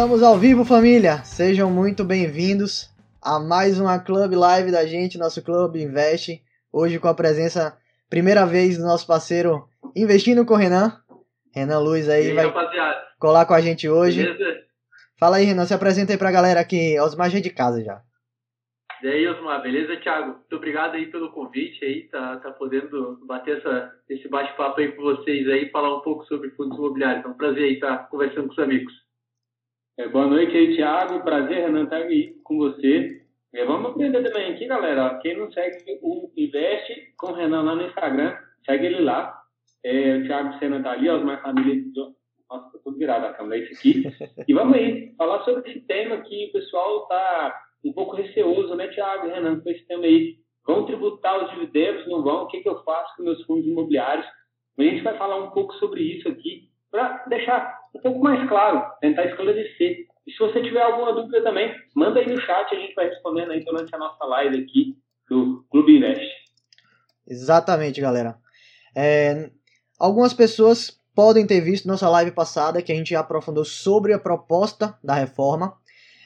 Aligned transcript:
Estamos 0.00 0.22
ao 0.22 0.38
vivo, 0.38 0.64
família! 0.64 1.18
Sejam 1.24 1.70
muito 1.70 2.02
bem-vindos 2.02 2.88
a 3.22 3.38
mais 3.38 3.78
uma 3.78 3.98
Club 3.98 4.32
Live 4.32 4.72
da 4.72 4.86
gente, 4.86 5.18
nosso 5.18 5.44
Clube 5.44 5.82
Investe. 5.82 6.40
Hoje 6.72 6.98
com 6.98 7.06
a 7.06 7.12
presença, 7.12 7.76
primeira 8.08 8.46
vez, 8.46 8.78
do 8.78 8.84
nosso 8.84 9.06
parceiro 9.06 9.68
Investindo 9.94 10.42
com 10.46 10.54
o 10.54 10.56
Renan. 10.56 10.98
Renan 11.54 11.80
Luiz 11.80 12.08
aí, 12.08 12.28
aí 12.28 12.32
vai 12.32 12.46
rapaziada? 12.46 12.98
colar 13.18 13.44
com 13.44 13.52
a 13.52 13.60
gente 13.60 13.90
hoje. 13.90 14.22
Beleza? 14.22 14.62
Fala 15.18 15.36
aí, 15.36 15.44
Renan, 15.44 15.66
se 15.66 15.74
apresenta 15.74 16.14
aí 16.14 16.18
pra 16.18 16.32
galera 16.32 16.60
aqui, 16.60 16.98
Osmar 16.98 17.28
já 17.28 17.36
é 17.36 17.42
de 17.42 17.50
casa 17.50 17.84
já. 17.84 18.00
E 19.02 19.06
aí, 19.06 19.28
Osmar, 19.28 19.60
beleza, 19.60 19.98
Thiago? 19.98 20.28
Muito 20.28 20.56
obrigado 20.56 20.94
aí 20.94 21.10
pelo 21.10 21.30
convite 21.30 21.84
aí, 21.84 22.08
tá, 22.08 22.38
tá 22.38 22.50
podendo 22.52 23.20
bater 23.26 23.58
essa, 23.58 23.92
esse 24.08 24.26
bate-papo 24.28 24.80
aí 24.80 24.92
com 24.92 25.02
vocês 25.02 25.46
aí, 25.46 25.68
falar 25.68 25.94
um 25.94 26.00
pouco 26.00 26.24
sobre 26.24 26.48
fundos 26.52 26.78
imobiliários. 26.78 27.22
É 27.22 27.28
um 27.28 27.34
prazer 27.34 27.64
aí 27.64 27.74
estar 27.74 28.08
conversando 28.08 28.46
com 28.46 28.54
os 28.54 28.58
amigos. 28.58 29.09
É, 30.00 30.08
boa 30.08 30.26
noite 30.26 30.56
aí, 30.56 30.74
Thiago. 30.74 31.20
Prazer, 31.20 31.66
Renan, 31.66 31.84
estar 31.84 31.96
aí 31.96 32.34
com 32.42 32.56
você. 32.56 33.20
É, 33.52 33.66
vamos 33.66 33.90
aprender 33.90 34.22
também 34.22 34.50
aqui, 34.50 34.66
galera. 34.66 35.18
Quem 35.20 35.36
não 35.36 35.52
segue 35.52 35.98
o 36.00 36.32
Investe 36.34 37.12
com 37.18 37.32
o 37.32 37.34
Renan 37.34 37.60
lá 37.60 37.74
no 37.74 37.86
Instagram, 37.86 38.34
segue 38.64 38.86
ele 38.86 39.02
lá. 39.02 39.38
É, 39.84 40.16
o 40.16 40.22
Thiago 40.24 40.58
Sena 40.58 40.82
tá 40.82 40.92
ali, 40.92 41.06
ó, 41.06 41.22
minha 41.22 41.36
família. 41.42 41.84
Nossa, 42.50 42.70
tô 42.72 42.78
tudo 42.78 42.96
virado 42.96 43.26
a 43.26 43.34
câmera, 43.34 43.60
é 43.60 43.64
isso 43.66 43.78
aqui. 43.78 44.02
E 44.48 44.54
vamos 44.54 44.74
aí, 44.74 45.14
falar 45.18 45.44
sobre 45.44 45.70
esse 45.70 45.80
tema 45.82 46.16
que 46.22 46.46
o 46.46 46.52
pessoal 46.52 47.06
tá 47.06 47.60
um 47.84 47.92
pouco 47.92 48.16
receoso, 48.16 48.74
né, 48.76 48.88
Thiago 48.88 49.26
e 49.26 49.32
Renan, 49.32 49.60
com 49.60 49.68
esse 49.68 49.86
tema 49.86 50.04
aí. 50.04 50.38
Vão 50.66 50.86
tributar 50.86 51.44
os 51.44 51.50
dividendos, 51.50 52.08
não 52.08 52.22
vão? 52.22 52.44
O 52.44 52.46
que, 52.46 52.62
que 52.62 52.68
eu 52.70 52.82
faço 52.84 53.14
com 53.18 53.24
meus 53.24 53.44
fundos 53.44 53.66
imobiliários? 53.66 54.24
A 54.78 54.82
gente 54.82 55.02
vai 55.02 55.18
falar 55.18 55.36
um 55.44 55.50
pouco 55.50 55.74
sobre 55.74 56.00
isso 56.00 56.26
aqui, 56.26 56.69
para 56.90 57.24
deixar 57.28 57.78
um 57.94 58.00
pouco 58.00 58.20
mais 58.20 58.48
claro, 58.48 58.84
tentar 59.00 59.26
esclarecer. 59.26 60.06
E 60.26 60.32
se 60.32 60.38
você 60.38 60.62
tiver 60.62 60.82
alguma 60.82 61.12
dúvida 61.12 61.42
também, 61.42 61.74
manda 61.94 62.20
aí 62.20 62.26
no 62.26 62.40
chat, 62.40 62.74
a 62.74 62.78
gente 62.78 62.94
vai 62.94 63.08
respondendo 63.08 63.52
aí 63.52 63.64
durante 63.64 63.94
a 63.94 63.98
nossa 63.98 64.24
live 64.24 64.62
aqui 64.62 64.96
do 65.28 65.64
Clube 65.70 65.96
Invest. 65.96 66.28
Exatamente, 67.26 68.00
galera. 68.00 68.36
É, 68.94 69.50
algumas 69.98 70.34
pessoas 70.34 71.00
podem 71.14 71.46
ter 71.46 71.60
visto 71.60 71.86
nossa 71.86 72.08
live 72.08 72.32
passada 72.32 72.82
que 72.82 72.92
a 72.92 72.94
gente 72.94 73.14
aprofundou 73.14 73.64
sobre 73.64 74.12
a 74.12 74.18
proposta 74.18 74.98
da 75.02 75.14
reforma, 75.14 75.76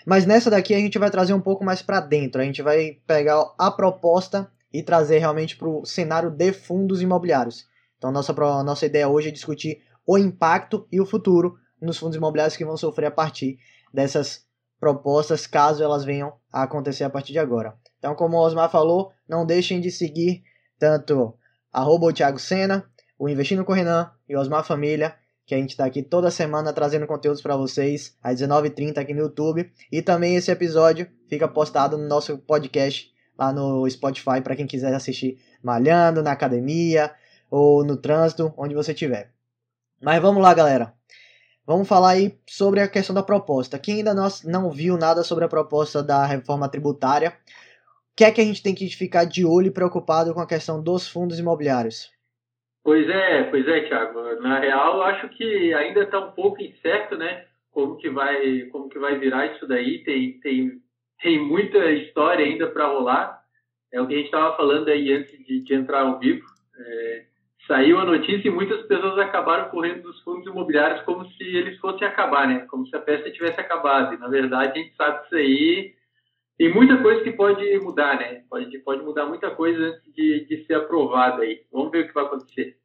mas 0.07 0.27
nessa 0.27 0.51
daqui 0.51 0.75
a 0.75 0.79
gente 0.79 0.99
vai 0.99 1.11
trazer 1.11 1.35
um 1.35 1.41
pouco 1.41 1.65
mais 1.65 1.83
para 1.83 2.01
dentro. 2.01 2.41
A 2.41 2.45
gente 2.45 2.63
vai 2.63 2.99
pegar 3.07 3.55
a 3.59 3.71
proposta 3.71 4.51
e 4.73 4.83
trazer 4.83 5.19
realmente 5.19 5.57
para 5.57 5.69
o 5.69 5.85
cenário 5.85 6.31
de 6.31 6.53
fundos 6.53 7.01
imobiliários. 7.01 7.67
Então 7.97 8.11
nossa 8.11 8.33
nossa 8.63 8.87
ideia 8.87 9.09
hoje 9.09 9.29
é 9.29 9.33
discutir 9.33 9.83
o 10.07 10.19
impacto 10.19 10.87
e 10.91 11.01
o 11.01 11.07
futuro 11.07 11.57
nos 11.81 11.99
fundos 11.99 12.17
imobiliários 12.17 12.57
que 12.57 12.65
vão 12.65 12.77
sofrer 12.77 13.07
a 13.07 13.11
partir 13.11 13.59
dessas 13.93 14.45
propostas, 14.81 15.47
caso 15.47 15.83
elas 15.83 16.05
venham 16.05 16.35
a 16.53 16.63
acontecer 16.63 17.05
a 17.05 17.11
partir 17.11 17.33
de 17.33 17.39
agora. 17.39 17.75
Então, 17.99 18.15
como 18.15 18.37
o 18.37 18.41
Osmar 18.41 18.71
falou, 18.71 19.13
não 19.29 19.47
deixem 19.47 19.81
de 19.81 19.91
seguir 19.91 20.43
tanto 20.79 21.35
arroba 21.73 22.07
o 22.07 22.13
Thiago 22.13 22.39
Sena, 22.39 22.85
o 23.19 23.29
Investindo 23.29 23.65
com 23.65 23.73
o 23.73 23.75
Renan 23.75 24.11
e 24.29 24.37
o 24.37 24.41
Osmar 24.41 24.65
Família, 24.65 25.15
que 25.47 25.55
a 25.55 25.59
gente 25.59 25.71
está 25.71 25.85
aqui 25.85 26.03
toda 26.03 26.31
semana 26.31 26.73
trazendo 26.73 27.07
conteúdos 27.07 27.43
para 27.43 27.57
vocês 27.57 28.17
às 28.23 28.41
19h30 28.41 28.99
aqui 28.99 29.13
no 29.13 29.21
YouTube. 29.21 29.71
E 29.91 30.03
também 30.03 30.37
esse 30.37 30.51
episódio 30.51 31.07
fica 31.29 31.47
postado 31.47 31.99
no 31.99 32.07
nosso 32.07 32.39
podcast 32.39 33.13
lá 33.39 33.53
no 33.53 33.89
Spotify 33.89 34.41
para 34.43 34.57
quem 34.57 34.67
quiser 34.67 34.95
assistir 34.95 35.39
malhando, 35.63 36.23
na 36.23 36.33
academia 36.33 37.13
ou 37.51 37.85
no 37.85 37.97
trânsito, 37.97 38.53
onde 38.57 38.75
você 38.75 38.93
estiver. 38.93 39.34
Mas 40.05 40.21
vamos 40.21 40.43
lá, 40.43 40.53
galera. 40.53 40.93
Vamos 41.67 41.89
falar 41.89 42.11
aí 42.11 42.35
sobre 42.47 42.81
a 42.81 42.89
questão 42.89 43.15
da 43.15 43.23
proposta. 43.23 43.79
Quem 43.79 43.97
ainda 43.97 44.13
não 44.45 44.71
viu 44.71 44.99
nada 44.99 45.23
sobre 45.23 45.47
a 45.47 45.49
proposta 45.49 46.03
da 46.03 46.27
reforma 46.27 46.69
tributária, 46.69 47.31
o 47.31 48.15
que 48.15 48.23
é 48.23 48.31
que 48.31 48.39
a 48.39 48.45
gente 48.45 48.63
tem 48.63 48.75
que 48.75 48.87
ficar 48.91 49.25
de 49.25 49.47
olho 49.47 49.69
e 49.69 49.73
preocupado 49.73 50.35
com 50.35 50.41
a 50.41 50.47
questão 50.47 50.83
dos 50.83 51.09
fundos 51.09 51.39
imobiliários? 51.39 52.13
Pois 52.83 53.09
é, 53.09 53.45
pois 53.45 53.67
é, 53.67 53.89
Thiago. 53.89 54.43
Na 54.43 54.61
real, 54.61 55.01
acho 55.05 55.31
que 55.31 55.73
ainda 55.73 56.03
está 56.03 56.21
um 56.21 56.33
pouco 56.33 56.63
incerto, 56.63 57.17
né? 57.17 57.47
Como 57.71 57.97
que 57.97 58.11
vai, 58.11 58.61
como 58.71 58.91
que 58.91 58.99
vai 58.99 59.19
virar 59.19 59.47
isso 59.55 59.67
daí? 59.67 60.05
Tem, 60.05 60.39
tem, 60.41 60.83
tem 61.23 61.43
muita 61.43 61.79
história 61.93 62.45
ainda 62.45 62.67
para 62.67 62.89
rolar. 62.89 63.43
É 63.91 64.03
o 64.03 64.07
que 64.07 64.13
a 64.13 64.17
gente 64.19 64.27
estava 64.27 64.55
falando 64.55 64.87
aí 64.89 65.11
antes 65.15 65.33
de, 65.47 65.61
de 65.61 65.75
entrar 65.75 66.03
ao 66.03 66.19
vivo. 66.19 66.45
É, 66.79 67.25
saiu 67.67 67.99
a 67.99 68.05
notícia 68.05 68.49
e 68.49 68.51
muitas 68.51 68.83
pessoas 68.87 69.19
acabaram 69.19 69.71
correndo 69.71 70.03
dos 70.03 70.21
fundos 70.23 70.47
imobiliários 70.47 71.03
como 71.03 71.27
se 71.33 71.43
eles 71.43 71.79
fossem 71.79 72.07
acabar, 72.07 72.47
né? 72.47 72.67
Como 72.71 72.87
se 72.87 72.97
a 72.97 73.03
festa 73.03 73.31
tivesse 73.31 73.61
acabado. 73.61 74.15
E, 74.15 74.19
na 74.19 74.29
verdade, 74.29 74.79
a 74.79 74.83
gente 74.83 74.95
sabe 74.97 75.21
que 75.21 75.27
isso 75.27 75.37
aí 75.37 75.95
tem 76.59 76.73
muita 76.73 76.97
coisa 76.99 77.23
que 77.23 77.33
pode 77.33 77.79
mudar, 77.81 78.19
né? 78.19 78.43
Pode, 78.49 78.79
pode 78.81 79.03
mudar 79.03 79.27
muita 79.27 79.51
coisa 79.51 79.79
antes 79.81 80.15
de, 80.15 80.47
de 80.47 80.65
ser 80.67 80.75
aprovada 80.75 81.43
aí. 81.43 81.63
Vamos 81.73 81.91
ver 81.91 82.05
o 82.05 82.09
que 82.09 82.15
vai 82.15 82.25
acontecer. 82.25 82.77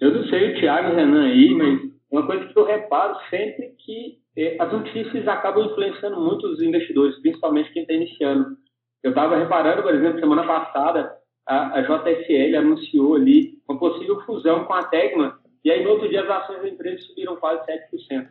Eu 0.00 0.12
não 0.12 0.24
sei 0.28 0.52
o 0.52 0.60
Thiago 0.60 0.94
Renan 0.94 1.26
aí, 1.26 1.54
mas 1.54 1.80
uma 2.10 2.26
coisa 2.26 2.46
que 2.46 2.58
eu 2.58 2.64
reparo 2.64 3.16
sempre 3.30 3.74
que 3.78 4.18
é, 4.36 4.56
as 4.60 4.70
notícias 4.72 5.26
acabam 5.26 5.66
influenciando 5.66 6.20
muito 6.20 6.46
os 6.46 6.60
investidores, 6.60 7.18
principalmente 7.20 7.72
quem 7.72 7.82
está 7.82 7.94
iniciando. 7.94 8.56
Eu 9.02 9.10
estava 9.10 9.36
reparando, 9.36 9.82
por 9.82 9.94
exemplo, 9.94 10.20
semana 10.20 10.44
passada, 10.46 11.15
a, 11.46 11.78
a 11.78 11.82
JSL 11.82 12.56
anunciou 12.56 13.14
ali 13.14 13.58
uma 13.68 13.78
possível 13.78 14.20
fusão 14.22 14.64
com 14.64 14.72
a 14.74 14.84
Tegma, 14.84 15.38
e 15.64 15.70
aí 15.70 15.84
no 15.84 15.90
outro 15.90 16.08
dia 16.08 16.22
as 16.22 16.30
ações 16.30 16.62
da 16.62 16.68
empresa 16.68 17.02
subiram 17.02 17.36
quase 17.36 17.64
7%. 17.66 18.28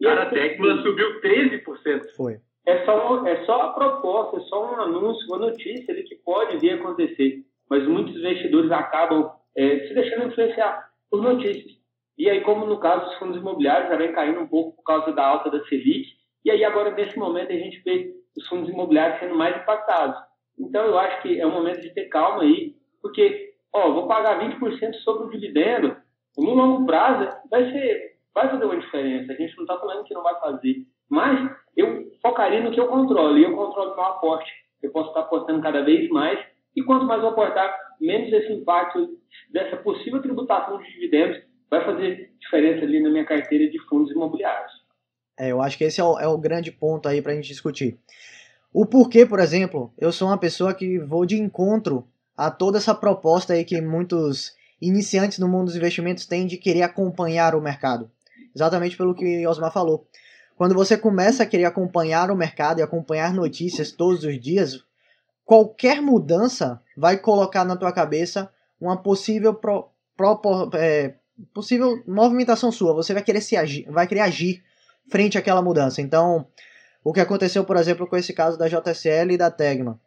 E 0.00 0.04
Cara, 0.04 0.22
a 0.22 0.30
Tegma 0.30 0.82
subiu 0.82 1.20
13%. 1.20 2.14
Foi. 2.16 2.40
É 2.66 2.84
só, 2.84 3.26
é 3.26 3.44
só 3.44 3.62
a 3.62 3.72
proposta, 3.74 4.38
é 4.38 4.40
só 4.40 4.72
um 4.72 4.80
anúncio, 4.80 5.26
uma 5.28 5.38
notícia 5.38 5.92
ali 5.92 6.02
que 6.02 6.16
pode 6.16 6.58
vir 6.58 6.72
a 6.72 6.74
acontecer. 6.76 7.44
Mas 7.68 7.86
muitos 7.86 8.16
investidores 8.16 8.70
acabam 8.70 9.30
é, 9.56 9.86
se 9.86 9.94
deixando 9.94 10.28
influenciar 10.28 10.90
por 11.10 11.22
notícias. 11.22 11.72
E 12.16 12.30
aí, 12.30 12.40
como 12.42 12.66
no 12.66 12.78
caso 12.78 13.06
dos 13.06 13.18
fundos 13.18 13.36
imobiliários, 13.36 13.90
já 13.90 13.96
vem 13.96 14.12
caindo 14.12 14.40
um 14.40 14.46
pouco 14.46 14.76
por 14.76 14.82
causa 14.82 15.12
da 15.12 15.26
alta 15.26 15.50
da 15.50 15.62
Selic, 15.64 16.06
e 16.44 16.50
aí 16.50 16.64
agora, 16.64 16.90
nesse 16.90 17.18
momento, 17.18 17.52
a 17.52 17.56
gente 17.56 17.80
vê 17.80 18.14
os 18.36 18.46
fundos 18.48 18.68
imobiliários 18.68 19.18
sendo 19.18 19.34
mais 19.34 19.56
impactados. 19.56 20.16
Então, 20.58 20.84
eu 20.84 20.98
acho 20.98 21.22
que 21.22 21.40
é 21.40 21.46
um 21.46 21.52
momento 21.52 21.80
de 21.80 21.90
ter 21.90 22.06
calma 22.06 22.42
aí, 22.42 22.74
porque, 23.02 23.54
ó, 23.72 23.92
vou 23.92 24.06
pagar 24.06 24.40
20% 24.40 24.94
sobre 25.02 25.26
o 25.26 25.30
dividendo, 25.30 25.96
no 26.36 26.54
longo 26.54 26.86
prazo 26.86 27.36
vai 27.50 27.70
ser, 27.70 28.16
vai 28.34 28.48
fazer 28.48 28.64
uma 28.64 28.78
diferença. 28.78 29.32
A 29.32 29.36
gente 29.36 29.56
não 29.56 29.64
está 29.64 29.78
falando 29.78 30.04
que 30.04 30.14
não 30.14 30.22
vai 30.22 30.38
fazer, 30.40 30.86
mas 31.08 31.50
eu 31.76 32.10
focaria 32.22 32.60
no 32.60 32.72
que 32.72 32.80
eu 32.80 32.88
controlo, 32.88 33.38
e 33.38 33.44
eu 33.44 33.54
controlo 33.54 33.94
meu 33.94 34.04
aporte. 34.04 34.50
Eu 34.82 34.90
posso 34.90 35.08
estar 35.08 35.20
aportando 35.20 35.62
cada 35.62 35.82
vez 35.82 36.08
mais, 36.10 36.38
e 36.76 36.82
quanto 36.82 37.06
mais 37.06 37.22
eu 37.22 37.28
aportar, 37.28 37.74
menos 38.00 38.32
esse 38.32 38.52
impacto 38.52 39.18
dessa 39.50 39.76
possível 39.76 40.20
tributação 40.20 40.78
de 40.78 40.92
dividendos 40.92 41.42
vai 41.70 41.84
fazer 41.84 42.32
diferença 42.38 42.84
ali 42.84 43.00
na 43.00 43.10
minha 43.10 43.24
carteira 43.24 43.68
de 43.68 43.78
fundos 43.86 44.10
imobiliários. 44.12 44.72
É, 45.38 45.50
eu 45.50 45.60
acho 45.60 45.76
que 45.76 45.84
esse 45.84 46.00
é 46.00 46.04
o, 46.04 46.18
é 46.18 46.28
o 46.28 46.38
grande 46.38 46.70
ponto 46.70 47.08
aí 47.08 47.20
para 47.20 47.32
a 47.32 47.34
gente 47.34 47.48
discutir. 47.48 47.98
O 48.74 48.84
porquê, 48.84 49.24
por 49.24 49.38
exemplo, 49.38 49.94
eu 49.96 50.10
sou 50.10 50.26
uma 50.26 50.36
pessoa 50.36 50.74
que 50.74 50.98
vou 50.98 51.24
de 51.24 51.40
encontro 51.40 52.08
a 52.36 52.50
toda 52.50 52.76
essa 52.76 52.92
proposta 52.92 53.52
aí 53.52 53.64
que 53.64 53.80
muitos 53.80 54.52
iniciantes 54.82 55.38
no 55.38 55.46
mundo 55.46 55.66
dos 55.66 55.76
investimentos 55.76 56.26
têm 56.26 56.44
de 56.44 56.56
querer 56.56 56.82
acompanhar 56.82 57.54
o 57.54 57.60
mercado. 57.60 58.10
Exatamente 58.52 58.96
pelo 58.96 59.14
que 59.14 59.46
Osmar 59.46 59.72
falou. 59.72 60.08
Quando 60.56 60.74
você 60.74 60.98
começa 60.98 61.44
a 61.44 61.46
querer 61.46 61.66
acompanhar 61.66 62.32
o 62.32 62.36
mercado 62.36 62.80
e 62.80 62.82
acompanhar 62.82 63.32
notícias 63.32 63.92
todos 63.92 64.24
os 64.24 64.40
dias, 64.40 64.84
qualquer 65.44 66.02
mudança 66.02 66.82
vai 66.96 67.16
colocar 67.16 67.64
na 67.64 67.76
tua 67.76 67.92
cabeça 67.92 68.50
uma 68.80 68.96
possível 68.96 69.54
pro, 69.54 69.88
pro, 70.16 70.70
é, 70.74 71.14
possível 71.54 72.02
movimentação 72.08 72.72
sua. 72.72 72.92
Você 72.92 73.14
vai 73.14 73.22
querer 73.22 73.40
se 73.40 73.56
agir, 73.56 73.86
vai 73.88 74.08
querer 74.08 74.22
agir 74.22 74.64
frente 75.08 75.38
àquela 75.38 75.62
mudança. 75.62 76.02
Então, 76.02 76.48
o 77.04 77.12
que 77.12 77.20
aconteceu, 77.20 77.64
por 77.64 77.76
exemplo, 77.76 78.06
com 78.06 78.16
esse 78.16 78.32
caso 78.32 78.56
da 78.56 78.66
JSL 78.66 79.32
e 79.32 79.36
da 79.36 79.50
Tegma. 79.50 80.00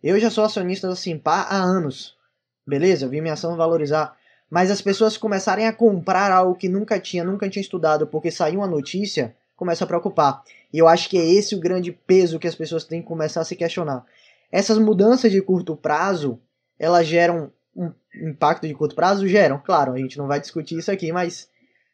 Eu 0.00 0.20
já 0.20 0.30
sou 0.30 0.44
acionista 0.44 0.86
da 0.86 0.94
Simpar 0.94 1.52
há 1.52 1.56
anos. 1.56 2.16
Beleza, 2.64 3.06
eu 3.06 3.10
vi 3.10 3.20
minha 3.20 3.34
ação 3.34 3.56
valorizar. 3.56 4.16
Mas 4.48 4.70
as 4.70 4.80
pessoas 4.80 5.16
começarem 5.16 5.66
a 5.66 5.72
comprar 5.72 6.30
algo 6.30 6.54
que 6.54 6.68
nunca 6.68 7.00
tinha, 7.00 7.24
nunca 7.24 7.48
tinha 7.50 7.60
estudado, 7.60 8.06
porque 8.06 8.30
saiu 8.30 8.60
uma 8.60 8.68
notícia, 8.68 9.34
começa 9.56 9.82
a 9.82 9.86
preocupar. 9.86 10.42
E 10.72 10.78
eu 10.78 10.86
acho 10.86 11.08
que 11.08 11.18
é 11.18 11.24
esse 11.24 11.56
o 11.56 11.60
grande 11.60 11.90
peso 11.90 12.38
que 12.38 12.46
as 12.46 12.54
pessoas 12.54 12.84
têm 12.84 13.02
que 13.02 13.08
começar 13.08 13.40
a 13.40 13.44
se 13.44 13.56
questionar. 13.56 14.04
Essas 14.52 14.78
mudanças 14.78 15.32
de 15.32 15.42
curto 15.42 15.74
prazo, 15.74 16.38
elas 16.78 17.06
geram 17.06 17.50
um 17.74 17.92
impacto 18.14 18.68
de 18.68 18.74
curto 18.74 18.94
prazo? 18.94 19.26
Geram, 19.26 19.58
claro, 19.58 19.92
a 19.92 19.98
gente 19.98 20.16
não 20.16 20.28
vai 20.28 20.38
discutir 20.38 20.78
isso 20.78 20.92
aqui, 20.92 21.10
mas 21.10 21.48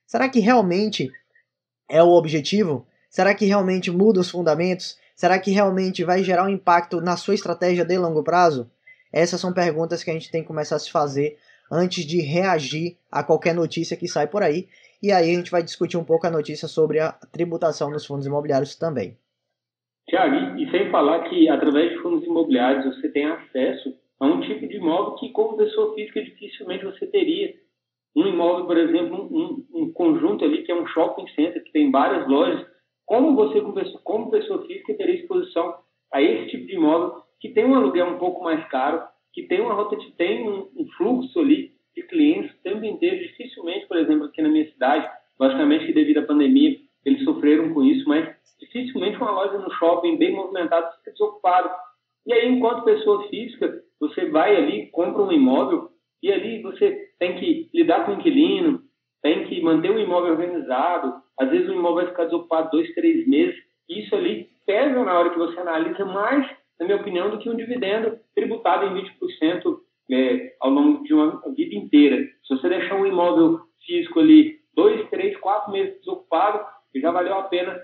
será 0.06 0.28
que 0.28 0.40
realmente 0.40 1.10
é 1.88 2.02
o 2.02 2.10
objetivo? 2.10 2.86
Será 3.10 3.34
que 3.34 3.44
realmente 3.44 3.90
muda 3.90 4.20
os 4.20 4.30
fundamentos? 4.30 4.96
Será 5.16 5.36
que 5.40 5.50
realmente 5.50 6.04
vai 6.04 6.22
gerar 6.22 6.44
um 6.44 6.48
impacto 6.48 7.00
na 7.00 7.16
sua 7.16 7.34
estratégia 7.34 7.84
de 7.84 7.98
longo 7.98 8.22
prazo? 8.22 8.70
Essas 9.12 9.40
são 9.40 9.52
perguntas 9.52 10.04
que 10.04 10.10
a 10.10 10.14
gente 10.14 10.30
tem 10.30 10.42
que 10.42 10.46
começar 10.46 10.76
a 10.76 10.78
se 10.78 10.92
fazer 10.92 11.36
antes 11.70 12.06
de 12.06 12.20
reagir 12.20 12.96
a 13.10 13.24
qualquer 13.24 13.52
notícia 13.52 13.96
que 13.96 14.06
sai 14.06 14.28
por 14.28 14.44
aí. 14.44 14.68
E 15.02 15.10
aí 15.10 15.34
a 15.34 15.36
gente 15.36 15.50
vai 15.50 15.60
discutir 15.60 15.96
um 15.96 16.04
pouco 16.04 16.24
a 16.26 16.30
notícia 16.30 16.68
sobre 16.68 17.00
a 17.00 17.10
tributação 17.32 17.90
nos 17.90 18.06
fundos 18.06 18.26
imobiliários 18.26 18.76
também. 18.76 19.18
Tiago, 20.08 20.56
e 20.56 20.70
sem 20.70 20.88
falar 20.90 21.28
que 21.28 21.48
através 21.48 21.90
de 21.90 21.98
fundos 22.02 22.24
imobiliários 22.24 22.94
você 22.94 23.08
tem 23.08 23.26
acesso 23.26 23.92
a 24.20 24.26
um 24.26 24.40
tipo 24.40 24.68
de 24.68 24.76
imóvel 24.76 25.16
que, 25.16 25.30
como 25.30 25.56
pessoa 25.56 25.94
física, 25.94 26.22
dificilmente 26.22 26.84
você 26.84 27.06
teria. 27.06 27.54
Um 28.14 28.26
imóvel, 28.26 28.66
por 28.66 28.76
exemplo, 28.76 29.28
um, 29.32 29.66
um 29.74 29.92
conjunto 29.92 30.44
ali 30.44 30.62
que 30.62 30.70
é 30.70 30.74
um 30.74 30.86
shopping 30.86 31.26
center, 31.34 31.62
que 31.64 31.72
tem 31.72 31.90
várias 31.90 32.28
lojas, 32.28 32.66
como 33.10 33.34
você, 33.34 33.60
como 34.04 34.30
pessoa 34.30 34.64
física, 34.68 34.94
teria 34.94 35.16
exposição 35.16 35.74
a 36.12 36.22
esse 36.22 36.50
tipo 36.50 36.66
de 36.68 36.76
imóvel 36.76 37.24
que 37.40 37.48
tem 37.48 37.64
um 37.64 37.74
aluguel 37.74 38.06
um 38.06 38.18
pouco 38.18 38.40
mais 38.40 38.64
caro, 38.68 39.02
que 39.32 39.48
tem 39.48 39.60
uma 39.60 39.74
rota, 39.74 39.96
tem 40.16 40.48
um, 40.48 40.68
um 40.76 40.86
fluxo 40.96 41.40
ali 41.40 41.72
de 41.92 42.04
clientes 42.04 42.52
o 42.52 42.62
tempo 42.62 42.84
inteiro. 42.84 43.18
Dificilmente, 43.18 43.88
por 43.88 43.96
exemplo, 43.96 44.26
aqui 44.26 44.40
na 44.40 44.48
minha 44.48 44.70
cidade, 44.70 45.10
logicamente 45.40 45.86
que 45.86 45.92
devido 45.92 46.18
à 46.18 46.22
pandemia 46.22 46.78
eles 47.04 47.24
sofreram 47.24 47.74
com 47.74 47.82
isso, 47.82 48.08
mas 48.08 48.32
dificilmente 48.60 49.16
uma 49.16 49.32
loja 49.32 49.58
no 49.58 49.72
shopping 49.72 50.16
bem 50.16 50.32
movimentada 50.32 50.92
fica 50.98 51.10
desocupada. 51.10 51.68
E 52.24 52.32
aí, 52.32 52.48
enquanto 52.48 52.84
pessoa 52.84 53.26
física, 53.26 53.82
você 53.98 54.26
vai 54.26 54.54
ali, 54.54 54.86
compra 54.92 55.22
um 55.22 55.32
imóvel 55.32 55.90
e 56.22 56.30
ali 56.30 56.62
você 56.62 57.08
tem 57.18 57.40
que 57.40 57.68
lidar 57.74 58.06
com 58.06 58.12
o 58.12 58.14
inquilino, 58.14 58.79
que 59.60 59.64
manter 59.64 59.90
o 59.90 59.98
imóvel 60.00 60.32
organizado. 60.32 61.22
Às 61.38 61.50
vezes 61.50 61.68
o 61.68 61.72
imóvel 61.72 61.96
vai 61.96 62.06
ficar 62.06 62.24
desocupado 62.24 62.70
dois, 62.70 62.92
três 62.94 63.26
meses. 63.28 63.56
Isso 63.88 64.14
ali 64.14 64.48
pesa 64.66 65.04
na 65.04 65.18
hora 65.18 65.30
que 65.30 65.38
você 65.38 65.58
analisa 65.60 66.04
mais, 66.04 66.48
na 66.78 66.86
minha 66.86 66.98
opinião, 66.98 67.30
do 67.30 67.38
que 67.38 67.50
um 67.50 67.56
dividendo 67.56 68.18
tributado 68.34 68.86
em 68.86 69.02
20% 69.02 69.78
é, 70.10 70.54
ao 70.60 70.70
longo 70.70 71.04
de 71.04 71.14
uma 71.14 71.40
vida 71.54 71.74
inteira. 71.74 72.16
Se 72.46 72.56
você 72.56 72.68
deixar 72.68 72.96
um 72.96 73.06
imóvel 73.06 73.60
físico 73.84 74.20
ali 74.20 74.58
dois, 74.74 75.08
três, 75.10 75.36
quatro 75.38 75.72
meses 75.72 75.98
desocupado, 75.98 76.64
já 76.94 77.10
valeu 77.10 77.34
a 77.34 77.44
pena 77.44 77.78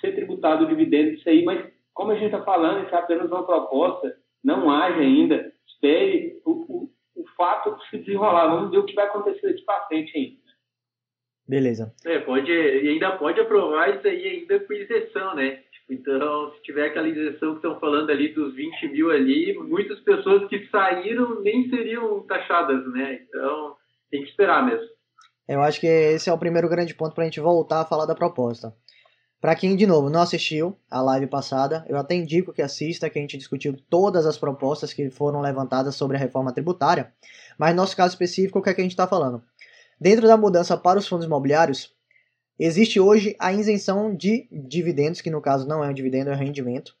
ser 0.00 0.14
tributado 0.14 0.64
o 0.64 0.68
dividendo 0.68 1.12
disso 1.12 1.28
aí, 1.28 1.44
mas 1.44 1.64
como 1.94 2.12
a 2.12 2.14
gente 2.14 2.26
está 2.26 2.42
falando, 2.42 2.84
isso 2.84 2.94
é 2.94 2.98
apenas 2.98 3.30
uma 3.30 3.44
proposta, 3.44 4.16
não 4.42 4.70
age 4.70 5.00
ainda, 5.00 5.52
espere 5.66 6.40
o, 6.44 6.52
o, 6.52 6.90
o 7.16 7.24
fato 7.36 7.76
se 7.90 7.98
desenrolar, 7.98 8.48
vamos 8.48 8.70
ver 8.70 8.78
o 8.78 8.84
que 8.84 8.94
vai 8.94 9.06
acontecer 9.06 9.46
daqui 9.46 9.62
para 9.62 9.86
frente 9.86 10.16
ainda. 10.16 10.49
Beleza. 11.50 11.92
É, 12.06 12.20
pode, 12.20 12.48
e 12.48 12.88
ainda 12.88 13.10
pode 13.16 13.40
aprovar 13.40 13.92
isso 13.92 14.06
aí 14.06 14.24
ainda 14.24 14.60
com 14.60 14.72
isenção, 14.72 15.34
né? 15.34 15.58
Tipo, 15.72 15.92
então, 15.94 16.52
se 16.52 16.62
tiver 16.62 16.86
aquela 16.86 17.08
isenção 17.08 17.50
que 17.50 17.56
estão 17.56 17.80
falando 17.80 18.08
ali 18.08 18.32
dos 18.32 18.54
20 18.54 18.86
mil 18.86 19.10
ali, 19.10 19.52
muitas 19.58 19.98
pessoas 19.98 20.48
que 20.48 20.68
saíram 20.68 21.40
nem 21.40 21.68
seriam 21.68 22.20
taxadas, 22.20 22.86
né? 22.92 23.22
Então, 23.26 23.74
tem 24.12 24.22
que 24.22 24.30
esperar 24.30 24.64
mesmo. 24.64 24.86
Eu 25.48 25.60
acho 25.60 25.80
que 25.80 25.88
esse 25.88 26.30
é 26.30 26.32
o 26.32 26.38
primeiro 26.38 26.68
grande 26.68 26.94
ponto 26.94 27.16
para 27.16 27.24
a 27.24 27.26
gente 27.26 27.40
voltar 27.40 27.80
a 27.80 27.84
falar 27.84 28.06
da 28.06 28.14
proposta. 28.14 28.72
Para 29.40 29.56
quem, 29.56 29.74
de 29.74 29.88
novo, 29.88 30.08
não 30.08 30.20
assistiu 30.20 30.78
a 30.88 31.02
live 31.02 31.26
passada, 31.26 31.84
eu 31.88 31.96
até 31.96 32.14
indico 32.14 32.52
que 32.52 32.62
assista, 32.62 33.10
que 33.10 33.18
a 33.18 33.22
gente 33.22 33.36
discutiu 33.36 33.76
todas 33.90 34.24
as 34.24 34.38
propostas 34.38 34.92
que 34.92 35.10
foram 35.10 35.40
levantadas 35.40 35.96
sobre 35.96 36.16
a 36.16 36.20
reforma 36.20 36.52
tributária, 36.52 37.12
mas 37.58 37.70
no 37.70 37.82
nosso 37.82 37.96
caso 37.96 38.12
específico, 38.12 38.60
o 38.60 38.62
que, 38.62 38.70
é 38.70 38.74
que 38.74 38.80
a 38.80 38.84
gente 38.84 38.92
está 38.92 39.08
falando? 39.08 39.42
Dentro 40.00 40.26
da 40.26 40.36
mudança 40.36 40.76
para 40.76 40.98
os 40.98 41.06
fundos 41.06 41.26
imobiliários, 41.26 41.94
existe 42.58 42.98
hoje 42.98 43.36
a 43.38 43.52
isenção 43.52 44.14
de 44.14 44.48
dividendos, 44.50 45.20
que 45.20 45.30
no 45.30 45.42
caso 45.42 45.68
não 45.68 45.84
é 45.84 45.88
um 45.88 45.92
dividendo, 45.92 46.30
é 46.30 46.32
um 46.32 46.38
rendimento, 46.38 46.96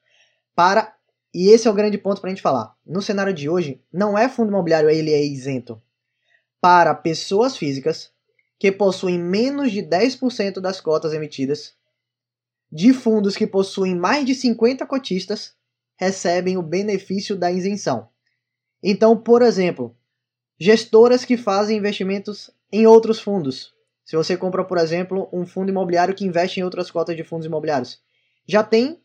para. 0.54 0.94
E 1.32 1.48
esse 1.48 1.66
é 1.66 1.70
o 1.70 1.74
grande 1.74 1.96
ponto 1.96 2.20
para 2.20 2.28
a 2.28 2.34
gente 2.34 2.42
falar. 2.42 2.76
No 2.84 3.00
cenário 3.00 3.32
de 3.32 3.48
hoje, 3.48 3.80
não 3.92 4.18
é 4.18 4.28
fundo 4.28 4.50
imobiliário, 4.50 4.90
ele 4.90 5.12
é 5.12 5.24
isento 5.24 5.80
para 6.60 6.94
pessoas 6.94 7.56
físicas 7.56 8.12
que 8.58 8.70
possuem 8.70 9.18
menos 9.18 9.72
de 9.72 9.82
10% 9.82 10.60
das 10.60 10.80
cotas 10.80 11.14
emitidas 11.14 11.74
de 12.70 12.92
fundos 12.92 13.36
que 13.36 13.46
possuem 13.46 13.96
mais 13.96 14.26
de 14.26 14.34
50 14.34 14.84
cotistas 14.86 15.54
recebem 15.96 16.56
o 16.56 16.62
benefício 16.62 17.36
da 17.36 17.50
isenção. 17.50 18.08
Então, 18.82 19.16
por 19.16 19.42
exemplo, 19.42 19.96
gestoras 20.58 21.24
que 21.24 21.36
fazem 21.36 21.78
investimentos 21.78 22.50
em 22.72 22.86
outros 22.86 23.20
fundos. 23.20 23.74
Se 24.04 24.16
você 24.16 24.36
compra, 24.36 24.64
por 24.64 24.78
exemplo, 24.78 25.28
um 25.32 25.46
fundo 25.46 25.70
imobiliário 25.70 26.14
que 26.14 26.24
investe 26.24 26.60
em 26.60 26.64
outras 26.64 26.90
cotas 26.90 27.16
de 27.16 27.22
fundos 27.24 27.46
imobiliários, 27.46 28.00
já 28.46 28.62
tem 28.62 29.00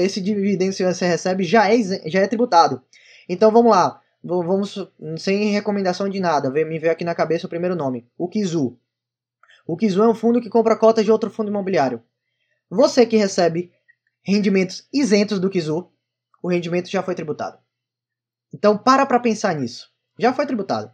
esse 0.00 0.20
dividendo 0.20 0.74
que 0.74 0.84
você 0.84 1.06
recebe 1.06 1.44
já 1.44 1.72
é, 1.72 1.80
já 2.08 2.20
é 2.20 2.26
tributado. 2.26 2.82
Então 3.28 3.50
vamos 3.50 3.70
lá, 3.70 4.00
vamos 4.22 4.90
sem 5.16 5.50
recomendação 5.50 6.08
de 6.08 6.20
nada, 6.20 6.50
me 6.50 6.78
veio 6.78 6.92
aqui 6.92 7.04
na 7.04 7.14
cabeça 7.14 7.46
o 7.46 7.50
primeiro 7.50 7.74
nome, 7.74 8.08
o 8.18 8.28
Kizu. 8.28 8.78
O 9.66 9.76
Kizu 9.76 10.02
é 10.02 10.08
um 10.08 10.14
fundo 10.14 10.40
que 10.40 10.50
compra 10.50 10.76
cotas 10.76 11.04
de 11.04 11.10
outro 11.10 11.30
fundo 11.30 11.50
imobiliário. 11.50 12.02
Você 12.68 13.06
que 13.06 13.16
recebe 13.16 13.72
rendimentos 14.22 14.86
isentos 14.92 15.38
do 15.38 15.48
Kizu, 15.48 15.90
o 16.42 16.48
rendimento 16.48 16.90
já 16.90 17.02
foi 17.02 17.14
tributado. 17.14 17.58
Então 18.52 18.76
para 18.76 19.06
para 19.06 19.20
pensar 19.20 19.54
nisso. 19.54 19.90
Já 20.18 20.32
foi 20.32 20.46
tributado. 20.46 20.92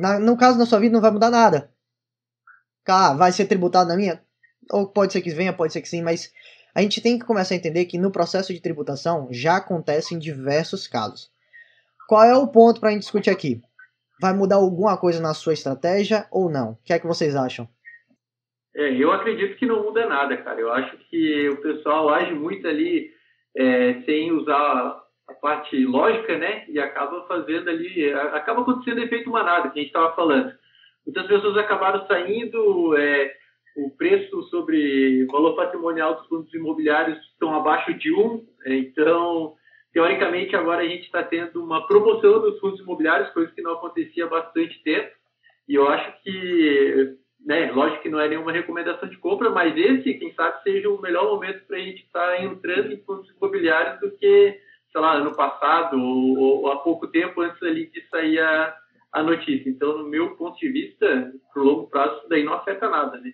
Na, 0.00 0.18
no 0.18 0.36
caso 0.36 0.58
da 0.58 0.66
sua 0.66 0.80
vida 0.80 0.94
não 0.94 1.00
vai 1.00 1.10
mudar 1.10 1.30
nada. 1.30 1.70
Ah, 2.88 3.14
vai 3.14 3.30
ser 3.30 3.44
tributado 3.46 3.88
na 3.88 3.96
minha? 3.96 4.20
Ou 4.72 4.88
pode 4.88 5.12
ser 5.12 5.20
que 5.20 5.30
venha, 5.30 5.52
pode 5.52 5.72
ser 5.72 5.80
que 5.80 5.88
sim, 5.88 6.02
mas 6.02 6.32
a 6.74 6.82
gente 6.82 7.00
tem 7.00 7.18
que 7.18 7.24
começar 7.24 7.54
a 7.54 7.56
entender 7.56 7.84
que 7.84 7.98
no 7.98 8.10
processo 8.10 8.52
de 8.52 8.60
tributação 8.60 9.28
já 9.30 9.56
acontece 9.56 10.14
em 10.14 10.18
diversos 10.18 10.88
casos. 10.88 11.30
Qual 12.08 12.24
é 12.24 12.34
o 12.34 12.48
ponto 12.48 12.80
para 12.80 12.88
a 12.88 12.92
gente 12.92 13.02
discutir 13.02 13.30
aqui? 13.30 13.60
Vai 14.20 14.34
mudar 14.34 14.56
alguma 14.56 14.96
coisa 14.96 15.20
na 15.20 15.34
sua 15.34 15.52
estratégia 15.52 16.26
ou 16.30 16.50
não? 16.50 16.72
O 16.72 16.78
que 16.84 16.92
é 16.92 16.98
que 16.98 17.06
vocês 17.06 17.36
acham? 17.36 17.68
É, 18.74 18.92
eu 18.94 19.12
acredito 19.12 19.56
que 19.56 19.66
não 19.66 19.82
muda 19.82 20.06
nada, 20.06 20.36
cara. 20.38 20.60
Eu 20.60 20.72
acho 20.72 20.96
que 21.08 21.48
o 21.48 21.56
pessoal 21.60 22.08
age 22.08 22.32
muito 22.32 22.66
ali 22.66 23.10
é, 23.56 24.02
sem 24.02 24.32
usar 24.32 25.02
a 25.30 25.34
parte 25.34 25.76
lógica, 25.84 26.36
né? 26.36 26.64
E 26.68 26.78
acaba 26.78 27.26
fazendo 27.26 27.70
ali, 27.70 28.12
acaba 28.12 28.62
acontecendo 28.62 29.02
efeito 29.02 29.30
manada, 29.30 29.70
que 29.70 29.78
a 29.78 29.82
gente 29.82 29.90
estava 29.90 30.14
falando. 30.14 30.52
Muitas 31.06 31.26
pessoas 31.26 31.56
acabaram 31.56 32.06
saindo, 32.06 32.96
é, 32.96 33.32
o 33.76 33.90
preço 33.90 34.42
sobre 34.44 35.24
valor 35.26 35.54
patrimonial 35.54 36.16
dos 36.16 36.26
fundos 36.26 36.52
imobiliários 36.52 37.18
estão 37.32 37.54
abaixo 37.54 37.94
de 37.94 38.12
um, 38.12 38.44
é, 38.66 38.74
então, 38.74 39.54
teoricamente, 39.92 40.54
agora 40.56 40.82
a 40.82 40.88
gente 40.88 41.04
está 41.04 41.22
tendo 41.22 41.62
uma 41.64 41.86
promoção 41.86 42.40
dos 42.40 42.58
fundos 42.58 42.80
imobiliários, 42.80 43.30
coisa 43.30 43.52
que 43.52 43.62
não 43.62 43.72
acontecia 43.72 44.24
há 44.24 44.28
bastante 44.28 44.82
tempo, 44.82 45.10
e 45.68 45.74
eu 45.74 45.88
acho 45.88 46.22
que 46.22 47.16
né, 47.44 47.72
lógico 47.72 48.02
que 48.02 48.08
não 48.08 48.20
é 48.20 48.28
nenhuma 48.28 48.52
recomendação 48.52 49.08
de 49.08 49.16
compra, 49.16 49.50
mas 49.50 49.74
esse, 49.76 50.14
quem 50.14 50.32
sabe, 50.34 50.62
seja 50.62 50.90
o 50.90 51.00
melhor 51.00 51.24
momento 51.24 51.64
para 51.66 51.76
a 51.76 51.80
gente 51.80 52.02
estar 52.02 52.26
tá 52.26 52.42
entrando 52.42 52.92
em 52.92 53.02
fundos 53.02 53.30
imobiliários 53.30 54.00
do 54.00 54.10
que, 54.18 54.60
sei 54.92 55.00
lá, 55.00 55.14
ano 55.14 55.34
passado 55.34 56.00
ou, 56.00 56.38
ou 56.38 56.72
há 56.72 56.76
pouco 56.78 57.06
tempo 57.06 57.40
antes 57.40 57.62
ali 57.62 57.90
de 57.90 58.06
sair 58.08 58.40
a, 58.40 58.76
a 59.12 59.22
notícia. 59.22 59.68
Então, 59.68 59.98
no 59.98 60.08
meu 60.08 60.36
ponto 60.36 60.58
de 60.58 60.68
vista, 60.68 61.32
para 61.52 61.62
o 61.62 61.64
longo 61.64 61.86
prazo, 61.88 62.18
isso 62.18 62.28
daí 62.28 62.44
não 62.44 62.54
afeta 62.54 62.88
nada, 62.88 63.18
né? 63.18 63.32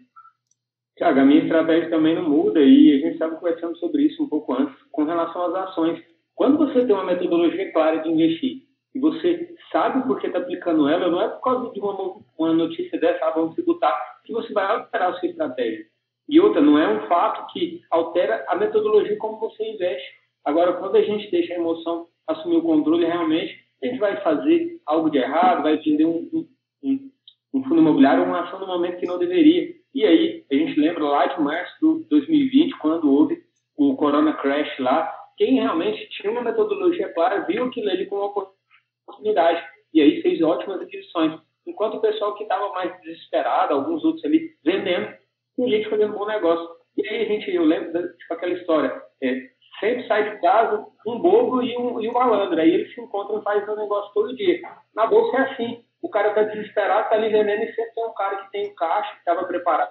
Tiago, 0.96 1.20
a 1.20 1.24
minha 1.24 1.42
estratégia 1.42 1.90
também 1.90 2.14
não 2.14 2.26
muda 2.26 2.58
e 2.60 2.94
a 2.94 2.98
gente 2.98 3.12
estava 3.12 3.36
conversando 3.36 3.76
sobre 3.78 4.04
isso 4.04 4.22
um 4.22 4.28
pouco 4.28 4.54
antes 4.54 4.74
com 4.90 5.04
relação 5.04 5.44
às 5.46 5.68
ações. 5.68 6.02
Quando 6.34 6.56
você 6.56 6.86
tem 6.86 6.94
uma 6.94 7.04
metodologia 7.04 7.70
clara 7.72 7.98
de 7.98 8.08
investir 8.08 8.62
e 8.94 8.98
você 8.98 9.54
sabe 9.70 10.06
por 10.06 10.18
que 10.18 10.26
está 10.26 10.38
aplicando 10.38 10.88
ela, 10.88 11.10
não 11.10 11.20
é 11.20 11.28
por 11.28 11.42
causa 11.42 11.70
de 11.70 11.80
uma, 11.80 12.16
uma 12.38 12.54
notícia 12.54 12.98
dessa, 12.98 13.26
ah, 13.26 13.30
vamos 13.30 13.54
tributar, 13.54 13.94
que 14.24 14.32
você 14.32 14.50
vai 14.54 14.64
alterar 14.64 15.10
a 15.10 15.14
sua 15.18 15.28
estratégia. 15.28 15.84
E 16.28 16.40
outra, 16.40 16.62
não 16.62 16.78
é 16.78 16.88
um 16.88 17.06
fato 17.06 17.52
que 17.52 17.82
altera 17.90 18.44
a 18.48 18.56
metodologia 18.56 19.16
como 19.18 19.38
você 19.38 19.64
investe. 19.64 20.15
Agora, 20.46 20.74
quando 20.74 20.94
a 20.94 21.02
gente 21.02 21.28
deixa 21.30 21.52
a 21.52 21.56
emoção 21.56 22.06
assumir 22.26 22.58
o 22.58 22.62
controle, 22.62 23.04
realmente, 23.04 23.52
a 23.82 23.86
gente 23.86 23.98
vai 23.98 24.20
fazer 24.22 24.80
algo 24.86 25.10
de 25.10 25.18
errado, 25.18 25.64
vai 25.64 25.76
vender 25.76 26.04
um, 26.04 26.46
um, 26.82 27.10
um 27.52 27.64
fundo 27.64 27.80
imobiliário, 27.80 28.22
uma 28.22 28.44
ação 28.44 28.60
no 28.60 28.66
momento 28.66 28.98
que 28.98 29.06
não 29.06 29.18
deveria. 29.18 29.74
E 29.92 30.04
aí, 30.04 30.44
a 30.50 30.54
gente 30.54 30.78
lembra 30.78 31.02
lá 31.02 31.26
de 31.26 31.42
março 31.42 31.74
de 31.80 32.08
2020, 32.08 32.78
quando 32.78 33.12
houve 33.12 33.42
o 33.76 33.96
Corona 33.96 34.34
Crash 34.34 34.78
lá, 34.78 35.12
quem 35.36 35.54
realmente 35.54 36.08
tinha 36.10 36.30
uma 36.30 36.42
metodologia 36.42 37.12
clara 37.12 37.44
viu 37.44 37.64
aquilo 37.64 37.90
ali 37.90 38.06
como 38.06 38.22
uma 38.22 38.46
oportunidade. 39.06 39.62
E 39.92 40.00
aí 40.00 40.22
fez 40.22 40.40
ótimas 40.42 40.80
aquisições. 40.80 41.40
Enquanto 41.66 41.96
o 41.96 42.00
pessoal 42.00 42.34
que 42.36 42.44
estava 42.44 42.68
mais 42.70 42.98
desesperado, 43.02 43.74
alguns 43.74 44.04
outros 44.04 44.24
ali 44.24 44.50
vendendo, 44.64 45.12
e 45.58 45.70
gente 45.70 45.88
fazendo 45.88 46.14
um 46.14 46.18
bom 46.18 46.26
negócio. 46.26 46.68
E 46.96 47.06
aí 47.06 47.24
a 47.24 47.28
gente, 47.28 47.50
eu 47.50 47.64
lembro, 47.64 47.90
tipo 48.16 48.34
aquela 48.34 48.52
história, 48.54 49.02
é, 49.22 49.50
sempre 49.80 50.06
sai 50.06 50.30
de 50.30 50.40
casa 50.40 50.86
um 51.06 51.20
bobo 51.20 51.62
e 51.62 51.76
um, 51.76 52.00
e 52.00 52.08
um 52.08 52.12
malandro. 52.12 52.60
Aí 52.60 52.70
eles 52.70 52.94
se 52.94 53.00
encontram 53.00 53.42
fazem 53.42 53.68
o 53.68 53.76
negócio 53.76 54.12
todo 54.12 54.36
dia. 54.36 54.60
Na 54.94 55.06
bolsa 55.06 55.36
é 55.36 55.40
assim. 55.52 55.84
O 56.02 56.08
cara 56.08 56.28
está 56.28 56.42
desesperado, 56.42 57.04
está 57.04 57.16
ali 57.16 57.30
vendendo 57.30 57.62
e 57.62 57.74
sempre 57.74 57.94
tem 57.94 58.06
um 58.06 58.14
cara 58.14 58.44
que 58.44 58.50
tem 58.52 58.70
um 58.70 58.74
caixa, 58.74 59.12
que 59.12 59.18
estava 59.18 59.44
preparado, 59.44 59.90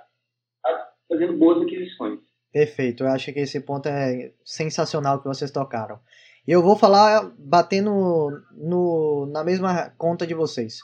tá 0.63 0.89
fazendo 1.09 1.37
boas 1.37 1.61
aquisições. 1.61 2.19
Perfeito. 2.53 3.03
Eu 3.03 3.09
acho 3.09 3.33
que 3.33 3.39
esse 3.39 3.59
ponto 3.59 3.89
é 3.89 4.31
sensacional 4.45 5.19
que 5.19 5.27
vocês 5.27 5.51
tocaram. 5.51 5.99
E 6.47 6.51
eu 6.51 6.61
vou 6.61 6.77
falar 6.77 7.31
batendo 7.37 8.29
no, 8.51 9.25
na 9.31 9.43
mesma 9.43 9.89
conta 9.97 10.25
de 10.25 10.33
vocês. 10.33 10.79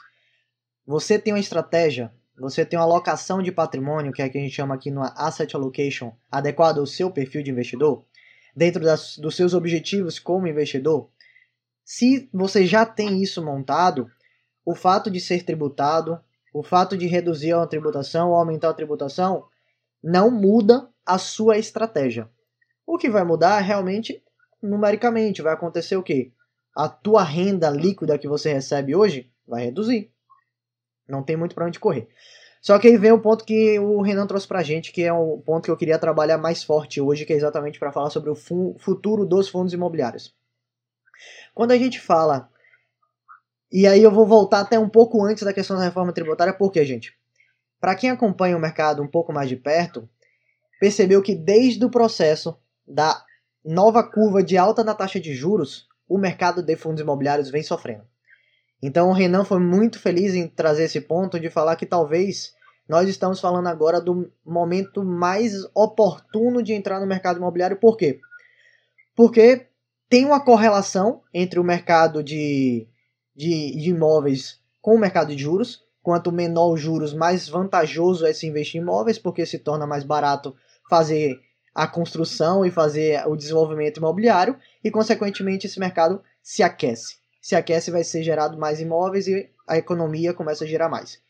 Você 0.86 1.18
tem 1.18 1.32
uma 1.32 1.40
estratégia 1.40 2.12
você 2.38 2.64
tem 2.64 2.78
uma 2.78 2.84
alocação 2.84 3.42
de 3.42 3.52
patrimônio, 3.52 4.12
que 4.12 4.22
é 4.22 4.26
o 4.26 4.30
que 4.30 4.38
a 4.38 4.40
gente 4.40 4.54
chama 4.54 4.74
aqui 4.74 4.90
no 4.90 5.02
asset 5.02 5.54
allocation, 5.54 6.12
adequado 6.30 6.78
ao 6.78 6.86
seu 6.86 7.10
perfil 7.10 7.42
de 7.42 7.50
investidor, 7.50 8.04
dentro 8.54 8.82
das, 8.82 9.16
dos 9.18 9.36
seus 9.36 9.54
objetivos 9.54 10.18
como 10.18 10.46
investidor, 10.46 11.08
se 11.84 12.28
você 12.32 12.66
já 12.66 12.86
tem 12.86 13.22
isso 13.22 13.44
montado, 13.44 14.10
o 14.64 14.74
fato 14.74 15.10
de 15.10 15.20
ser 15.20 15.44
tributado, 15.44 16.20
o 16.54 16.62
fato 16.62 16.96
de 16.96 17.06
reduzir 17.06 17.52
a 17.52 17.66
tributação 17.66 18.30
ou 18.30 18.36
aumentar 18.36 18.70
a 18.70 18.74
tributação, 18.74 19.46
não 20.02 20.30
muda 20.30 20.88
a 21.04 21.18
sua 21.18 21.58
estratégia. 21.58 22.28
O 22.86 22.98
que 22.98 23.10
vai 23.10 23.24
mudar 23.24 23.58
realmente 23.60 24.22
numericamente, 24.62 25.42
vai 25.42 25.52
acontecer 25.52 25.96
o 25.96 26.02
quê? 26.02 26.32
A 26.74 26.88
tua 26.88 27.22
renda 27.22 27.68
líquida 27.68 28.18
que 28.18 28.28
você 28.28 28.52
recebe 28.52 28.94
hoje 28.94 29.30
vai 29.46 29.64
reduzir. 29.64 30.12
Não 31.08 31.22
tem 31.22 31.36
muito 31.36 31.54
para 31.54 31.66
onde 31.66 31.80
correr. 31.80 32.08
Só 32.62 32.78
que 32.78 32.86
aí 32.86 32.96
vem 32.96 33.10
o 33.10 33.20
ponto 33.20 33.44
que 33.44 33.76
o 33.80 34.00
Renan 34.02 34.24
trouxe 34.24 34.46
pra 34.46 34.62
gente, 34.62 34.92
que 34.92 35.02
é 35.02 35.12
o 35.12 35.38
ponto 35.38 35.64
que 35.64 35.70
eu 35.70 35.76
queria 35.76 35.98
trabalhar 35.98 36.38
mais 36.38 36.62
forte 36.62 37.00
hoje, 37.00 37.26
que 37.26 37.32
é 37.32 37.36
exatamente 37.36 37.76
para 37.76 37.90
falar 37.90 38.08
sobre 38.08 38.30
o 38.30 38.36
futuro 38.36 39.26
dos 39.26 39.48
fundos 39.48 39.72
imobiliários. 39.72 40.32
Quando 41.52 41.72
a 41.72 41.76
gente 41.76 41.98
fala, 42.00 42.48
e 43.70 43.84
aí 43.84 44.00
eu 44.00 44.12
vou 44.12 44.24
voltar 44.24 44.60
até 44.60 44.78
um 44.78 44.88
pouco 44.88 45.24
antes 45.24 45.42
da 45.42 45.52
questão 45.52 45.76
da 45.76 45.82
reforma 45.82 46.12
tributária, 46.12 46.54
porque, 46.54 46.84
gente, 46.84 47.12
para 47.80 47.96
quem 47.96 48.10
acompanha 48.10 48.56
o 48.56 48.60
mercado 48.60 49.02
um 49.02 49.08
pouco 49.08 49.32
mais 49.32 49.48
de 49.48 49.56
perto, 49.56 50.08
percebeu 50.78 51.20
que 51.20 51.34
desde 51.34 51.84
o 51.84 51.90
processo 51.90 52.56
da 52.86 53.24
nova 53.64 54.04
curva 54.04 54.40
de 54.40 54.56
alta 54.56 54.84
na 54.84 54.94
taxa 54.94 55.18
de 55.18 55.34
juros, 55.34 55.88
o 56.08 56.16
mercado 56.16 56.62
de 56.62 56.76
fundos 56.76 57.00
imobiliários 57.00 57.50
vem 57.50 57.64
sofrendo. 57.64 58.06
Então 58.82 59.10
o 59.10 59.12
Renan 59.12 59.44
foi 59.44 59.60
muito 59.60 60.00
feliz 60.00 60.34
em 60.34 60.48
trazer 60.48 60.84
esse 60.84 61.00
ponto 61.00 61.38
de 61.38 61.48
falar 61.48 61.76
que 61.76 61.86
talvez 61.86 62.52
nós 62.88 63.08
estamos 63.08 63.40
falando 63.40 63.68
agora 63.68 64.00
do 64.00 64.30
momento 64.44 65.04
mais 65.04 65.64
oportuno 65.72 66.60
de 66.62 66.72
entrar 66.72 66.98
no 66.98 67.06
mercado 67.06 67.36
imobiliário. 67.36 67.76
Por 67.78 67.96
quê? 67.96 68.18
Porque 69.14 69.68
tem 70.08 70.24
uma 70.24 70.44
correlação 70.44 71.22
entre 71.32 71.60
o 71.60 71.64
mercado 71.64 72.24
de, 72.24 72.88
de, 73.36 73.76
de 73.76 73.90
imóveis 73.90 74.60
com 74.80 74.96
o 74.96 74.98
mercado 74.98 75.34
de 75.34 75.40
juros. 75.40 75.80
Quanto 76.02 76.32
menor 76.32 76.72
os 76.72 76.80
juros, 76.80 77.14
mais 77.14 77.48
vantajoso 77.48 78.26
é 78.26 78.32
se 78.32 78.48
investir 78.48 78.80
em 78.80 78.82
imóveis, 78.82 79.18
porque 79.18 79.46
se 79.46 79.60
torna 79.60 79.86
mais 79.86 80.02
barato 80.02 80.52
fazer 80.90 81.38
a 81.72 81.86
construção 81.86 82.66
e 82.66 82.72
fazer 82.72 83.24
o 83.28 83.36
desenvolvimento 83.36 83.98
imobiliário, 83.98 84.56
e 84.82 84.90
consequentemente 84.90 85.68
esse 85.68 85.78
mercado 85.78 86.20
se 86.42 86.60
aquece 86.60 87.21
se 87.42 87.56
aquece, 87.56 87.90
vai 87.90 88.04
ser 88.04 88.22
gerado 88.22 88.56
mais 88.56 88.80
imóveis 88.80 89.26
e 89.26 89.50
a 89.66 89.76
economia 89.76 90.32
começa 90.32 90.62
a 90.62 90.66
girar 90.66 90.88
mais. 90.88 91.20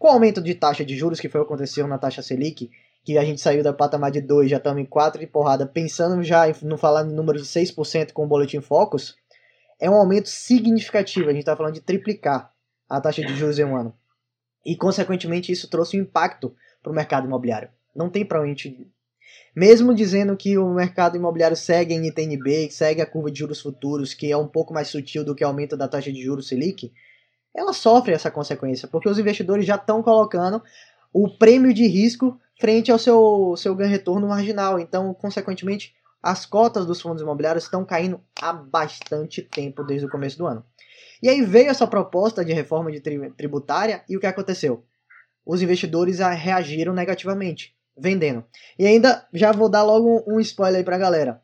Com 0.00 0.08
o 0.08 0.10
aumento 0.10 0.42
de 0.42 0.52
taxa 0.52 0.84
de 0.84 0.96
juros, 0.96 1.20
que 1.20 1.28
foi 1.28 1.40
o 1.40 1.44
que 1.44 1.48
aconteceu 1.48 1.86
na 1.86 1.96
taxa 1.96 2.22
Selic, 2.22 2.68
que 3.04 3.16
a 3.16 3.24
gente 3.24 3.40
saiu 3.40 3.62
da 3.62 3.72
patamar 3.72 4.10
de 4.10 4.20
2, 4.20 4.50
já 4.50 4.56
estamos 4.56 4.82
em 4.82 4.84
4 4.84 5.20
de 5.20 5.28
porrada, 5.28 5.64
pensando 5.64 6.20
já 6.24 6.48
em 6.48 6.54
não 6.62 6.76
falar 6.76 7.04
no 7.04 7.14
número 7.14 7.38
de 7.38 7.44
6% 7.44 8.12
com 8.12 8.24
o 8.24 8.26
Boletim 8.26 8.60
Focus, 8.60 9.16
é 9.78 9.88
um 9.88 9.94
aumento 9.94 10.28
significativo. 10.28 11.28
A 11.28 11.32
gente 11.32 11.42
está 11.42 11.56
falando 11.56 11.74
de 11.74 11.80
triplicar 11.80 12.52
a 12.88 13.00
taxa 13.00 13.24
de 13.24 13.34
juros 13.36 13.58
em 13.60 13.64
um 13.64 13.76
ano. 13.76 13.94
E, 14.66 14.76
consequentemente, 14.76 15.52
isso 15.52 15.70
trouxe 15.70 15.96
um 15.96 16.02
impacto 16.02 16.52
para 16.82 16.90
o 16.90 16.94
mercado 16.94 17.28
imobiliário. 17.28 17.70
Não 17.94 18.10
tem 18.10 18.26
para 18.26 18.42
onde 18.42 18.90
mesmo 19.54 19.94
dizendo 19.94 20.36
que 20.36 20.56
o 20.56 20.72
mercado 20.72 21.16
imobiliário 21.16 21.56
segue 21.56 21.94
em 21.94 22.06
ITNB, 22.06 22.70
segue 22.70 23.00
a 23.00 23.06
curva 23.06 23.30
de 23.30 23.38
juros 23.38 23.60
futuros, 23.60 24.14
que 24.14 24.30
é 24.30 24.36
um 24.36 24.46
pouco 24.46 24.72
mais 24.72 24.88
sutil 24.88 25.24
do 25.24 25.34
que 25.34 25.44
o 25.44 25.46
aumento 25.46 25.76
da 25.76 25.88
taxa 25.88 26.12
de 26.12 26.22
juros 26.22 26.48
Selic, 26.48 26.92
ela 27.54 27.72
sofre 27.72 28.12
essa 28.12 28.30
consequência, 28.30 28.86
porque 28.86 29.08
os 29.08 29.18
investidores 29.18 29.66
já 29.66 29.74
estão 29.74 30.02
colocando 30.02 30.62
o 31.12 31.28
prêmio 31.28 31.74
de 31.74 31.86
risco 31.86 32.38
frente 32.60 32.92
ao 32.92 32.98
seu, 32.98 33.54
seu 33.56 33.74
ganho-retorno 33.74 34.28
marginal. 34.28 34.78
Então, 34.78 35.12
consequentemente, 35.14 35.94
as 36.22 36.46
cotas 36.46 36.86
dos 36.86 37.00
fundos 37.00 37.22
imobiliários 37.22 37.64
estão 37.64 37.84
caindo 37.84 38.20
há 38.40 38.52
bastante 38.52 39.42
tempo, 39.42 39.82
desde 39.82 40.06
o 40.06 40.10
começo 40.10 40.38
do 40.38 40.46
ano. 40.46 40.64
E 41.22 41.28
aí 41.28 41.42
veio 41.42 41.70
essa 41.70 41.86
proposta 41.86 42.44
de 42.44 42.52
reforma 42.52 42.92
de 42.92 43.00
tributária 43.36 44.04
e 44.08 44.16
o 44.16 44.20
que 44.20 44.26
aconteceu? 44.26 44.84
Os 45.44 45.60
investidores 45.60 46.18
reagiram 46.18 46.92
negativamente 46.92 47.74
vendendo. 48.00 48.44
E 48.78 48.86
ainda 48.86 49.26
já 49.32 49.52
vou 49.52 49.68
dar 49.68 49.82
logo 49.82 50.24
um, 50.26 50.40
spoiler 50.40 50.78
aí 50.78 50.84
pra 50.84 50.98
galera. 50.98 51.40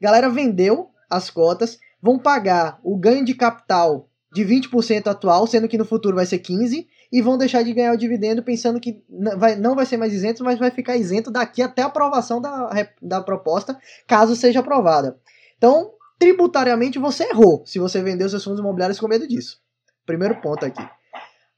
Galera 0.00 0.28
vendeu 0.28 0.90
as 1.08 1.30
cotas, 1.30 1.78
vão 2.02 2.18
pagar 2.18 2.80
o 2.82 2.96
ganho 2.96 3.24
de 3.24 3.34
capital 3.34 4.08
de 4.32 4.44
20% 4.44 5.08
atual, 5.08 5.46
sendo 5.46 5.68
que 5.68 5.78
no 5.78 5.84
futuro 5.84 6.16
vai 6.16 6.26
ser 6.26 6.38
15%, 6.38 6.86
e 7.12 7.20
vão 7.20 7.36
deixar 7.36 7.64
de 7.64 7.72
ganhar 7.72 7.92
o 7.92 7.96
dividendo 7.96 8.40
pensando 8.40 8.78
que 8.78 9.02
vai, 9.36 9.56
não 9.56 9.74
vai 9.74 9.84
ser 9.84 9.96
mais 9.96 10.12
isento, 10.12 10.44
mas 10.44 10.60
vai 10.60 10.70
ficar 10.70 10.96
isento 10.96 11.28
daqui 11.28 11.60
até 11.60 11.82
a 11.82 11.86
aprovação 11.86 12.40
da, 12.40 12.70
da 13.02 13.20
proposta, 13.20 13.76
caso 14.06 14.36
seja 14.36 14.60
aprovada. 14.60 15.18
Então, 15.58 15.90
tributariamente 16.20 17.00
você 17.00 17.24
errou 17.24 17.64
se 17.66 17.80
você 17.80 18.00
vendeu 18.00 18.28
seus 18.28 18.44
fundos 18.44 18.60
imobiliários 18.60 19.00
com 19.00 19.08
medo 19.08 19.26
disso. 19.26 19.58
Primeiro 20.06 20.40
ponto 20.40 20.64
aqui. 20.64 20.86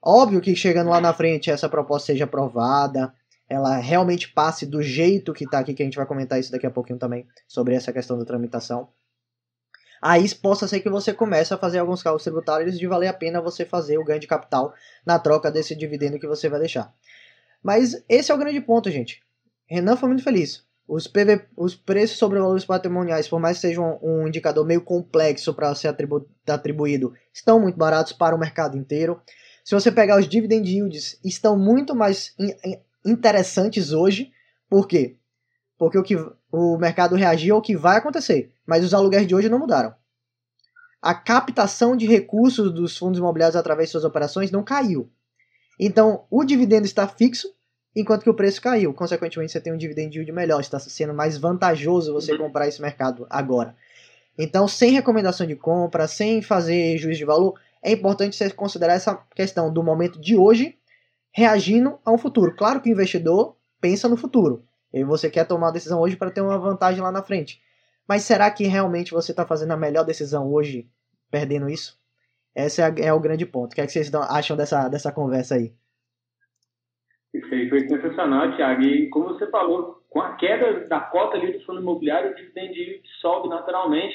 Óbvio 0.02 0.40
que 0.40 0.56
chegando 0.56 0.90
lá 0.90 1.00
na 1.00 1.12
frente 1.12 1.50
essa 1.50 1.68
proposta 1.68 2.06
seja 2.06 2.24
aprovada, 2.24 3.12
ela 3.48 3.76
realmente 3.76 4.32
passe 4.32 4.64
do 4.64 4.82
jeito 4.82 5.32
que 5.32 5.44
está 5.44 5.58
aqui, 5.58 5.74
que 5.74 5.82
a 5.82 5.86
gente 5.86 5.96
vai 5.96 6.06
comentar 6.06 6.38
isso 6.38 6.50
daqui 6.50 6.66
a 6.66 6.70
pouquinho 6.70 6.98
também, 6.98 7.26
sobre 7.46 7.74
essa 7.74 7.92
questão 7.92 8.18
da 8.18 8.24
tramitação. 8.24 8.88
Aí 10.00 10.28
possa 10.34 10.66
ser 10.66 10.80
que 10.80 10.90
você 10.90 11.14
comece 11.14 11.54
a 11.54 11.58
fazer 11.58 11.78
alguns 11.78 12.02
cálculos 12.02 12.24
tributários 12.24 12.76
de 12.76 12.86
valer 12.88 13.06
a 13.06 13.12
pena 13.12 13.40
você 13.40 13.64
fazer 13.64 13.98
o 13.98 14.04
ganho 14.04 14.18
de 14.18 14.26
capital 14.26 14.74
na 15.06 15.16
troca 15.16 15.48
desse 15.48 15.76
dividendo 15.76 16.18
que 16.18 16.26
você 16.26 16.48
vai 16.48 16.58
deixar. 16.58 16.92
Mas 17.62 18.02
esse 18.08 18.32
é 18.32 18.34
o 18.34 18.38
grande 18.38 18.60
ponto, 18.60 18.90
gente. 18.90 19.22
Renan 19.64 19.96
foi 19.96 20.08
muito 20.08 20.24
feliz. 20.24 20.64
Os, 20.88 21.06
PV, 21.06 21.46
os 21.56 21.76
preços 21.76 22.18
sobre 22.18 22.40
valores 22.40 22.64
patrimoniais, 22.64 23.28
por 23.28 23.38
mais 23.38 23.58
que 23.58 23.68
seja 23.68 23.80
um, 23.80 24.26
indicador 24.26 24.66
meio 24.66 24.80
complexo 24.80 25.54
para 25.54 25.72
ser 25.76 25.88
atribu, 25.88 26.28
atribuído, 26.48 27.14
estão 27.32 27.60
muito 27.60 27.78
baratos 27.78 28.12
para 28.12 28.34
o 28.34 28.38
mercado 28.38 28.76
inteiro. 28.76 29.22
Se 29.64 29.72
você 29.72 29.92
pegar 29.92 30.18
os 30.18 30.28
dividend 30.28 30.68
yields, 30.68 31.20
estão 31.24 31.56
muito 31.56 31.94
mais 31.94 32.34
interessantes 33.04 33.92
hoje. 33.92 34.32
Por 34.68 34.86
quê? 34.86 35.16
Porque 35.78 35.98
o, 35.98 36.02
que, 36.02 36.16
o 36.50 36.78
mercado 36.78 37.16
reagiu 37.16 37.56
ao 37.56 37.62
que 37.62 37.76
vai 37.76 37.96
acontecer, 37.96 38.52
mas 38.66 38.84
os 38.84 38.94
aluguéis 38.94 39.26
de 39.26 39.34
hoje 39.34 39.48
não 39.48 39.58
mudaram. 39.58 39.94
A 41.00 41.14
captação 41.14 41.96
de 41.96 42.06
recursos 42.06 42.72
dos 42.72 42.96
fundos 42.96 43.18
imobiliários 43.18 43.56
através 43.56 43.88
de 43.88 43.92
suas 43.92 44.04
operações 44.04 44.52
não 44.52 44.62
caiu. 44.62 45.10
Então, 45.78 46.24
o 46.30 46.44
dividendo 46.44 46.86
está 46.86 47.08
fixo, 47.08 47.52
enquanto 47.94 48.22
que 48.22 48.30
o 48.30 48.34
preço 48.34 48.62
caiu. 48.62 48.94
Consequentemente, 48.94 49.50
você 49.50 49.60
tem 49.60 49.72
um 49.72 49.76
dividend 49.76 50.16
yield 50.16 50.30
melhor, 50.30 50.60
está 50.60 50.78
sendo 50.78 51.12
mais 51.12 51.36
vantajoso 51.36 52.12
você 52.12 52.36
comprar 52.38 52.68
esse 52.68 52.80
mercado 52.80 53.26
agora. 53.28 53.74
Então, 54.38 54.68
sem 54.68 54.92
recomendação 54.92 55.46
de 55.46 55.56
compra, 55.56 56.06
sem 56.06 56.40
fazer 56.40 56.96
juízo 56.98 57.18
de 57.18 57.24
valor, 57.24 57.58
é 57.82 57.92
importante 57.92 58.36
você 58.36 58.48
considerar 58.50 58.94
essa 58.94 59.16
questão 59.34 59.72
do 59.72 59.82
momento 59.82 60.20
de 60.20 60.36
hoje 60.36 60.78
reagindo 61.32 61.98
a 62.04 62.12
um 62.12 62.18
futuro. 62.18 62.54
Claro 62.54 62.80
que 62.80 62.90
o 62.90 62.92
investidor 62.92 63.56
pensa 63.80 64.08
no 64.08 64.16
futuro. 64.16 64.64
E 64.92 65.02
você 65.02 65.30
quer 65.30 65.46
tomar 65.46 65.68
a 65.68 65.72
decisão 65.72 66.00
hoje 66.00 66.16
para 66.16 66.30
ter 66.30 66.42
uma 66.42 66.58
vantagem 66.58 67.00
lá 67.00 67.10
na 67.10 67.22
frente. 67.22 67.60
Mas 68.06 68.22
será 68.22 68.50
que 68.50 68.64
realmente 68.64 69.12
você 69.12 69.32
está 69.32 69.46
fazendo 69.46 69.72
a 69.72 69.76
melhor 69.76 70.04
decisão 70.04 70.52
hoje, 70.52 70.88
perdendo 71.30 71.68
isso? 71.68 71.98
Esse 72.54 72.82
é, 72.82 72.92
é 73.06 73.12
o 73.12 73.20
grande 73.20 73.46
ponto. 73.46 73.72
O 73.72 73.74
que, 73.74 73.80
é 73.80 73.86
que 73.86 73.92
vocês 73.92 74.12
acham 74.14 74.56
dessa, 74.56 74.88
dessa 74.88 75.10
conversa 75.10 75.54
aí? 75.54 75.72
Perfeito, 77.32 77.70
foi 77.70 77.88
sensacional, 77.88 78.54
Thiago. 78.54 78.82
E 78.82 79.08
como 79.08 79.28
você 79.28 79.46
falou, 79.50 80.02
com 80.10 80.20
a 80.20 80.36
queda 80.36 80.86
da 80.86 81.00
cota 81.00 81.38
ali 81.38 81.54
do 81.54 81.64
fundo 81.64 81.80
imobiliário, 81.80 82.32
o 82.32 82.34
dividend 82.34 83.00
sobe 83.22 83.48
naturalmente. 83.48 84.14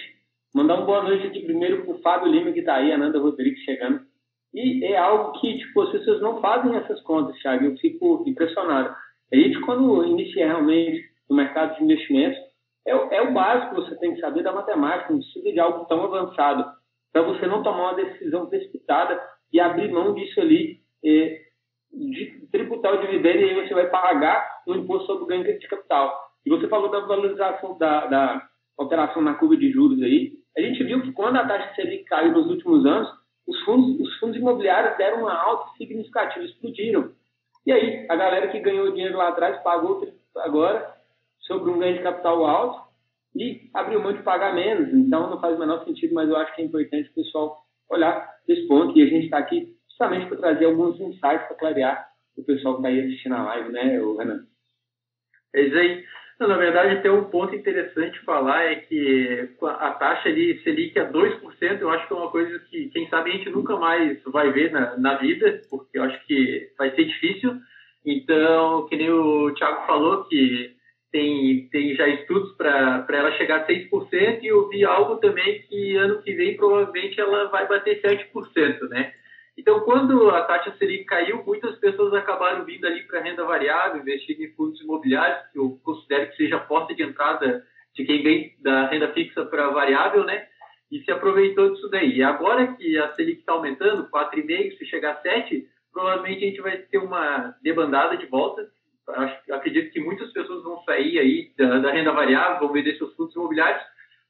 Mandar 0.53 0.75
uma 0.75 0.85
boa 0.85 1.03
noite 1.03 1.25
aqui 1.25 1.41
primeiro 1.41 1.83
para 1.83 1.95
o 1.95 2.01
Fábio 2.01 2.31
Lima, 2.31 2.51
que 2.51 2.59
está 2.59 2.75
aí, 2.75 2.91
a 2.91 2.97
Nanda 2.97 3.19
Rodrigues 3.19 3.63
chegando. 3.63 4.05
E 4.53 4.83
é 4.85 4.97
algo 4.97 5.39
que, 5.39 5.57
tipo, 5.57 5.81
as 5.81 5.91
pessoas 5.91 6.21
não 6.21 6.41
fazem 6.41 6.75
essas 6.75 7.01
contas, 7.01 7.37
Thiago. 7.39 7.65
Eu 7.65 7.77
fico 7.77 8.23
impressionado. 8.25 8.95
A 9.31 9.35
gente, 9.35 9.59
quando 9.61 10.05
inicia 10.05 10.47
realmente 10.47 11.03
no 11.29 11.35
mercado 11.35 11.75
de 11.77 11.83
investimentos, 11.83 12.39
é, 12.87 12.91
é 12.91 13.21
o 13.21 13.33
básico 13.33 13.75
que 13.75 13.81
você 13.81 13.95
tem 13.97 14.13
que 14.13 14.21
saber 14.21 14.43
da 14.43 14.53
matemática, 14.53 15.11
não 15.11 15.19
precisa 15.19 15.51
de 15.51 15.59
algo 15.59 15.85
tão 15.85 16.03
avançado, 16.03 16.65
para 17.11 17.21
você 17.21 17.45
não 17.45 17.61
tomar 17.61 17.91
uma 17.91 17.95
decisão 17.95 18.45
precipitada 18.45 19.21
e 19.51 19.59
abrir 19.59 19.91
mão 19.91 20.13
disso 20.13 20.39
ali, 20.39 20.79
é, 21.03 21.41
de 21.91 22.47
tributar 22.51 22.93
o 22.93 23.01
dividendo 23.01 23.39
e 23.39 23.49
aí 23.49 23.67
você 23.67 23.73
vai 23.73 23.89
pagar 23.89 24.45
o 24.67 24.75
imposto 24.75 25.07
sobre 25.07 25.23
o 25.23 25.27
ganho 25.27 25.43
de 25.43 25.67
capital. 25.67 26.13
E 26.45 26.49
você 26.49 26.67
falou 26.67 26.89
da 26.89 27.01
valorização 27.01 27.77
da, 27.77 28.05
da 28.07 28.47
alteração 28.77 29.21
na 29.21 29.33
curva 29.33 29.57
de 29.57 29.71
juros 29.71 30.01
aí. 30.01 30.33
A 30.57 30.61
gente 30.61 30.83
viu 30.83 31.01
que 31.01 31.11
quando 31.11 31.37
a 31.37 31.45
taxa 31.45 31.75
Selic 31.75 32.05
caiu 32.05 32.31
nos 32.31 32.47
últimos 32.47 32.85
anos, 32.85 33.09
os 33.47 33.59
fundos, 33.63 33.99
os 33.99 34.19
fundos 34.19 34.37
imobiliários 34.37 34.97
deram 34.97 35.21
uma 35.21 35.33
alta 35.33 35.75
significativa, 35.77 36.45
explodiram. 36.45 37.11
E 37.65 37.71
aí, 37.71 38.05
a 38.09 38.15
galera 38.15 38.49
que 38.49 38.59
ganhou 38.59 38.91
dinheiro 38.91 39.17
lá 39.17 39.29
atrás 39.29 39.61
pagou 39.63 40.05
agora 40.35 40.95
sobre 41.41 41.71
um 41.71 41.79
ganho 41.79 41.97
de 41.97 42.03
capital 42.03 42.45
alto 42.45 42.87
e 43.35 43.69
abriu 43.73 44.01
mão 44.01 44.13
de 44.13 44.23
pagar 44.23 44.53
menos. 44.53 44.93
Então, 44.93 45.29
não 45.29 45.39
faz 45.39 45.55
o 45.55 45.59
menor 45.59 45.83
sentido, 45.85 46.13
mas 46.13 46.29
eu 46.29 46.35
acho 46.35 46.53
que 46.55 46.61
é 46.61 46.65
importante 46.65 47.09
o 47.09 47.13
pessoal 47.13 47.57
olhar 47.89 48.35
esse 48.47 48.67
ponto. 48.67 48.97
E 48.97 49.03
a 49.03 49.05
gente 49.05 49.25
está 49.25 49.37
aqui 49.37 49.75
justamente 49.89 50.27
para 50.27 50.37
trazer 50.37 50.65
alguns 50.65 50.99
insights 50.99 51.47
para 51.47 51.55
clarear 51.55 52.09
o 52.37 52.43
pessoal 52.43 52.75
que 52.75 52.81
está 52.81 52.89
aí 52.89 52.99
assistindo 53.01 53.35
a 53.35 53.43
live, 53.43 53.71
né, 53.71 53.83
Renan? 53.83 54.45
É 55.55 55.61
isso 55.61 55.77
aí. 55.77 56.03
Não, 56.39 56.47
na 56.47 56.57
verdade, 56.57 56.97
até 56.97 57.11
um 57.11 57.23
ponto 57.23 57.55
interessante 57.55 58.19
falar 58.19 58.63
é 58.65 58.75
que 58.75 59.49
a 59.63 59.91
taxa 59.91 60.29
ali 60.29 60.61
Selic 60.61 60.97
a 60.99 61.11
2%, 61.11 61.81
eu 61.81 61.89
acho 61.89 62.07
que 62.07 62.13
é 62.13 62.15
uma 62.15 62.29
coisa 62.29 62.59
que, 62.69 62.89
quem 62.89 63.09
sabe, 63.09 63.31
a 63.31 63.33
gente 63.33 63.49
nunca 63.49 63.75
mais 63.75 64.21
vai 64.25 64.51
ver 64.51 64.71
na, 64.71 64.95
na 64.97 65.15
vida, 65.15 65.61
porque 65.67 65.97
eu 65.97 66.03
acho 66.03 66.27
que 66.27 66.69
vai 66.77 66.93
ser 66.95 67.05
difícil. 67.05 67.57
Então, 68.05 68.87
que 68.87 68.95
nem 68.95 69.09
o 69.09 69.51
Thiago 69.55 69.87
falou, 69.87 70.25
que 70.25 70.75
tem, 71.11 71.67
tem 71.69 71.95
já 71.95 72.07
estudos 72.07 72.55
para 72.55 73.05
ela 73.09 73.31
chegar 73.31 73.61
a 73.61 73.67
6%, 73.67 74.43
e 74.43 74.47
eu 74.47 74.69
vi 74.69 74.85
algo 74.85 75.15
também 75.15 75.63
que 75.63 75.95
ano 75.95 76.21
que 76.21 76.35
vem 76.35 76.55
provavelmente 76.55 77.19
ela 77.19 77.49
vai 77.49 77.67
bater 77.67 77.99
7%, 77.99 78.89
né? 78.89 79.11
Então, 79.57 79.79
quando 79.79 80.29
a 80.29 80.43
taxa 80.43 80.75
Selic 80.77 81.05
caiu, 81.05 81.43
muitas 81.43 81.75
pessoas 81.79 82.13
acabaram 82.13 82.63
vindo 82.63 82.85
ali 82.85 83.01
para 83.03 83.21
renda 83.21 83.43
variável, 83.43 83.99
investindo 83.99 84.41
em 84.41 84.51
fundos 84.51 84.79
imobiliários, 84.81 85.51
que 85.51 85.57
eu 85.57 85.79
considero 85.83 86.29
que 86.29 86.37
seja 86.37 86.57
a 86.57 86.59
porta 86.59 86.93
de 86.93 87.01
entrada 87.01 87.65
de 87.95 88.05
quem 88.05 88.21
vem 88.21 88.55
da 88.61 88.85
renda 88.85 89.11
fixa 89.13 89.43
para 89.45 89.69
variável, 89.69 90.23
né? 90.23 90.47
E 90.91 91.01
se 91.03 91.11
aproveitou 91.11 91.73
disso 91.73 91.89
daí. 91.89 92.17
E 92.17 92.23
agora 92.23 92.67
que 92.75 92.97
a 92.99 93.13
Selic 93.15 93.39
está 93.39 93.53
aumentando, 93.53 94.07
4,5, 94.09 94.77
se 94.77 94.85
chegar 94.85 95.13
a 95.13 95.21
7, 95.21 95.67
provavelmente 95.91 96.45
a 96.45 96.47
gente 96.47 96.61
vai 96.61 96.77
ter 96.77 96.99
uma 96.99 97.55
debandada 97.63 98.15
de 98.15 98.27
volta. 98.27 98.69
Acho, 99.09 99.53
acredito 99.53 99.91
que 99.91 99.99
muitas 99.99 100.31
pessoas 100.31 100.63
vão 100.63 100.83
sair 100.83 101.17
aí 101.17 101.51
da, 101.57 101.79
da 101.79 101.91
renda 101.91 102.11
variável, 102.11 102.59
vão 102.59 102.73
vender 102.73 102.95
seus 102.97 103.15
fundos 103.15 103.35
imobiliários 103.35 103.81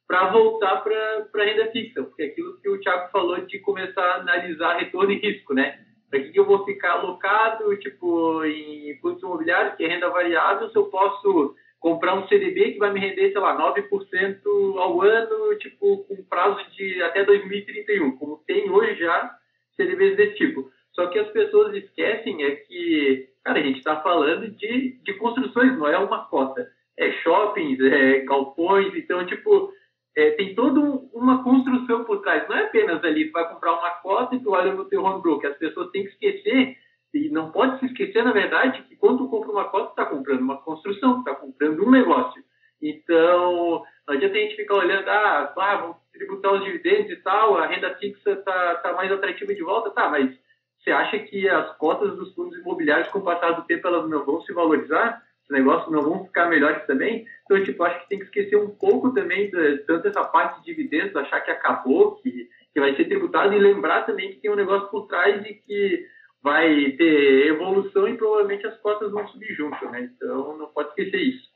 para 0.08 0.30
voltar 0.30 0.78
para 0.78 1.28
a 1.36 1.46
renda 1.46 1.70
fixa, 1.72 2.02
porque 2.02 2.24
aquilo 2.24 2.58
que 2.62 2.70
o 2.70 2.80
Thiago 2.80 3.12
falou 3.12 3.38
de 3.42 3.60
começar 3.60 4.02
a 4.02 4.22
analisar 4.22 4.78
retorno 4.78 5.12
e 5.12 5.20
risco, 5.20 5.54
né? 5.54 5.80
Para 6.10 6.22
que, 6.22 6.32
que 6.32 6.40
eu 6.40 6.46
vou 6.46 6.64
ficar 6.64 6.94
alocado, 6.94 7.76
tipo, 7.78 8.44
em 8.46 8.98
fundos 9.02 9.22
imobiliários, 9.22 9.76
que 9.76 9.84
é 9.84 9.90
renda 9.90 10.10
variável, 10.10 10.70
se 10.70 10.78
eu 10.78 10.86
posso 10.86 11.54
comprar 11.80 12.16
um 12.16 12.28
CDB 12.28 12.74
que 12.74 12.80
vai 12.80 12.92
me 12.92 13.02
render, 13.02 13.32
sei 13.32 13.42
lá, 13.42 13.58
9% 13.74 14.78
ao 14.78 15.02
ano, 15.02 15.56
tipo, 15.58 16.06
com 16.06 16.24
prazo 16.24 16.64
de 16.72 17.04
até 17.04 17.26
2031, 17.26 18.18
como 18.18 18.42
tem 18.48 18.70
hoje 18.70 18.96
já 19.00 19.36
CDBs 19.76 20.16
desse 20.16 20.36
tipo. 20.36 20.72
Só 20.94 21.08
que 21.08 21.20
as 21.20 21.30
pessoas 21.30 21.76
esquecem 21.76 22.44
é 22.44 22.56
que, 22.56 23.30
cara, 23.44 23.60
a 23.60 23.64
gente 23.64 23.78
está 23.78 23.98
falando 23.98 24.50
de, 24.50 24.98
de 25.04 25.14
construções, 25.16 25.78
não 25.78 25.88
é 25.88 25.98
uma 25.98 26.26
cota. 26.26 26.68
É 26.98 27.12
shoppings, 27.22 27.80
é 27.80 28.20
galpões, 28.22 28.96
então, 28.96 29.24
tipo, 29.28 29.72
é, 30.18 30.32
tem 30.32 30.56
toda 30.56 30.80
uma 31.14 31.44
construção 31.44 32.04
por 32.04 32.22
trás. 32.22 32.50
Não 32.50 32.58
é 32.58 32.64
apenas 32.64 33.04
ali, 33.04 33.28
tu 33.28 33.34
vai 33.34 33.48
comprar 33.48 33.74
uma 33.74 33.92
cota 33.92 34.36
e 34.36 34.40
tu 34.40 34.50
olha 34.50 34.74
no 34.74 34.86
teu 34.86 35.04
home 35.04 35.22
broker. 35.22 35.52
As 35.52 35.58
pessoas 35.58 35.92
têm 35.92 36.06
que 36.06 36.10
esquecer, 36.10 36.76
e 37.14 37.30
não 37.30 37.52
pode 37.52 37.80
se 37.80 37.86
esquecer, 37.86 38.24
na 38.24 38.32
verdade, 38.32 38.82
que 38.84 38.96
quando 38.96 39.20
tu 39.20 39.30
compra 39.30 39.52
uma 39.52 39.66
cota, 39.66 39.86
tu 39.86 39.90
está 39.92 40.06
comprando 40.08 40.42
uma 40.42 40.58
construção, 40.58 41.14
tu 41.14 41.20
está 41.20 41.36
comprando 41.36 41.86
um 41.86 41.92
negócio. 41.92 42.44
Então, 42.82 43.84
não 44.08 44.16
adianta 44.16 44.36
a 44.36 44.40
gente 44.40 44.56
ficar 44.56 44.76
olhando, 44.76 45.08
ah, 45.08 45.54
ah, 45.56 45.76
vamos 45.78 45.98
tributar 46.12 46.54
os 46.54 46.64
dividendos 46.64 47.12
e 47.12 47.18
tal, 47.18 47.56
a 47.56 47.68
renda 47.68 47.96
fixa 47.96 48.32
está 48.32 48.76
tá 48.76 48.94
mais 48.94 49.12
atrativa 49.12 49.54
de 49.54 49.62
volta, 49.62 49.92
tá, 49.92 50.10
mas 50.10 50.36
você 50.80 50.90
acha 50.90 51.20
que 51.20 51.48
as 51.48 51.78
cotas 51.78 52.16
dos 52.16 52.34
fundos 52.34 52.58
imobiliários, 52.58 53.10
com 53.10 53.20
o 53.20 53.24
passar 53.24 53.52
do 53.52 53.66
tempo, 53.66 53.88
elas 53.88 54.10
não 54.10 54.26
vão 54.26 54.42
se 54.42 54.52
valorizar? 54.52 55.22
Os 55.50 55.56
negócios 55.56 55.92
não 55.92 56.04
vão 56.04 56.26
ficar 56.26 56.50
melhores 56.50 56.86
também? 56.86 57.26
Então, 57.46 57.64
tipo, 57.64 57.84
acho 57.84 58.02
que 58.02 58.10
tem 58.10 58.20
que 58.20 58.26
esquecer 58.26 58.58
um 58.58 58.70
pouco 58.70 59.14
também 59.14 59.50
de, 59.50 59.78
tanto 59.80 60.08
essa 60.08 60.24
parte 60.26 60.60
de 60.60 60.66
dividendos, 60.66 61.16
achar 61.16 61.40
que 61.40 61.52
acabou, 61.52 62.16
que, 62.18 62.50
que 62.74 62.80
vai 62.80 62.96
ser 62.96 63.06
tributado 63.06 63.54
e 63.54 63.60
lembrar 63.60 64.06
também 64.06 64.32
que 64.32 64.42
tem 64.42 64.52
um 64.52 64.56
negócio 64.56 64.90
por 64.90 65.08
trás 65.08 65.46
e 65.46 65.54
que 65.54 66.06
vai 66.44 66.92
ter 66.92 67.48
evolução 67.48 68.08
e 68.08 68.18
provavelmente 68.18 68.68
as 68.68 68.78
cotas 68.80 69.12
vão 69.12 69.28
subir 69.30 69.54
junto, 69.56 69.90
né? 69.90 70.12
Então, 70.16 70.58
não 70.58 70.68
pode 70.68 70.90
esquecer 70.90 71.18
isso. 71.18 71.48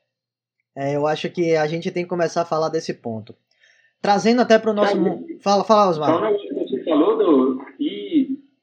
É, 0.75 0.95
eu 0.95 1.06
acho 1.06 1.30
que 1.30 1.56
a 1.56 1.67
gente 1.67 1.91
tem 1.91 2.04
que 2.04 2.10
começar 2.10 2.43
a 2.43 2.45
falar 2.45 2.69
desse 2.69 2.93
ponto. 2.93 3.36
Trazendo 4.01 4.41
até 4.41 4.58
para 4.58 4.71
o 4.71 4.73
nosso... 4.73 4.95
Fala, 5.41 5.63
fala, 5.63 5.89
Osmar. 5.89 6.32
Você 6.32 6.84
falou 6.84 7.17
do... 7.17 7.65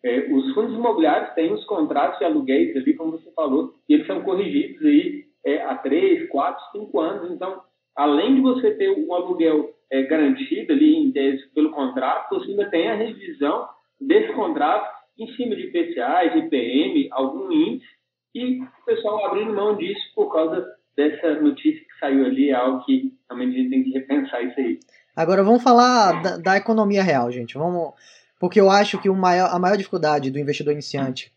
É, 0.09 0.33
os 0.33 0.55
fundos 0.55 0.75
imobiliários 0.75 1.35
têm 1.35 1.53
os 1.53 1.63
contratos 1.67 2.19
de 2.19 2.25
aluguéis 2.25 2.75
ali, 2.75 2.95
como 2.95 3.13
você 3.13 3.31
falou, 3.33 3.75
e 3.87 3.93
eles 3.93 4.07
são 4.07 4.23
corrigidos 4.23 4.83
aí 4.83 5.25
é, 5.45 5.63
há 5.63 5.75
três, 5.77 6.27
quatro, 6.31 6.65
cinco 6.73 6.99
anos. 6.99 7.31
Então, 7.31 7.61
além 7.95 8.37
de 8.37 8.41
você 8.41 8.71
ter 8.71 8.91
um 8.91 9.13
aluguel 9.13 9.71
é, 9.93 10.03
garantido 10.05 10.73
ali 10.73 10.97
em 10.97 11.13
tese 11.13 11.47
pelo 11.55 11.73
contrato, 11.73 12.31
você 12.31 12.51
ainda 12.51 12.71
tem 12.71 12.89
a 12.89 12.95
revisão 12.95 13.69
desse 14.01 14.33
contrato 14.33 14.97
em 15.19 15.27
cima 15.35 15.55
de 15.55 15.67
IPCA, 15.67 16.25
IPM, 16.39 17.09
algum 17.11 17.53
índice, 17.53 17.91
e 18.35 18.63
o 18.63 18.85
pessoal 18.87 19.27
abrindo 19.27 19.55
mão 19.55 19.77
disso 19.77 20.01
por 20.15 20.33
causa 20.33 20.67
dessa 20.97 21.35
notícia 21.41 21.81
que 21.81 21.99
saiu 22.01 22.25
ali, 22.25 22.51
é 22.51 22.55
algo 22.55 22.85
que 22.85 23.13
realmente 23.29 23.55
a 23.55 23.59
gente 23.59 23.71
tem 23.71 23.85
que 23.85 23.91
repensar 23.91 24.43
isso 24.43 24.59
aí. 24.59 24.79
Agora 25.15 25.43
vamos 25.43 25.63
falar 25.63 26.23
da, 26.23 26.37
da 26.37 26.57
economia 26.57 27.03
real, 27.03 27.31
gente. 27.31 27.59
Vamos, 27.59 27.95
porque 28.39 28.61
eu 28.61 28.71
acho 28.71 28.99
que 28.99 29.11
maior, 29.11 29.51
a 29.51 29.59
maior 29.59 29.77
dificuldade 29.77 30.31
do 30.31 30.39
investidor 30.39 30.73
iniciante 30.73 31.33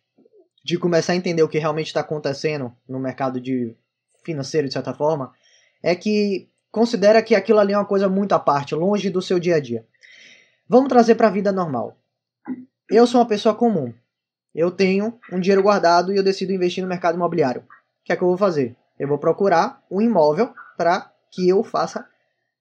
de 0.63 0.77
começar 0.77 1.13
a 1.13 1.15
entender 1.15 1.41
o 1.41 1.47
que 1.47 1.57
realmente 1.57 1.87
está 1.87 2.01
acontecendo 2.01 2.71
no 2.87 2.99
mercado 2.99 3.41
de 3.41 3.75
financeiro, 4.23 4.67
de 4.67 4.73
certa 4.73 4.93
forma, 4.93 5.33
é 5.81 5.95
que 5.95 6.47
considera 6.71 7.21
que 7.21 7.33
aquilo 7.33 7.59
ali 7.59 7.73
é 7.73 7.77
uma 7.77 7.85
coisa 7.85 8.07
muito 8.07 8.33
à 8.33 8.39
parte, 8.39 8.75
longe 8.75 9.09
do 9.09 9.21
seu 9.21 9.39
dia 9.39 9.55
a 9.55 9.59
dia. 9.59 9.85
Vamos 10.69 10.89
trazer 10.89 11.15
para 11.15 11.27
a 11.27 11.31
vida 11.31 11.51
normal. 11.51 11.97
Eu 12.89 13.07
sou 13.07 13.19
uma 13.19 13.27
pessoa 13.27 13.55
comum. 13.55 13.93
Eu 14.53 14.69
tenho 14.69 15.19
um 15.31 15.39
dinheiro 15.39 15.63
guardado 15.63 16.13
e 16.13 16.17
eu 16.17 16.23
decido 16.23 16.53
investir 16.53 16.83
no 16.83 16.89
mercado 16.89 17.15
imobiliário. 17.15 17.61
O 17.61 18.03
que 18.03 18.13
é 18.13 18.15
que 18.15 18.21
eu 18.21 18.27
vou 18.27 18.37
fazer? 18.37 18.75
Eu 18.99 19.07
vou 19.07 19.17
procurar 19.17 19.83
um 19.89 20.01
imóvel 20.01 20.53
para 20.77 21.11
que 21.31 21.47
eu 21.47 21.63
faça, 21.63 22.05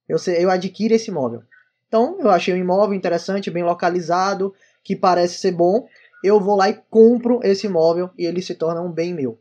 eu, 0.08 0.16
eu 0.38 0.50
adquira 0.50 0.94
esse 0.94 1.10
imóvel. 1.10 1.42
Então, 1.90 2.20
eu 2.20 2.30
achei 2.30 2.54
um 2.54 2.56
imóvel 2.56 2.94
interessante, 2.94 3.50
bem 3.50 3.64
localizado, 3.64 4.54
que 4.84 4.94
parece 4.94 5.38
ser 5.38 5.50
bom. 5.50 5.88
Eu 6.22 6.38
vou 6.38 6.54
lá 6.54 6.68
e 6.68 6.80
compro 6.88 7.40
esse 7.42 7.66
imóvel 7.66 8.10
e 8.16 8.24
ele 8.24 8.40
se 8.40 8.54
torna 8.54 8.80
um 8.80 8.92
bem 8.92 9.12
meu. 9.12 9.40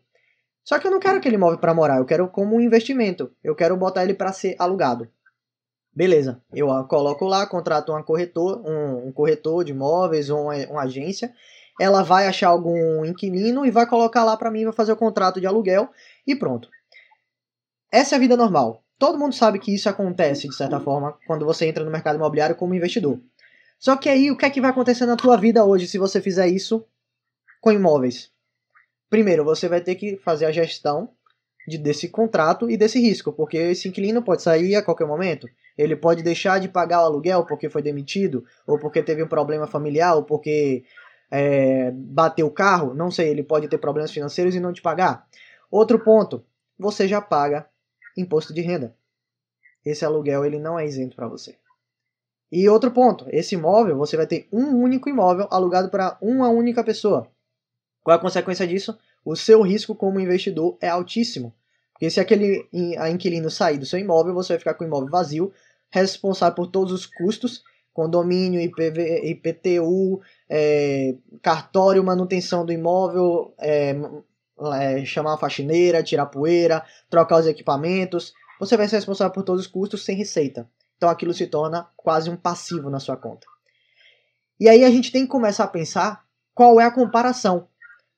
Só 0.63 0.79
que 0.79 0.87
eu 0.87 0.91
não 0.91 0.99
quero 0.99 1.19
aquele 1.19 1.35
imóvel 1.35 1.59
para 1.59 1.75
morar, 1.75 1.99
eu 1.99 2.05
quero 2.05 2.27
como 2.27 2.55
um 2.55 2.59
investimento. 2.59 3.31
Eu 3.43 3.55
quero 3.55 3.77
botar 3.77 4.03
ele 4.03 4.15
para 4.15 4.33
ser 4.33 4.55
alugado. 4.57 5.07
Beleza, 5.93 6.41
eu 6.51 6.67
coloco 6.87 7.23
lá, 7.25 7.45
contrato 7.45 7.91
uma 7.91 8.03
corretor, 8.03 8.63
um, 8.65 9.09
um 9.09 9.11
corretor 9.11 9.63
de 9.63 9.71
imóveis 9.71 10.31
ou 10.31 10.45
uma, 10.45 10.55
uma, 10.69 10.81
agência. 10.81 11.31
Ela 11.79 12.01
vai 12.01 12.25
achar 12.25 12.47
algum 12.47 13.05
inquilino 13.05 13.63
e 13.63 13.69
vai 13.69 13.85
colocar 13.85 14.23
lá 14.23 14.35
para 14.35 14.49
mim, 14.49 14.63
vai 14.63 14.73
fazer 14.73 14.91
o 14.91 14.97
contrato 14.97 15.39
de 15.39 15.45
aluguel 15.45 15.89
e 16.25 16.35
pronto. 16.35 16.67
Essa 17.91 18.15
é 18.15 18.17
a 18.17 18.19
vida 18.19 18.35
normal. 18.35 18.83
Todo 18.99 19.17
mundo 19.17 19.33
sabe 19.33 19.59
que 19.59 19.73
isso 19.73 19.87
acontece, 19.87 20.49
de 20.49 20.55
certa 20.55 20.77
forma, 20.77 21.17
quando 21.25 21.45
você 21.45 21.65
entra 21.65 21.85
no 21.85 21.89
mercado 21.89 22.17
imobiliário 22.17 22.57
como 22.57 22.75
investidor. 22.75 23.17
Só 23.79 23.95
que 23.95 24.09
aí, 24.09 24.29
o 24.29 24.35
que 24.35 24.45
é 24.45 24.49
que 24.49 24.59
vai 24.59 24.71
acontecer 24.71 25.05
na 25.05 25.15
tua 25.15 25.37
vida 25.37 25.63
hoje 25.63 25.87
se 25.87 25.97
você 25.97 26.19
fizer 26.19 26.47
isso 26.47 26.85
com 27.61 27.71
imóveis? 27.71 28.29
Primeiro, 29.09 29.45
você 29.45 29.69
vai 29.69 29.79
ter 29.79 29.95
que 29.95 30.17
fazer 30.17 30.45
a 30.45 30.51
gestão 30.51 31.09
de, 31.65 31.77
desse 31.77 32.09
contrato 32.09 32.69
e 32.69 32.75
desse 32.75 32.99
risco, 32.99 33.31
porque 33.31 33.57
esse 33.57 33.87
inquilino 33.87 34.21
pode 34.21 34.41
sair 34.41 34.75
a 34.75 34.83
qualquer 34.83 35.07
momento. 35.07 35.47
Ele 35.77 35.95
pode 35.95 36.21
deixar 36.21 36.59
de 36.59 36.67
pagar 36.67 37.01
o 37.01 37.05
aluguel 37.05 37.45
porque 37.45 37.69
foi 37.69 37.81
demitido, 37.81 38.43
ou 38.67 38.77
porque 38.77 39.01
teve 39.01 39.23
um 39.23 39.27
problema 39.27 39.65
familiar, 39.65 40.13
ou 40.15 40.23
porque 40.23 40.83
é, 41.31 41.89
bateu 41.93 42.47
o 42.47 42.51
carro, 42.51 42.93
não 42.93 43.09
sei, 43.09 43.29
ele 43.29 43.43
pode 43.43 43.69
ter 43.69 43.77
problemas 43.77 44.11
financeiros 44.11 44.53
e 44.53 44.59
não 44.59 44.73
te 44.73 44.81
pagar. 44.81 45.25
Outro 45.71 45.99
ponto, 45.99 46.43
você 46.77 47.07
já 47.07 47.21
paga 47.21 47.65
imposto 48.19 48.53
de 48.53 48.61
renda. 48.61 48.95
Esse 49.85 50.03
aluguel 50.05 50.45
ele 50.45 50.59
não 50.59 50.77
é 50.77 50.85
isento 50.85 51.15
para 51.15 51.27
você. 51.27 51.55
E 52.51 52.67
outro 52.67 52.91
ponto, 52.91 53.25
esse 53.29 53.55
imóvel, 53.55 53.97
você 53.97 54.17
vai 54.17 54.25
ter 54.25 54.47
um 54.51 54.75
único 54.81 55.07
imóvel 55.07 55.47
alugado 55.51 55.89
para 55.89 56.17
uma 56.21 56.49
única 56.49 56.83
pessoa. 56.83 57.27
Qual 58.03 58.15
é 58.15 58.17
a 58.17 58.21
consequência 58.21 58.65
disso? 58.65 58.97
O 59.23 59.35
seu 59.35 59.61
risco 59.61 59.93
como 59.93 60.19
investidor 60.19 60.77
é 60.81 60.89
altíssimo. 60.89 61.53
Porque 61.93 62.09
se 62.09 62.19
aquele 62.19 62.67
inquilino 63.11 63.51
sair 63.51 63.77
do 63.77 63.85
seu 63.85 63.99
imóvel, 63.99 64.33
você 64.33 64.53
vai 64.53 64.59
ficar 64.59 64.73
com 64.73 64.83
o 64.83 64.87
imóvel 64.87 65.09
vazio, 65.09 65.53
responsável 65.91 66.55
por 66.55 66.67
todos 66.67 66.93
os 66.93 67.05
custos, 67.05 67.63
condomínio, 67.93 68.61
IPV, 68.61 69.29
IPTU, 69.29 70.21
é, 70.49 71.15
cartório, 71.41 72.03
manutenção 72.03 72.65
do 72.65 72.71
imóvel, 72.71 73.53
é, 73.59 73.93
é, 74.73 75.03
chamar 75.05 75.33
a 75.33 75.37
faxineira, 75.37 76.03
tirar 76.03 76.25
poeira, 76.25 76.83
trocar 77.09 77.39
os 77.39 77.47
equipamentos. 77.47 78.33
Você 78.59 78.75
vai 78.75 78.87
ser 78.87 78.97
responsável 78.97 79.33
por 79.33 79.43
todos 79.43 79.65
os 79.65 79.71
custos 79.71 80.03
sem 80.03 80.15
receita. 80.15 80.69
Então 80.97 81.09
aquilo 81.09 81.33
se 81.33 81.47
torna 81.47 81.87
quase 81.95 82.29
um 82.29 82.35
passivo 82.35 82.89
na 82.89 82.99
sua 82.99 83.15
conta. 83.15 83.47
E 84.59 84.67
aí 84.67 84.83
a 84.83 84.89
gente 84.89 85.11
tem 85.11 85.23
que 85.23 85.29
começar 85.29 85.63
a 85.63 85.67
pensar 85.67 86.25
qual 86.53 86.79
é 86.79 86.85
a 86.85 86.91
comparação. 86.91 87.67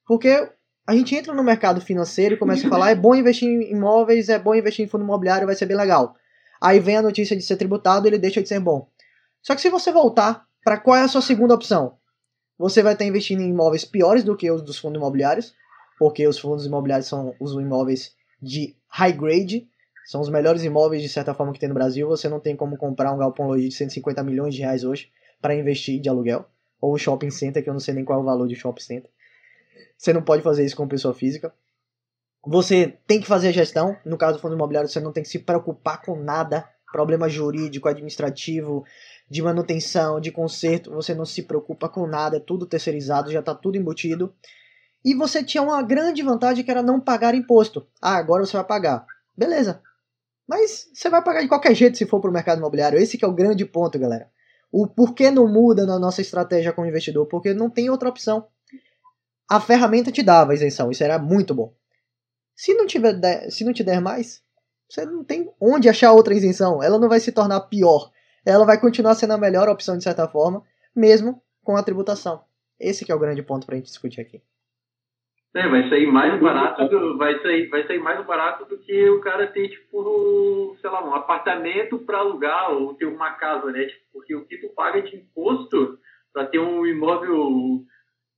Porque 0.07 0.49
a 0.87 0.95
gente 0.95 1.15
entra 1.15 1.33
no 1.33 1.43
mercado 1.43 1.79
financeiro 1.79 2.35
e 2.35 2.37
começa 2.37 2.65
a 2.65 2.69
falar: 2.69 2.89
é 2.89 2.95
bom 2.95 3.13
investir 3.13 3.47
em 3.47 3.71
imóveis, 3.71 4.29
é 4.29 4.39
bom 4.39 4.55
investir 4.55 4.83
em 4.83 4.87
fundo 4.89 5.03
imobiliário, 5.03 5.45
vai 5.45 5.55
ser 5.55 5.67
bem 5.67 5.77
legal. 5.77 6.15
Aí 6.59 6.79
vem 6.79 6.97
a 6.97 7.01
notícia 7.01 7.35
de 7.35 7.43
ser 7.43 7.55
tributado 7.55 8.07
ele 8.07 8.17
deixa 8.17 8.41
de 8.41 8.49
ser 8.49 8.59
bom. 8.59 8.89
Só 9.41 9.55
que 9.55 9.61
se 9.61 9.69
você 9.69 9.91
voltar 9.91 10.45
para 10.63 10.79
qual 10.79 10.97
é 10.97 11.01
a 11.01 11.07
sua 11.07 11.21
segunda 11.21 11.53
opção, 11.53 11.97
você 12.57 12.83
vai 12.83 12.93
estar 12.93 13.05
investindo 13.05 13.41
em 13.41 13.49
imóveis 13.49 13.85
piores 13.85 14.23
do 14.23 14.35
que 14.35 14.51
os 14.51 14.61
dos 14.61 14.77
fundos 14.77 14.97
imobiliários, 14.97 15.55
porque 16.01 16.27
os 16.27 16.39
fundos 16.39 16.65
imobiliários 16.65 17.07
são 17.07 17.35
os 17.39 17.51
imóveis 17.51 18.15
de 18.41 18.75
high 18.87 19.11
grade, 19.11 19.67
são 20.03 20.19
os 20.19 20.29
melhores 20.29 20.63
imóveis 20.63 21.03
de 21.03 21.07
certa 21.07 21.31
forma 21.31 21.53
que 21.53 21.59
tem 21.59 21.69
no 21.69 21.75
Brasil. 21.75 22.07
Você 22.07 22.27
não 22.27 22.39
tem 22.39 22.55
como 22.55 22.75
comprar 22.75 23.13
um 23.13 23.19
galpão 23.19 23.45
lojista 23.45 23.69
de 23.69 23.75
150 23.75 24.23
milhões 24.23 24.55
de 24.55 24.61
reais 24.61 24.83
hoje 24.83 25.11
para 25.39 25.53
investir 25.53 26.01
de 26.01 26.09
aluguel, 26.09 26.43
ou 26.81 26.93
o 26.93 26.97
shopping 26.97 27.29
center, 27.29 27.63
que 27.63 27.69
eu 27.69 27.73
não 27.73 27.79
sei 27.79 27.93
nem 27.93 28.03
qual 28.03 28.17
é 28.17 28.21
o 28.23 28.25
valor 28.25 28.47
de 28.47 28.55
shopping 28.55 28.81
center. 28.81 29.11
Você 29.95 30.11
não 30.11 30.23
pode 30.23 30.41
fazer 30.41 30.65
isso 30.65 30.75
com 30.75 30.87
pessoa 30.87 31.13
física. 31.13 31.53
Você 32.47 32.97
tem 33.05 33.21
que 33.21 33.27
fazer 33.27 33.49
a 33.49 33.51
gestão. 33.51 33.95
No 34.03 34.17
caso 34.17 34.39
do 34.39 34.41
fundo 34.41 34.55
imobiliário, 34.55 34.89
você 34.89 34.99
não 34.99 35.13
tem 35.13 35.21
que 35.21 35.29
se 35.29 35.37
preocupar 35.37 36.01
com 36.01 36.15
nada. 36.15 36.67
Problema 36.91 37.29
jurídico, 37.29 37.87
administrativo, 37.87 38.83
de 39.29 39.39
manutenção, 39.43 40.19
de 40.19 40.31
conserto. 40.31 40.89
Você 40.93 41.13
não 41.13 41.25
se 41.25 41.43
preocupa 41.43 41.87
com 41.87 42.07
nada. 42.07 42.37
É 42.37 42.39
tudo 42.39 42.65
terceirizado, 42.65 43.31
já 43.31 43.41
está 43.41 43.53
tudo 43.53 43.77
embutido. 43.77 44.33
E 45.03 45.15
você 45.15 45.43
tinha 45.43 45.63
uma 45.63 45.81
grande 45.81 46.21
vantagem 46.21 46.63
que 46.63 46.71
era 46.71 46.83
não 46.83 46.99
pagar 46.99 47.33
imposto. 47.33 47.87
Ah, 48.01 48.15
agora 48.15 48.45
você 48.45 48.55
vai 48.55 48.65
pagar. 48.65 49.05
Beleza. 49.35 49.81
Mas 50.47 50.89
você 50.93 51.09
vai 51.09 51.23
pagar 51.23 51.41
de 51.41 51.47
qualquer 51.47 51.73
jeito 51.73 51.97
se 51.97 52.05
for 52.05 52.19
para 52.19 52.29
o 52.29 52.33
mercado 52.33 52.59
imobiliário. 52.59 52.99
Esse 52.99 53.17
é 53.23 53.27
o 53.27 53.33
grande 53.33 53.65
ponto, 53.65 53.97
galera. 53.97 54.29
O 54.71 54.87
porquê 54.87 55.31
não 55.31 55.47
muda 55.47 55.85
na 55.85 55.99
nossa 55.99 56.21
estratégia 56.21 56.71
como 56.71 56.87
investidor? 56.87 57.25
Porque 57.27 57.53
não 57.53 57.69
tem 57.69 57.89
outra 57.89 58.09
opção. 58.09 58.47
A 59.49 59.59
ferramenta 59.59 60.11
te 60.11 60.23
dava 60.23 60.53
isenção, 60.53 60.91
isso 60.91 61.03
era 61.03 61.19
muito 61.19 61.53
bom. 61.53 61.73
Se 62.55 62.73
não, 62.73 62.85
tiver, 62.85 63.49
se 63.49 63.65
não 63.65 63.73
te 63.73 63.83
der 63.83 63.99
mais, 63.99 64.41
você 64.87 65.05
não 65.05 65.23
tem 65.23 65.51
onde 65.59 65.89
achar 65.89 66.13
outra 66.13 66.33
isenção. 66.33 66.81
Ela 66.81 66.99
não 66.99 67.09
vai 67.09 67.19
se 67.19 67.31
tornar 67.31 67.59
pior. 67.61 68.11
Ela 68.45 68.65
vai 68.65 68.79
continuar 68.79 69.15
sendo 69.15 69.33
a 69.33 69.37
melhor 69.37 69.67
opção 69.67 69.97
de 69.97 70.03
certa 70.03 70.27
forma, 70.27 70.63
mesmo 70.95 71.41
com 71.63 71.75
a 71.75 71.83
tributação. 71.83 72.43
Esse 72.79 73.09
é 73.11 73.15
o 73.15 73.19
grande 73.19 73.43
ponto 73.43 73.65
para 73.65 73.75
a 73.75 73.77
gente 73.77 73.87
discutir 73.87 74.21
aqui. 74.21 74.41
É, 75.53 75.67
vai 75.67 75.89
sair 75.89 76.07
mais 76.07 76.39
barato 76.39 76.87
do, 76.87 77.17
vai 77.17 77.37
sair, 77.41 77.67
vai 77.67 77.85
sair 77.85 77.99
mais 77.99 78.25
barato 78.25 78.63
do 78.65 78.77
que 78.77 79.09
o 79.09 79.19
cara 79.19 79.47
ter, 79.47 79.67
tipo, 79.67 80.77
sei 80.79 80.89
lá, 80.89 81.03
um 81.05 81.13
apartamento 81.13 81.99
para 81.99 82.19
alugar 82.19 82.71
ou 82.71 82.93
ter 82.93 83.05
uma 83.05 83.31
casa, 83.31 83.69
né? 83.69 83.85
Tipo, 83.85 84.05
porque 84.13 84.33
o 84.33 84.45
que 84.45 84.57
tu 84.57 84.69
paga 84.69 85.01
de 85.01 85.17
imposto 85.17 85.99
para 86.31 86.45
ter 86.45 86.59
um 86.59 86.85
imóvel 86.85 87.83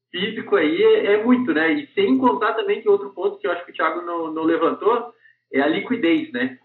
físico 0.10 0.56
aí 0.56 0.82
é, 0.82 1.14
é, 1.14 1.24
muito, 1.24 1.54
né? 1.54 1.72
E 1.74 1.88
sem 1.94 2.18
contar 2.18 2.54
também 2.54 2.82
que 2.82 2.90
outro 2.90 3.14
ponto 3.14 3.38
que 3.38 3.46
eu 3.46 3.52
acho 3.52 3.64
que 3.66 3.72
o 3.72 3.76
Thiago 3.76 4.02
não, 4.02 4.34
não 4.34 4.44
levantou 4.44 5.14
é 5.52 5.62
a 5.62 5.68
liquidez, 5.68 6.32
né? 6.32 6.58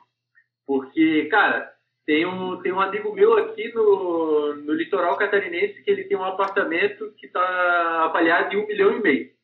Porque, 0.67 1.27
cara, 1.27 1.71
tem 2.07 2.25
um, 2.25 2.61
tem 2.63 2.73
um 2.73 2.81
amigo 2.81 3.13
meu 3.13 3.37
aqui 3.37 3.71
no, 3.75 4.55
no 4.55 4.73
litoral 4.73 5.15
catarinense 5.19 5.83
que 5.83 5.91
ele 5.91 6.05
tem 6.05 6.17
um 6.17 6.25
apartamento 6.25 7.13
que 7.19 7.27
está 7.27 8.05
avaliado 8.05 8.55
em 8.55 8.59
um 8.59 8.67
milhão 8.67 8.97
e 8.97 9.03
meio. 9.03 9.38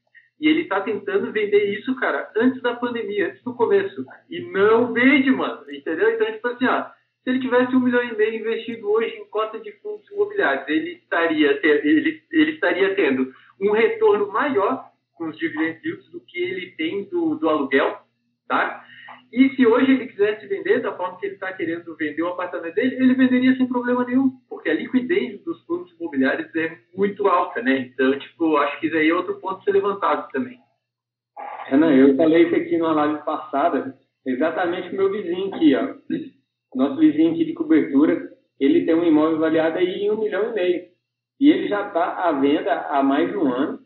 E 0.44 0.48
ele 0.48 0.60
está 0.60 0.78
tentando 0.82 1.32
vender 1.32 1.72
isso, 1.72 1.96
cara, 1.96 2.30
antes 2.36 2.60
da 2.60 2.74
pandemia, 2.74 3.28
antes 3.28 3.42
do 3.42 3.54
começo. 3.54 4.04
E 4.28 4.40
não 4.40 4.92
vende, 4.92 5.30
mano. 5.30 5.64
Entendeu? 5.72 6.10
Então, 6.10 6.30
tipo 6.30 6.48
assim, 6.48 6.66
ó, 6.66 6.82
se 6.82 7.30
ele 7.30 7.40
tivesse 7.40 7.74
um 7.74 7.80
milhão 7.80 8.04
e 8.04 8.14
meio 8.14 8.40
investido 8.40 8.90
hoje 8.90 9.16
em 9.16 9.24
cota 9.30 9.58
de 9.58 9.72
fundos 9.80 10.06
imobiliários, 10.10 10.68
ele 10.68 10.96
estaria, 10.96 11.58
ter, 11.62 11.86
ele, 11.86 12.22
ele 12.30 12.50
estaria 12.50 12.94
tendo 12.94 13.32
um 13.58 13.70
retorno 13.70 14.30
maior 14.30 14.84
com 15.14 15.28
os 15.28 15.38
dividendos 15.38 16.10
do 16.10 16.20
que 16.20 16.38
ele 16.38 16.72
tem 16.72 17.04
do, 17.04 17.36
do 17.36 17.48
aluguel, 17.48 18.02
tá? 18.46 18.83
E 19.34 19.50
se 19.56 19.66
hoje 19.66 19.90
ele 19.90 20.06
quisesse 20.06 20.46
vender 20.46 20.80
da 20.80 20.96
forma 20.96 21.18
que 21.18 21.26
ele 21.26 21.34
está 21.34 21.52
querendo 21.52 21.96
vender 21.96 22.22
o 22.22 22.28
apartamento 22.28 22.76
dele, 22.76 22.94
ele 22.94 23.14
venderia 23.14 23.56
sem 23.56 23.66
problema 23.66 24.04
nenhum, 24.04 24.30
porque 24.48 24.70
a 24.70 24.74
liquidez 24.74 25.42
dos 25.42 25.60
fundos 25.64 25.90
imobiliários 25.98 26.54
é 26.54 26.78
muito 26.96 27.26
alta, 27.26 27.60
né? 27.60 27.78
Então, 27.78 28.16
tipo, 28.16 28.56
acho 28.58 28.78
que 28.78 28.86
isso 28.86 28.96
aí 28.96 29.10
é 29.10 29.14
outro 29.14 29.40
ponto 29.40 29.58
a 29.58 29.62
ser 29.64 29.72
levantado 29.72 30.30
também. 30.30 30.56
Renan, 31.66 31.92
eu 31.96 32.16
falei 32.16 32.44
isso 32.44 32.54
aqui 32.54 32.78
numa 32.78 32.92
live 32.92 33.24
passada, 33.24 33.98
exatamente 34.24 34.90
o 34.90 34.96
meu 34.96 35.10
vizinho 35.10 35.52
aqui, 35.52 35.74
ó. 35.74 35.96
Nosso 36.72 37.00
vizinho 37.00 37.32
aqui 37.32 37.44
de 37.44 37.54
cobertura, 37.54 38.30
ele 38.60 38.86
tem 38.86 38.94
um 38.94 39.02
imóvel 39.02 39.38
avaliado 39.38 39.78
aí 39.78 40.04
em 40.04 40.12
um 40.12 40.20
milhão 40.20 40.52
e 40.52 40.54
meio. 40.54 40.84
E 41.40 41.50
ele 41.50 41.66
já 41.66 41.88
está 41.88 42.28
à 42.28 42.30
venda 42.30 42.72
há 42.88 43.02
mais 43.02 43.28
de 43.28 43.36
um 43.36 43.52
ano 43.52 43.80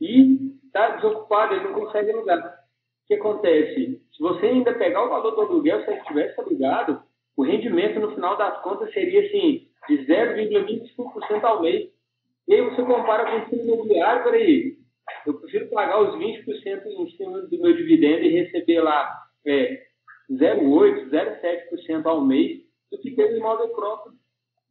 e 0.00 0.54
está 0.64 0.90
desocupado, 0.90 1.54
ele 1.54 1.64
não 1.64 1.72
consegue 1.72 2.12
alugar. 2.12 2.65
Que 3.06 3.14
acontece? 3.14 4.00
Se 4.12 4.20
você 4.20 4.46
ainda 4.46 4.74
pegar 4.74 5.04
o 5.04 5.08
valor 5.08 5.30
do 5.32 5.40
aluguel, 5.42 5.84
se 5.84 5.90
ele 5.90 6.00
tivesse 6.02 6.40
alugado, 6.40 7.02
o 7.36 7.44
rendimento 7.44 8.00
no 8.00 8.12
final 8.12 8.36
das 8.36 8.60
contas 8.62 8.92
seria 8.92 9.26
assim, 9.26 9.68
de 9.88 9.98
0,25% 10.06 11.44
ao 11.44 11.62
mês. 11.62 11.90
E 12.48 12.54
aí 12.54 12.60
você 12.62 12.82
compara 12.82 13.30
com 13.30 13.36
o 13.38 13.46
fundo 13.50 13.74
imobiliário, 13.74 14.24
peraí, 14.24 14.76
eu 15.26 15.34
prefiro 15.34 15.68
pagar 15.68 16.00
os 16.00 16.16
20% 16.16 16.86
em 16.86 17.10
cima 17.10 17.42
do 17.42 17.60
meu 17.60 17.76
dividendo 17.76 18.24
e 18.24 18.42
receber 18.42 18.80
lá 18.80 19.12
é, 19.46 19.82
0,8%, 20.30 21.10
0,7% 21.10 22.06
ao 22.06 22.24
mês 22.24 22.60
do 22.90 22.98
que 22.98 23.12
ter 23.12 23.32
um 23.32 23.36
imóvel 23.36 23.68
próprio. 23.68 24.12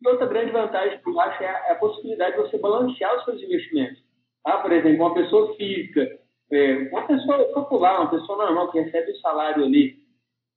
E 0.02 0.08
outra 0.08 0.28
grande 0.28 0.52
vantagem 0.52 1.00
que 1.00 1.10
eu 1.10 1.20
acho 1.20 1.44
é 1.44 1.48
a, 1.48 1.68
é 1.68 1.72
a 1.72 1.76
possibilidade 1.76 2.36
de 2.36 2.42
você 2.42 2.58
balancear 2.58 3.18
os 3.18 3.26
seus 3.26 3.42
investimentos. 3.42 4.04
Tá? 4.44 4.58
Por 4.58 4.72
exemplo, 4.72 5.06
uma 5.06 5.14
pessoa 5.14 5.56
física 5.56 6.20
é, 6.52 6.90
uma 6.92 7.08
pessoa 7.08 7.44
popular, 7.54 8.02
uma 8.02 8.10
pessoa 8.10 8.38
normal 8.46 8.72
que 8.72 8.80
recebe 8.80 9.12
o 9.12 9.18
salário 9.18 9.64
ali, 9.64 9.98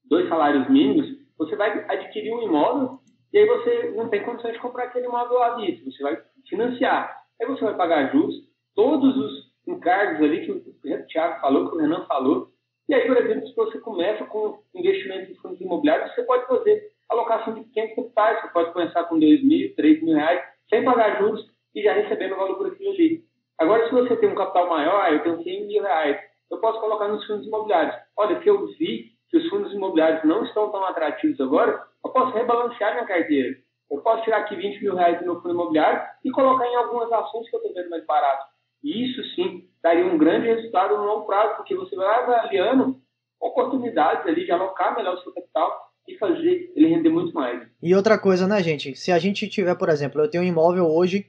dois 0.05 0.29
salários 0.29 0.69
mínimos, 0.69 1.07
você 1.37 1.57
vai 1.57 1.85
adquirir 1.89 2.33
um 2.35 2.43
imóvel 2.43 2.99
e 3.33 3.39
aí 3.39 3.47
você 3.47 3.93
não 3.95 4.09
tem 4.09 4.23
condições 4.23 4.55
de 4.55 4.61
comprar 4.61 4.85
aquele 4.85 5.07
imóvel 5.07 5.43
à 5.43 5.57
vista, 5.57 5.85
você 5.85 6.03
vai 6.03 6.19
financiar. 6.49 7.23
Aí 7.41 7.47
você 7.47 7.65
vai 7.65 7.77
pagar 7.77 8.13
juros, 8.13 8.35
todos 8.75 9.17
os 9.17 9.49
encargos 9.67 10.23
ali 10.23 10.45
que 10.45 10.53
o 10.53 11.07
Thiago 11.07 11.41
falou, 11.41 11.69
que 11.69 11.77
o 11.77 11.79
Renan 11.79 12.05
falou. 12.07 12.51
E 12.89 12.95
aí, 12.95 13.07
por 13.07 13.17
exemplo, 13.19 13.47
se 13.47 13.55
você 13.55 13.79
começa 13.81 14.25
com 14.25 14.63
investimento 14.75 15.31
em 15.31 15.35
fundos 15.37 15.61
imobiliários, 15.61 16.15
você 16.15 16.23
pode 16.23 16.47
fazer 16.47 16.91
alocação 17.09 17.55
de 17.55 17.65
pequenos 17.65 17.95
capitais, 17.95 18.41
você 18.41 18.49
pode 18.49 18.73
começar 18.73 19.05
com 19.05 19.19
2 19.19 19.45
mil, 19.45 19.75
3 19.75 20.03
mil 20.03 20.15
reais, 20.15 20.43
sem 20.71 20.85
pagar 20.85 21.21
juros 21.21 21.47
e 21.75 21.83
já 21.83 21.93
recebendo 21.93 22.33
o 22.33 22.37
valor 22.37 22.57
por 22.57 22.67
aquilo 22.67 22.91
ali. 22.91 23.28
Agora, 23.59 23.87
se 23.87 23.93
você 23.93 24.17
tem 24.17 24.29
um 24.29 24.35
capital 24.35 24.69
maior, 24.69 25.13
eu 25.13 25.23
tenho 25.23 25.43
100 25.43 25.67
mil 25.67 25.83
reais, 25.83 26.17
eu 26.51 26.59
posso 26.59 26.81
colocar 26.81 27.09
nos 27.09 27.27
fundos 27.27 27.47
imobiliários. 27.47 27.97
Olha, 28.17 28.41
se 28.41 28.49
eu 28.49 28.67
vi 28.79 29.13
que 29.29 29.37
os 29.37 29.49
fundos 29.49 29.73
imobiliários 29.73 30.25
não 30.25 30.45
estão 30.45 30.71
tão 30.71 30.85
atrativos 30.85 31.41
agora, 31.41 31.83
eu 32.05 32.11
posso 32.11 32.33
rebalancear 32.37 32.95
minha 32.95 33.07
carteira. 33.07 33.57
Eu 33.91 34.01
posso 34.01 34.23
tirar 34.23 34.39
aqui 34.39 34.55
20 34.55 34.83
mil 34.83 34.95
reais 34.95 35.19
do 35.19 35.25
meu 35.25 35.37
fundo 35.41 35.55
imobiliário 35.55 36.03
e 36.25 36.31
colocar 36.31 36.67
em 36.67 36.77
algumas 36.77 37.11
ações 37.11 37.49
que 37.49 37.57
eu 37.57 37.61
estou 37.61 37.75
vendo 37.75 37.91
mais 37.91 38.05
barato. 38.07 38.47
E 38.83 39.05
isso 39.05 39.23
sim 39.35 39.69
daria 39.83 40.07
um 40.07 40.19
grande 40.19 40.47
resultado 40.47 40.97
no 40.97 41.05
longo 41.05 41.27
prazo, 41.27 41.57
porque 41.57 41.75
você 41.75 41.97
vai 41.97 42.23
avaliando 42.23 42.97
oportunidades 43.41 44.27
ali 44.27 44.45
de 44.45 44.53
alocar 44.53 44.95
melhor 44.97 45.15
o 45.15 45.23
seu 45.23 45.33
capital 45.33 45.89
e 46.07 46.17
fazer 46.17 46.73
ele 46.75 46.89
render 46.89 47.11
muito 47.11 47.35
mais. 47.35 47.69
E 47.83 47.95
outra 47.95 48.19
coisa, 48.19 48.47
né, 48.47 48.63
gente? 48.63 48.95
Se 48.97 49.11
a 49.11 49.19
gente 49.19 49.49
tiver, 49.49 49.75
por 49.77 49.89
exemplo, 49.89 50.21
eu 50.21 50.31
tenho 50.31 50.45
um 50.45 50.47
imóvel 50.47 50.87
hoje 50.87 51.27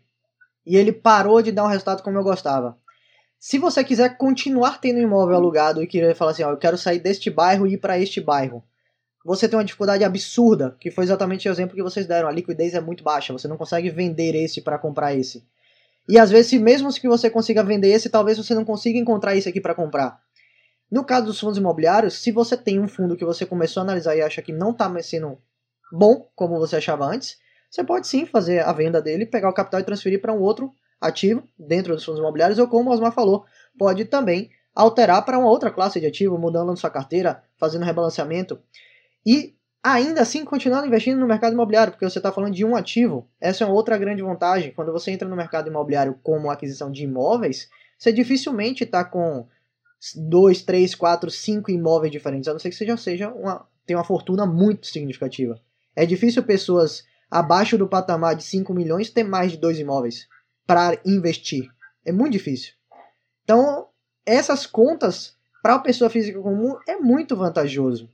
e 0.65 0.75
ele 0.77 0.91
parou 0.91 1.41
de 1.41 1.51
dar 1.51 1.63
um 1.63 1.67
resultado 1.67 2.03
como 2.03 2.17
eu 2.17 2.23
gostava. 2.23 2.77
Se 3.39 3.57
você 3.57 3.83
quiser 3.83 4.17
continuar 4.17 4.81
tendo 4.81 4.99
imóvel 4.99 5.35
alugado 5.35 5.81
e 5.81 5.87
querer 5.87 6.15
falar 6.15 6.31
assim, 6.31 6.43
ó, 6.43 6.51
eu 6.51 6.57
quero 6.57 6.77
sair 6.77 6.99
deste 6.99 7.29
bairro 7.29 7.65
e 7.65 7.73
ir 7.73 7.77
para 7.77 7.97
este 7.97 8.19
bairro, 8.19 8.63
você 9.23 9.47
tem 9.47 9.57
uma 9.57 9.65
dificuldade 9.65 10.03
absurda, 10.03 10.75
que 10.79 10.91
foi 10.91 11.03
exatamente 11.03 11.47
o 11.47 11.51
exemplo 11.51 11.75
que 11.75 11.83
vocês 11.83 12.05
deram. 12.05 12.27
A 12.27 12.31
liquidez 12.31 12.73
é 12.73 12.81
muito 12.81 13.03
baixa, 13.03 13.33
você 13.33 13.47
não 13.47 13.57
consegue 13.57 13.89
vender 13.89 14.35
esse 14.35 14.61
para 14.61 14.77
comprar 14.77 15.13
esse. 15.13 15.43
E 16.07 16.17
às 16.17 16.31
vezes, 16.31 16.59
mesmo 16.59 16.91
que 16.91 17.07
você 17.07 17.29
consiga 17.29 17.63
vender 17.63 17.89
esse, 17.89 18.09
talvez 18.09 18.37
você 18.37 18.55
não 18.55 18.65
consiga 18.65 18.97
encontrar 18.97 19.35
esse 19.35 19.47
aqui 19.47 19.61
para 19.61 19.75
comprar. 19.75 20.19
No 20.91 21.03
caso 21.03 21.27
dos 21.27 21.39
fundos 21.39 21.57
imobiliários, 21.57 22.15
se 22.15 22.31
você 22.31 22.57
tem 22.57 22.79
um 22.79 22.87
fundo 22.87 23.15
que 23.15 23.23
você 23.23 23.45
começou 23.45 23.81
a 23.81 23.83
analisar 23.83 24.15
e 24.15 24.21
acha 24.21 24.41
que 24.41 24.51
não 24.51 24.71
está 24.71 24.91
sendo 25.03 25.37
bom 25.91 26.27
como 26.35 26.57
você 26.57 26.77
achava 26.77 27.05
antes, 27.05 27.37
você 27.69 27.83
pode 27.83 28.07
sim 28.07 28.25
fazer 28.25 28.59
a 28.59 28.73
venda 28.73 29.01
dele, 29.01 29.25
pegar 29.25 29.49
o 29.49 29.53
capital 29.53 29.79
e 29.79 29.83
transferir 29.83 30.21
para 30.21 30.33
um 30.33 30.39
outro 30.39 30.73
ativo 30.99 31.43
dentro 31.57 31.93
dos 31.93 32.03
fundos 32.03 32.19
imobiliários, 32.19 32.59
ou 32.59 32.67
como 32.67 32.89
o 32.89 32.93
Osmar 32.93 33.11
falou, 33.11 33.45
pode 33.77 34.05
também 34.05 34.49
alterar 34.75 35.23
para 35.23 35.37
uma 35.37 35.49
outra 35.49 35.71
classe 35.71 35.99
de 35.99 36.05
ativo, 36.05 36.37
mudando 36.37 36.75
sua 36.77 36.89
carteira, 36.89 37.43
fazendo 37.57 37.85
rebalanceamento. 37.85 38.59
E 39.25 39.55
ainda 39.83 40.21
assim 40.21 40.43
continuando 40.43 40.87
investindo 40.87 41.19
no 41.19 41.27
mercado 41.27 41.53
imobiliário, 41.53 41.93
porque 41.93 42.09
você 42.09 42.19
está 42.19 42.31
falando 42.31 42.53
de 42.53 42.65
um 42.65 42.75
ativo. 42.75 43.27
Essa 43.39 43.63
é 43.63 43.67
uma 43.67 43.73
outra 43.73 43.97
grande 43.97 44.21
vantagem. 44.21 44.71
Quando 44.71 44.91
você 44.91 45.11
entra 45.11 45.27
no 45.27 45.35
mercado 45.35 45.69
imobiliário 45.69 46.17
como 46.23 46.49
aquisição 46.49 46.91
de 46.91 47.03
imóveis, 47.03 47.69
você 47.97 48.11
dificilmente 48.11 48.83
está 48.83 49.03
com 49.03 49.47
dois, 50.15 50.61
três, 50.61 50.95
quatro, 50.95 51.29
cinco 51.29 51.71
imóveis 51.71 52.11
diferentes, 52.11 52.47
a 52.47 52.53
não 52.53 52.59
ser 52.59 52.69
que 52.69 52.75
você 52.75 52.85
já 52.85 52.95
seja 52.95 53.29
uma, 53.29 53.67
tem 53.85 53.95
uma 53.95 54.03
fortuna 54.03 54.45
muito 54.45 54.87
significativa. 54.87 55.59
É 55.95 56.05
difícil 56.05 56.41
pessoas 56.43 57.03
abaixo 57.29 57.77
do 57.77 57.87
patamar 57.87 58.35
de 58.35 58.43
5 58.43 58.73
milhões 58.73 59.09
ter 59.09 59.23
mais 59.23 59.51
de 59.51 59.57
dois 59.57 59.79
imóveis 59.79 60.27
para 60.65 60.99
investir. 61.05 61.69
É 62.05 62.11
muito 62.11 62.33
difícil. 62.33 62.73
Então, 63.43 63.87
essas 64.25 64.65
contas 64.65 65.35
para 65.61 65.75
a 65.75 65.79
pessoa 65.79 66.09
física 66.09 66.41
comum 66.41 66.77
é 66.87 66.95
muito 66.95 67.35
vantajoso. 67.35 68.09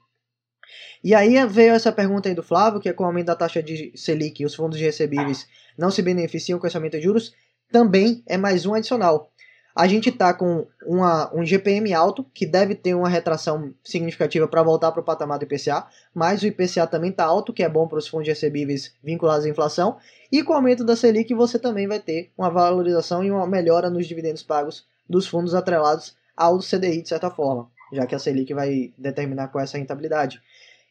E 1.03 1.13
aí 1.13 1.45
veio 1.45 1.73
essa 1.73 1.91
pergunta 1.91 2.27
aí 2.27 2.33
do 2.33 2.41
Flávio, 2.41 2.79
que 2.79 2.89
é 2.89 2.93
com 2.93 3.03
o 3.03 3.05
aumento 3.05 3.27
da 3.27 3.35
taxa 3.35 3.61
de 3.61 3.91
Selic 3.95 4.43
os 4.43 4.55
fundos 4.55 4.79
recebíveis 4.79 5.47
não 5.77 5.91
se 5.91 6.01
beneficiam 6.01 6.57
com 6.57 6.65
esse 6.65 6.75
aumento 6.75 6.97
de 6.97 7.03
juros, 7.03 7.33
também 7.71 8.23
é 8.25 8.37
mais 8.37 8.65
um 8.65 8.73
adicional. 8.73 9.31
A 9.75 9.87
gente 9.87 10.07
está 10.07 10.33
com 10.33 10.65
uma, 10.85 11.35
um 11.35 11.45
GPM 11.45 11.93
alto, 11.93 12.25
que 12.33 12.45
deve 12.45 12.75
ter 12.75 12.93
uma 12.93 13.09
retração 13.09 13.73
significativa 13.83 14.47
para 14.47 14.63
voltar 14.63 14.89
para 14.93 15.01
o 15.01 15.03
patamar 15.03 15.37
do 15.37 15.43
IPCA, 15.43 15.85
mas 16.13 16.41
o 16.41 16.47
IPCA 16.47 16.87
também 16.87 17.09
está 17.09 17.25
alto, 17.25 17.51
que 17.51 17.61
é 17.61 17.67
bom 17.67 17.85
para 17.85 17.97
os 17.97 18.07
fundos 18.07 18.25
recebíveis 18.25 18.93
vinculados 19.03 19.45
à 19.45 19.49
inflação, 19.49 19.97
e 20.31 20.41
com 20.43 20.53
o 20.53 20.55
aumento 20.55 20.85
da 20.85 20.95
Selic 20.95 21.33
você 21.33 21.59
também 21.59 21.87
vai 21.87 21.99
ter 21.99 22.31
uma 22.37 22.49
valorização 22.49 23.21
e 23.21 23.29
uma 23.29 23.45
melhora 23.45 23.89
nos 23.89 24.07
dividendos 24.07 24.43
pagos 24.43 24.85
dos 25.09 25.27
fundos 25.27 25.53
atrelados 25.53 26.15
ao 26.37 26.59
CDI, 26.59 27.01
de 27.01 27.09
certa 27.09 27.29
forma, 27.29 27.69
já 27.91 28.05
que 28.05 28.15
a 28.15 28.19
Selic 28.19 28.53
vai 28.53 28.93
determinar 28.97 29.49
qual 29.49 29.61
é 29.61 29.65
essa 29.65 29.77
rentabilidade. 29.77 30.41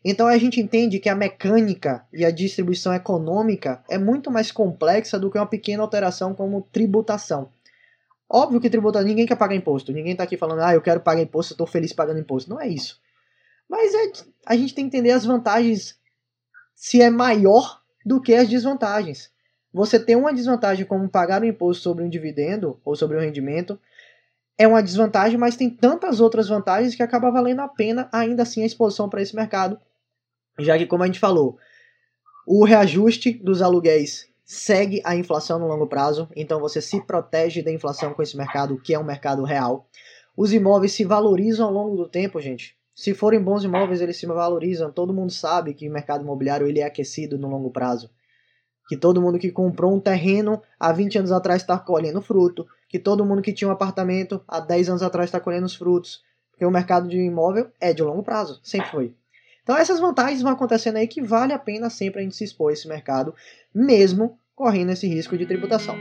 Então 0.04 0.26
a 0.26 0.36
gente 0.36 0.60
entende 0.60 0.98
que 0.98 1.08
a 1.08 1.14
mecânica 1.14 2.04
e 2.12 2.22
a 2.22 2.30
distribuição 2.30 2.92
econômica 2.92 3.82
é 3.88 3.96
muito 3.96 4.30
mais 4.30 4.52
complexa 4.52 5.18
do 5.18 5.30
que 5.30 5.38
uma 5.38 5.46
pequena 5.46 5.82
alteração 5.82 6.34
como 6.34 6.68
tributação. 6.70 7.48
Óbvio 8.28 8.60
que 8.60 8.70
tributar, 8.70 9.04
ninguém 9.04 9.26
quer 9.26 9.36
pagar 9.36 9.54
imposto. 9.54 9.92
Ninguém 9.92 10.12
está 10.12 10.24
aqui 10.24 10.36
falando, 10.36 10.60
ah, 10.60 10.74
eu 10.74 10.80
quero 10.80 11.00
pagar 11.00 11.22
imposto, 11.22 11.54
estou 11.54 11.66
feliz 11.66 11.92
pagando 11.92 12.20
imposto. 12.20 12.50
Não 12.50 12.60
é 12.60 12.68
isso. 12.68 13.00
Mas 13.68 13.94
é, 13.94 14.12
a 14.46 14.56
gente 14.56 14.74
tem 14.74 14.88
que 14.88 14.96
entender 14.96 15.12
as 15.12 15.24
vantagens 15.24 15.98
se 16.74 17.00
é 17.00 17.10
maior 17.10 17.80
do 18.04 18.20
que 18.20 18.34
as 18.34 18.48
desvantagens. 18.48 19.30
Você 19.72 19.98
tem 19.98 20.14
uma 20.14 20.32
desvantagem 20.32 20.84
como 20.84 21.08
pagar 21.08 21.42
o 21.42 21.46
imposto 21.46 21.82
sobre 21.82 22.04
um 22.04 22.08
dividendo 22.08 22.80
ou 22.84 22.94
sobre 22.94 23.16
um 23.16 23.20
rendimento, 23.20 23.78
é 24.56 24.68
uma 24.68 24.82
desvantagem, 24.82 25.36
mas 25.36 25.56
tem 25.56 25.68
tantas 25.68 26.20
outras 26.20 26.48
vantagens 26.48 26.94
que 26.94 27.02
acaba 27.02 27.30
valendo 27.30 27.60
a 27.60 27.68
pena 27.68 28.08
ainda 28.12 28.42
assim 28.44 28.62
a 28.62 28.66
exposição 28.66 29.08
para 29.08 29.20
esse 29.20 29.34
mercado, 29.34 29.80
já 30.58 30.78
que 30.78 30.86
como 30.86 31.02
a 31.02 31.06
gente 31.06 31.18
falou, 31.18 31.58
o 32.46 32.64
reajuste 32.64 33.32
dos 33.32 33.62
aluguéis 33.62 34.28
segue 34.44 35.00
a 35.04 35.16
inflação 35.16 35.58
no 35.58 35.66
longo 35.66 35.86
prazo, 35.86 36.28
então 36.36 36.60
você 36.60 36.80
se 36.80 37.00
protege 37.00 37.62
da 37.62 37.72
inflação 37.72 38.12
com 38.12 38.22
esse 38.22 38.36
mercado, 38.36 38.78
que 38.80 38.92
é 38.92 38.98
um 38.98 39.04
mercado 39.04 39.42
real. 39.42 39.88
Os 40.36 40.52
imóveis 40.52 40.92
se 40.92 41.04
valorizam 41.04 41.66
ao 41.66 41.72
longo 41.72 41.96
do 41.96 42.08
tempo, 42.08 42.40
gente. 42.40 42.76
Se 42.94 43.14
forem 43.14 43.40
bons 43.40 43.64
imóveis, 43.64 44.00
eles 44.00 44.16
se 44.16 44.26
valorizam. 44.26 44.92
Todo 44.92 45.12
mundo 45.12 45.32
sabe 45.32 45.74
que 45.74 45.88
o 45.88 45.92
mercado 45.92 46.22
imobiliário 46.22 46.66
ele 46.66 46.80
é 46.80 46.84
aquecido 46.84 47.38
no 47.38 47.48
longo 47.48 47.70
prazo. 47.70 48.10
Que 48.88 48.96
todo 48.96 49.20
mundo 49.20 49.38
que 49.38 49.50
comprou 49.50 49.94
um 49.94 50.00
terreno 50.00 50.62
há 50.78 50.92
20 50.92 51.18
anos 51.18 51.32
atrás 51.32 51.62
está 51.62 51.78
colhendo 51.78 52.20
fruto. 52.20 52.66
Que 52.88 52.98
todo 52.98 53.24
mundo 53.24 53.42
que 53.42 53.52
tinha 53.52 53.68
um 53.68 53.72
apartamento 53.72 54.40
há 54.46 54.60
10 54.60 54.90
anos 54.90 55.02
atrás 55.02 55.28
está 55.28 55.40
colhendo 55.40 55.66
os 55.66 55.74
frutos. 55.74 56.22
Porque 56.50 56.64
o 56.64 56.70
mercado 56.70 57.08
de 57.08 57.16
imóvel 57.16 57.68
é 57.80 57.92
de 57.92 58.02
longo 58.02 58.22
prazo, 58.22 58.60
sempre 58.62 58.90
foi. 58.90 59.16
Então 59.64 59.78
essas 59.78 59.98
vantagens 59.98 60.42
vão 60.42 60.52
acontecendo 60.52 60.96
aí 60.96 61.08
que 61.08 61.22
vale 61.22 61.54
a 61.54 61.58
pena 61.58 61.88
sempre 61.88 62.20
a 62.20 62.22
gente 62.22 62.36
se 62.36 62.44
expor 62.44 62.68
a 62.68 62.74
esse 62.74 62.86
mercado, 62.86 63.34
mesmo 63.74 64.38
correndo 64.54 64.92
esse 64.92 65.08
risco 65.08 65.38
de 65.38 65.46
tributação. 65.46 65.96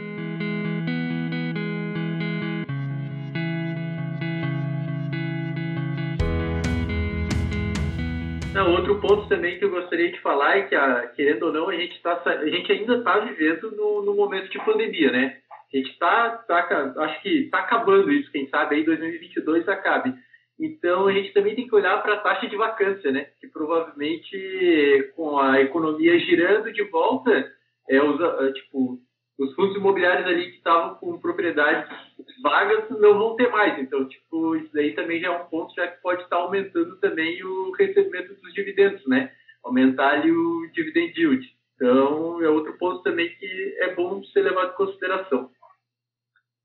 Não, 8.54 8.71
outro 8.73 8.99
ponto 8.99 9.28
também 9.30 9.58
que 9.58 9.63
eu 9.63 9.71
gostaria 9.71 10.12
de 10.12 10.19
falar 10.19 10.58
é 10.58 10.63
que, 10.63 10.76
a, 10.76 11.08
querendo 11.15 11.43
ou 11.43 11.54
não, 11.54 11.69
a 11.69 11.73
gente, 11.73 11.99
tá, 12.02 12.21
a 12.26 12.45
gente 12.45 12.69
ainda 12.69 12.97
está 12.97 13.17
vivendo 13.19 13.71
no, 13.71 14.04
no, 14.04 14.13
momento 14.13 14.49
de 14.52 14.60
pandemia, 14.60 15.12
né? 15.12 15.38
A 15.73 15.78
gente 15.78 15.89
está, 15.89 16.32
tá, 16.32 16.93
acho 16.97 17.21
que 17.21 17.45
está 17.45 17.60
acabando 17.60 18.12
isso, 18.12 18.30
quem 18.30 18.47
sabe 18.49 18.76
aí 18.76 18.84
2022 18.84 19.67
acabe. 19.69 20.13
Então, 20.60 21.08
a 21.08 21.12
gente 21.12 21.34
também 21.34 21.56
tem 21.56 21.68
que 21.68 21.76
olhar 21.76 22.02
para 22.02 22.13
a 22.13 22.20
taxa 22.20 22.48
de 22.48 22.56
vacância, 22.56 23.12
né? 23.12 23.28
Que 23.39 23.48
provavelmente, 23.48 25.12
com 25.16 25.38
a 25.39 25.60
economia 25.62 26.20
girando 26.20 26.72
de 26.72 26.84
volta, 26.84 27.52
é, 27.89 28.02
os, 28.02 28.20
é, 28.22 28.52
tipo, 28.54 29.00
os 29.39 29.54
fundos 29.56 29.76
imobiliários 29.76 30.28
ali 30.28 30.52
que 30.52 30.58
estavam 30.58 30.96
com 30.96 31.20
propriedades 31.20 31.89
vagas 32.42 32.89
não 33.00 33.18
vão 33.18 33.36
ter 33.36 33.50
mais. 33.50 33.80
Então, 33.80 34.08
tipo, 34.08 34.56
isso 34.56 34.70
daí 34.74 34.94
também 34.94 35.20
já 35.20 35.28
é 35.28 35.32
um 35.32 35.46
ponto 35.46 35.74
já 35.76 35.88
que 35.88 36.02
pode 36.02 36.24
estar 36.24 36.38
aumentando 36.38 36.98
também 36.98 37.44
o 37.44 37.72
recebimento 37.72 38.36
dos 38.36 38.54
dividendos, 38.54 39.06
né? 39.08 39.32
Aumentar 39.63 40.13
ali 40.13 40.32
o 40.32 40.70
dividend 40.72 41.13
yield. 41.20 41.48
Então, 41.76 42.42
é 42.44 42.50
outro 42.50 42.78
ponto 42.78 43.02
também 43.02 43.30
que 43.36 43.76
é 43.80 43.94
bom 43.96 44.24
ser 44.26 44.42
levado 44.42 44.74
em 44.74 44.76
consideração. 44.76 45.50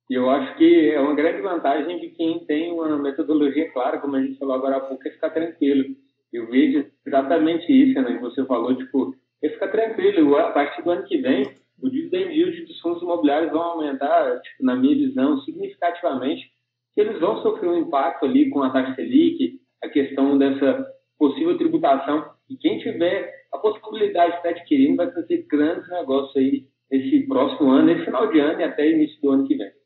E 0.09 0.15
eu 0.15 0.31
acho 0.31 0.57
que 0.57 0.91
é 0.91 0.99
uma 0.99 1.15
grande 1.15 1.43
vantagem 1.43 1.99
de 1.99 2.09
quem 2.11 2.39
tem 2.47 2.73
uma 2.73 2.97
metodologia 2.97 3.71
clara, 3.73 3.99
como 3.99 4.17
a 4.17 4.23
gente 4.23 4.39
falou 4.39 4.55
agora 4.55 4.77
há 4.77 4.81
pouco, 4.81 5.07
é 5.07 5.11
ficar 5.11 5.31
tranquilo. 5.31 5.85
Eu 6.33 6.47
vejo 6.47 6.87
exatamente 7.07 7.71
isso, 7.71 8.01
né? 8.01 8.19
Você 8.21 8.45
falou, 8.47 8.75
tipo, 8.75 9.15
é 9.43 9.49
ficar 9.51 9.69
tranquilo. 9.69 10.35
A 10.37 10.51
partir 10.51 10.83
do 10.83 10.91
ano 10.91 11.05
que 11.05 11.19
vem, 11.19 11.51
o 11.83 11.91
dividend 11.91 12.35
yield 12.35 12.65
dos 12.65 12.81
fundos 12.81 13.03
imobiliários 13.03 13.53
vão 13.53 13.63
aumentar, 13.63 14.41
tipo, 14.41 14.65
na 14.65 14.77
minha 14.77 14.97
visão, 14.97 15.41
significativamente, 15.43 16.51
eles 16.97 17.21
vão 17.21 17.43
sofrer 17.43 17.69
um 17.69 17.79
impacto 17.79 18.25
ali 18.25 18.49
com 18.51 18.63
a 18.63 18.71
taxa 18.71 18.95
Selic, 18.95 19.61
a 19.83 19.89
questão 19.89 20.37
dessa 20.39 20.87
possível 21.19 21.57
tributação. 21.57 22.31
E 22.49 22.57
quem 22.57 22.79
tiver 22.79 23.33
a 23.53 23.59
possibilidade 23.59 24.33
de 24.33 24.37
estar 24.39 24.49
adquirindo 24.49 24.97
vai 24.97 25.13
fazer 25.13 25.47
grandes 25.49 25.89
negócios 25.91 26.37
aí 26.37 26.67
nesse 26.91 27.27
próximo 27.27 27.71
ano, 27.71 27.87
nesse 27.87 28.05
final 28.05 28.27
de 28.33 28.41
ano 28.41 28.61
e 28.61 28.65
até 28.65 28.91
início 28.91 29.21
do 29.21 29.31
ano 29.31 29.47
que 29.47 29.55
vem. 29.55 29.78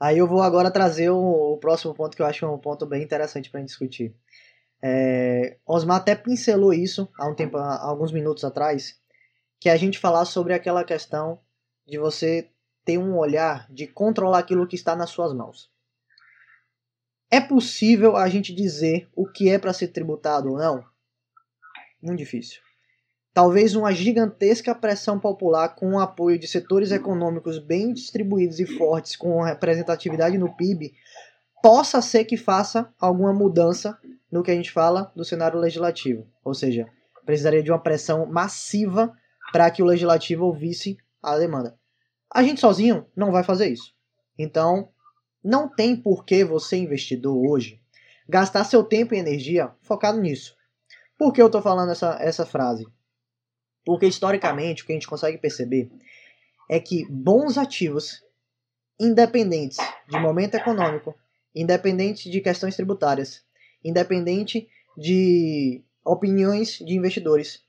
Aí 0.00 0.16
eu 0.16 0.26
vou 0.26 0.42
agora 0.42 0.70
trazer 0.70 1.10
o, 1.10 1.52
o 1.52 1.58
próximo 1.58 1.94
ponto 1.94 2.16
que 2.16 2.22
eu 2.22 2.26
acho 2.26 2.46
um 2.46 2.58
ponto 2.58 2.86
bem 2.86 3.02
interessante 3.02 3.50
para 3.50 3.60
discutir. 3.60 4.16
É, 4.82 5.58
Osmar 5.66 5.98
até 5.98 6.14
pincelou 6.14 6.72
isso 6.72 7.06
há 7.18 7.28
um 7.28 7.34
tempo, 7.34 7.58
há 7.58 7.84
alguns 7.84 8.10
minutos 8.10 8.42
atrás, 8.42 8.98
que 9.60 9.68
é 9.68 9.72
a 9.72 9.76
gente 9.76 9.98
falar 9.98 10.24
sobre 10.24 10.54
aquela 10.54 10.82
questão 10.84 11.38
de 11.86 11.98
você 11.98 12.50
ter 12.82 12.96
um 12.96 13.18
olhar 13.18 13.70
de 13.70 13.86
controlar 13.86 14.38
aquilo 14.38 14.66
que 14.66 14.74
está 14.74 14.96
nas 14.96 15.10
suas 15.10 15.34
mãos. 15.34 15.70
É 17.30 17.38
possível 17.38 18.16
a 18.16 18.26
gente 18.28 18.54
dizer 18.54 19.06
o 19.14 19.26
que 19.26 19.50
é 19.50 19.58
para 19.58 19.74
ser 19.74 19.88
tributado 19.88 20.50
ou 20.50 20.56
não? 20.56 20.82
Muito 22.02 22.18
difícil 22.18 22.69
talvez 23.32 23.74
uma 23.74 23.92
gigantesca 23.92 24.74
pressão 24.74 25.18
popular 25.18 25.70
com 25.70 25.92
o 25.92 26.00
apoio 26.00 26.38
de 26.38 26.48
setores 26.48 26.90
econômicos 26.90 27.58
bem 27.58 27.92
distribuídos 27.92 28.58
e 28.58 28.66
fortes 28.66 29.16
com 29.16 29.42
representatividade 29.42 30.36
no 30.36 30.54
PIB, 30.54 30.92
possa 31.62 32.00
ser 32.00 32.24
que 32.24 32.36
faça 32.36 32.92
alguma 32.98 33.32
mudança 33.32 33.98
no 34.30 34.42
que 34.42 34.50
a 34.50 34.54
gente 34.54 34.70
fala 34.70 35.12
do 35.14 35.24
cenário 35.24 35.58
legislativo. 35.58 36.26
Ou 36.44 36.54
seja, 36.54 36.88
precisaria 37.24 37.62
de 37.62 37.70
uma 37.70 37.78
pressão 37.78 38.26
massiva 38.26 39.12
para 39.52 39.70
que 39.70 39.82
o 39.82 39.86
legislativo 39.86 40.46
ouvisse 40.46 40.96
a 41.22 41.36
demanda. 41.36 41.76
A 42.32 42.42
gente 42.42 42.60
sozinho 42.60 43.06
não 43.14 43.32
vai 43.32 43.42
fazer 43.42 43.68
isso. 43.68 43.92
Então, 44.38 44.88
não 45.42 45.68
tem 45.68 45.96
por 45.96 46.24
que 46.24 46.44
você, 46.44 46.76
investidor, 46.76 47.36
hoje, 47.36 47.80
gastar 48.28 48.64
seu 48.64 48.84
tempo 48.84 49.14
e 49.14 49.18
energia 49.18 49.70
focado 49.82 50.20
nisso. 50.20 50.54
Por 51.18 51.32
que 51.32 51.42
eu 51.42 51.46
estou 51.46 51.60
falando 51.60 51.92
essa, 51.92 52.16
essa 52.20 52.46
frase? 52.46 52.86
Porque 53.84 54.06
historicamente 54.06 54.82
o 54.82 54.86
que 54.86 54.92
a 54.92 54.94
gente 54.94 55.08
consegue 55.08 55.38
perceber 55.38 55.90
é 56.68 56.78
que 56.78 57.06
bons 57.10 57.58
ativos, 57.58 58.22
independentes 58.98 59.78
de 60.08 60.18
momento 60.18 60.54
econômico, 60.54 61.14
independente 61.54 62.30
de 62.30 62.40
questões 62.40 62.76
tributárias, 62.76 63.42
independente 63.84 64.68
de 64.96 65.82
opiniões 66.04 66.78
de 66.78 66.94
investidores, 66.94 67.64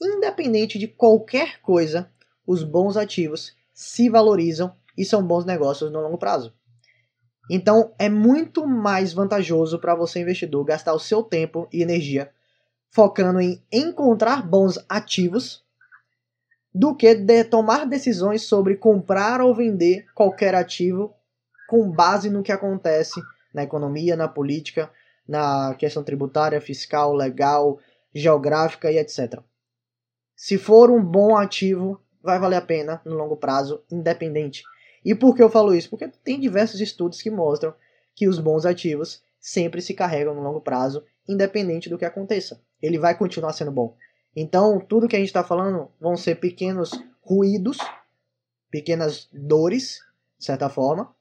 independente 0.00 0.78
de 0.78 0.88
qualquer 0.88 1.60
coisa, 1.60 2.10
os 2.46 2.62
bons 2.62 2.96
ativos 2.96 3.54
se 3.72 4.08
valorizam 4.08 4.74
e 4.96 5.04
são 5.04 5.26
bons 5.26 5.44
negócios 5.44 5.92
no 5.92 6.00
longo 6.00 6.18
prazo. 6.18 6.54
Então 7.50 7.94
é 7.98 8.08
muito 8.08 8.66
mais 8.66 9.12
vantajoso 9.12 9.78
para 9.78 9.94
você 9.94 10.20
investidor 10.20 10.64
gastar 10.64 10.94
o 10.94 10.98
seu 10.98 11.22
tempo 11.22 11.68
e 11.72 11.82
energia 11.82 12.32
focando 12.90 13.40
em 13.40 13.62
encontrar 13.72 14.46
bons 14.46 14.78
ativos 14.88 15.64
do 16.74 16.94
que 16.94 17.14
de 17.14 17.44
tomar 17.44 17.86
decisões 17.86 18.42
sobre 18.42 18.76
comprar 18.76 19.40
ou 19.40 19.54
vender 19.54 20.06
qualquer 20.14 20.54
ativo 20.54 21.14
com 21.68 21.90
base 21.90 22.28
no 22.28 22.42
que 22.42 22.52
acontece 22.52 23.20
na 23.52 23.62
economia, 23.62 24.14
na 24.14 24.28
política, 24.28 24.90
na 25.26 25.74
questão 25.78 26.04
tributária, 26.04 26.60
fiscal, 26.60 27.14
legal, 27.14 27.78
geográfica 28.14 28.90
e 28.90 28.98
etc. 28.98 29.40
Se 30.34 30.58
for 30.58 30.90
um 30.90 31.02
bom 31.02 31.34
ativo, 31.34 31.98
vai 32.22 32.38
valer 32.38 32.56
a 32.56 32.62
pena 32.62 33.00
no 33.06 33.14
longo 33.14 33.36
prazo, 33.36 33.82
independente. 33.90 34.62
E 35.02 35.14
por 35.14 35.34
que 35.34 35.42
eu 35.42 35.48
falo 35.48 35.74
isso? 35.74 35.88
Porque 35.88 36.08
tem 36.22 36.38
diversos 36.38 36.80
estudos 36.80 37.22
que 37.22 37.30
mostram 37.30 37.74
que 38.14 38.28
os 38.28 38.38
bons 38.38 38.66
ativos 38.66 39.22
sempre 39.40 39.80
se 39.80 39.94
carregam 39.94 40.34
no 40.34 40.42
longo 40.42 40.60
prazo, 40.60 41.04
independente 41.26 41.88
do 41.88 41.96
que 41.96 42.04
aconteça 42.04 42.60
ele 42.82 42.98
vai 42.98 43.16
continuar 43.16 43.52
sendo 43.52 43.70
bom. 43.70 43.96
Então, 44.34 44.78
tudo 44.78 45.08
que 45.08 45.16
a 45.16 45.18
gente 45.18 45.28
está 45.28 45.42
falando 45.42 45.90
vão 46.00 46.16
ser 46.16 46.36
pequenos 46.36 46.90
ruídos, 47.22 47.78
pequenas 48.70 49.28
dores, 49.32 50.00
de 50.38 50.44
certa 50.44 50.68
forma, 50.68 51.14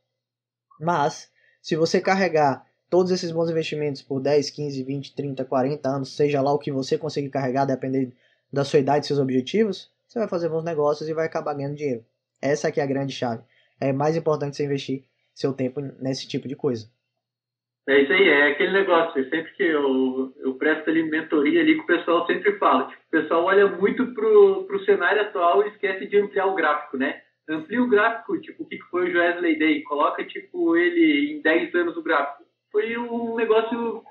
mas 0.80 1.30
se 1.62 1.76
você 1.76 2.02
carregar 2.02 2.66
todos 2.90 3.12
esses 3.12 3.32
bons 3.32 3.50
investimentos 3.50 4.02
por 4.02 4.22
10, 4.22 4.50
15, 4.50 4.84
20, 4.84 5.16
30, 5.16 5.46
40 5.46 5.90
anos, 5.90 6.16
seja 6.16 6.42
lá 6.42 6.54
o 6.54 6.60
que 6.60 6.72
você 6.72 6.98
conseguir 6.98 7.30
carregar, 7.30 7.66
dependendo 7.66 8.14
da 8.52 8.64
sua 8.64 8.80
idade 8.80 9.06
e 9.06 9.08
seus 9.08 9.20
objetivos, 9.20 9.90
você 10.08 10.20
vai 10.20 10.28
fazer 10.28 10.50
bons 10.50 10.64
negócios 10.64 11.10
e 11.10 11.14
vai 11.14 11.26
acabar 11.26 11.54
ganhando 11.54 11.76
dinheiro. 11.76 12.06
Essa 12.42 12.68
aqui 12.68 12.80
é 12.80 12.84
a 12.84 12.88
grande 12.88 13.14
chave. 13.14 13.44
É 13.80 13.92
mais 13.92 14.16
importante 14.16 14.56
você 14.56 14.66
investir 14.66 15.04
seu 15.34 15.54
tempo 15.54 15.82
nesse 15.82 16.28
tipo 16.28 16.48
de 16.48 16.56
coisa. 16.56 16.90
É 17.88 18.02
isso 18.02 18.12
aí, 18.12 18.30
é 18.30 18.48
aquele 18.48 18.72
negócio. 18.72 19.30
Sempre 19.30 19.52
que 19.54 19.64
eu, 19.64 20.34
eu 20.38 20.56
presto 20.56 20.90
ali 20.90 21.04
mentoria 21.04 21.62
ali, 21.62 21.76
que 21.76 21.82
o 21.82 21.86
pessoal 21.86 22.26
sempre 22.26 22.58
fala. 22.58 22.88
Tipo, 22.88 23.02
o 23.02 23.12
pessoal 23.12 23.44
olha 23.44 23.68
muito 23.68 24.08
pro, 24.14 24.64
pro 24.66 24.84
cenário 24.86 25.22
atual 25.22 25.64
e 25.64 25.70
esquece 25.70 26.08
de 26.08 26.18
ampliar 26.18 26.48
o 26.48 26.56
gráfico, 26.56 26.98
né? 26.98 27.22
Amplia 27.48 27.84
o 27.84 27.88
gráfico, 27.88 28.42
tipo, 28.42 28.64
o 28.64 28.68
que 28.68 28.80
foi 28.90 29.14
o 29.14 29.18
Wesley 29.18 29.60
Day. 29.60 29.84
Coloca, 29.84 30.24
tipo, 30.24 30.76
ele 30.76 31.36
em 31.36 31.42
10 31.42 31.76
anos 31.76 31.96
no 31.96 32.02
gráfico. 32.02 32.44
Foi 32.72 32.98
um 32.98 33.36
negócio... 33.36 34.04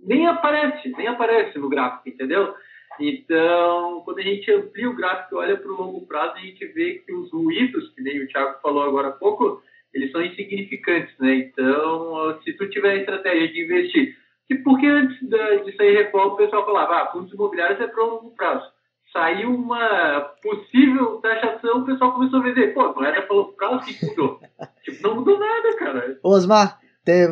Nem 0.00 0.26
aparece, 0.26 0.88
nem 0.96 1.06
aparece 1.06 1.58
no 1.58 1.68
gráfico, 1.68 2.08
entendeu? 2.08 2.54
Então, 2.98 4.00
quando 4.04 4.18
a 4.18 4.22
gente 4.22 4.50
amplia 4.50 4.88
o 4.88 4.96
gráfico 4.96 5.34
e 5.34 5.38
olha 5.38 5.56
para 5.56 5.70
o 5.70 5.76
longo 5.76 6.06
prazo, 6.06 6.36
a 6.36 6.40
gente 6.40 6.64
vê 6.68 7.02
que 7.06 7.12
os 7.12 7.30
ruídos, 7.30 7.92
que 7.94 8.02
nem 8.02 8.22
o 8.22 8.26
Thiago 8.26 8.58
falou 8.62 8.82
agora 8.82 9.08
há 9.08 9.12
pouco, 9.12 9.62
eles 9.96 10.12
são 10.12 10.22
insignificantes, 10.22 11.14
né? 11.18 11.34
Então, 11.36 12.38
se 12.44 12.52
tu 12.52 12.68
tiver 12.68 12.90
a 12.90 12.96
estratégia 12.96 13.48
de 13.48 13.64
investir, 13.64 14.16
que 14.46 14.54
porque 14.56 14.86
antes 14.86 15.18
de 15.20 15.76
sair 15.76 15.96
reforma 15.96 16.34
o 16.34 16.36
pessoal 16.36 16.64
falava, 16.64 17.02
ah, 17.02 17.06
fundos 17.10 17.32
imobiliários 17.32 17.80
é 17.80 17.86
para 17.86 18.04
longo 18.04 18.30
prazo. 18.32 18.64
Saiu 19.12 19.54
uma 19.54 20.20
possível 20.42 21.16
taxação, 21.22 21.78
o 21.78 21.86
pessoal 21.86 22.12
começou 22.12 22.40
a 22.40 22.42
vender. 22.42 22.74
Pô, 22.74 22.92
não 22.92 23.04
era 23.04 23.22
para 23.22 23.36
longo 23.36 23.52
prazo, 23.52 23.86
que 23.86 24.06
mudou? 24.06 24.40
tipo, 24.84 25.02
não 25.02 25.16
mudou 25.16 25.38
nada, 25.38 25.76
cara. 25.76 26.18
Osmar, 26.22 26.78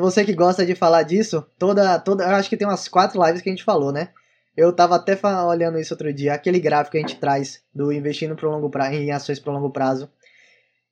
você 0.00 0.24
que 0.24 0.32
gosta 0.32 0.64
de 0.64 0.74
falar 0.74 1.02
disso, 1.02 1.46
toda, 1.58 1.98
toda, 1.98 2.24
eu 2.24 2.36
acho 2.36 2.48
que 2.48 2.56
tem 2.56 2.66
umas 2.66 2.88
quatro 2.88 3.22
lives 3.24 3.42
que 3.42 3.50
a 3.50 3.52
gente 3.52 3.64
falou, 3.64 3.92
né? 3.92 4.08
Eu 4.56 4.72
tava 4.72 4.94
até 4.94 5.18
olhando 5.46 5.78
isso 5.78 5.92
outro 5.92 6.12
dia, 6.12 6.32
aquele 6.32 6.60
gráfico 6.60 6.92
que 6.92 6.98
a 6.98 7.00
gente 7.00 7.18
traz 7.18 7.62
do 7.74 7.92
investindo 7.92 8.36
pro 8.36 8.50
longo 8.50 8.70
prazo, 8.70 8.94
em 8.94 9.10
ações 9.10 9.40
para 9.40 9.52
longo 9.52 9.70
prazo. 9.70 10.08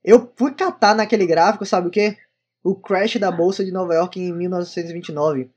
Eu 0.05 0.33
fui 0.37 0.53
catar 0.53 0.95
naquele 0.95 1.27
gráfico, 1.27 1.65
sabe 1.65 1.89
o 1.89 1.91
que? 1.91 2.17
O 2.63 2.75
crash 2.75 3.17
da 3.17 3.31
bolsa 3.31 3.65
de 3.65 3.73
Nova 3.73 3.95
York 3.95 4.21
em 4.21 4.33
1929. 4.33 5.51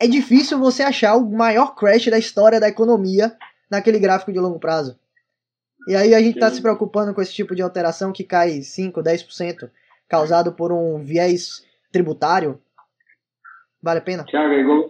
É 0.00 0.06
difícil 0.06 0.58
você 0.58 0.82
achar 0.82 1.16
o 1.16 1.30
maior 1.30 1.74
crash 1.74 2.06
da 2.06 2.18
história 2.18 2.58
da 2.58 2.68
economia 2.68 3.36
naquele 3.70 3.98
gráfico 3.98 4.32
de 4.32 4.40
longo 4.40 4.58
prazo. 4.58 4.98
E 5.88 5.96
aí 5.96 6.14
a 6.14 6.20
gente 6.20 6.34
está 6.34 6.50
se 6.50 6.60
preocupando 6.60 7.14
com 7.14 7.20
esse 7.20 7.32
tipo 7.32 7.54
de 7.54 7.62
alteração 7.62 8.12
que 8.12 8.24
cai 8.24 8.62
5, 8.62 9.00
10%, 9.00 9.70
causado 10.08 10.52
por 10.52 10.72
um 10.72 11.02
viés 11.02 11.64
tributário. 11.90 12.60
Vale 13.82 13.98
a 13.98 14.02
pena? 14.02 14.24
Tiago, 14.24 14.54
igual 14.54 14.88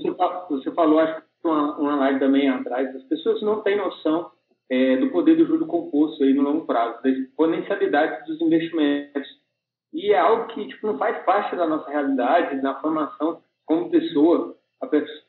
você 0.51 0.71
falou, 0.73 1.01
acho 1.01 1.21
que 1.21 1.49
uma, 1.49 1.79
uma 1.79 1.97
live 1.97 2.21
também 2.21 2.49
atrás, 2.49 2.95
as 2.95 3.03
pessoas 3.05 3.43
não 3.43 3.63
têm 3.63 3.77
noção 3.77 4.31
é, 4.71 4.97
do 4.97 5.11
poder 5.11 5.37
do 5.37 5.47
juro 5.47 5.67
composto 5.67 6.23
aí 6.23 6.33
no 6.33 6.43
longo 6.43 6.67
prazo, 6.67 7.03
da 7.03 7.11
exponencialidade 7.11 8.27
dos 8.27 8.41
investimentos. 8.41 9.29
E 9.93 10.13
é 10.13 10.19
algo 10.19 10.47
que 10.49 10.67
tipo, 10.69 10.87
não 10.87 10.99
faz 10.99 11.23
parte 11.25 11.55
da 11.55 11.67
nossa 11.67 11.91
realidade, 11.91 12.63
na 12.63 12.81
formação 12.81 13.43
como 13.67 13.91
pessoa, 13.91 14.57
a 14.81 14.87
pessoa 14.87 15.23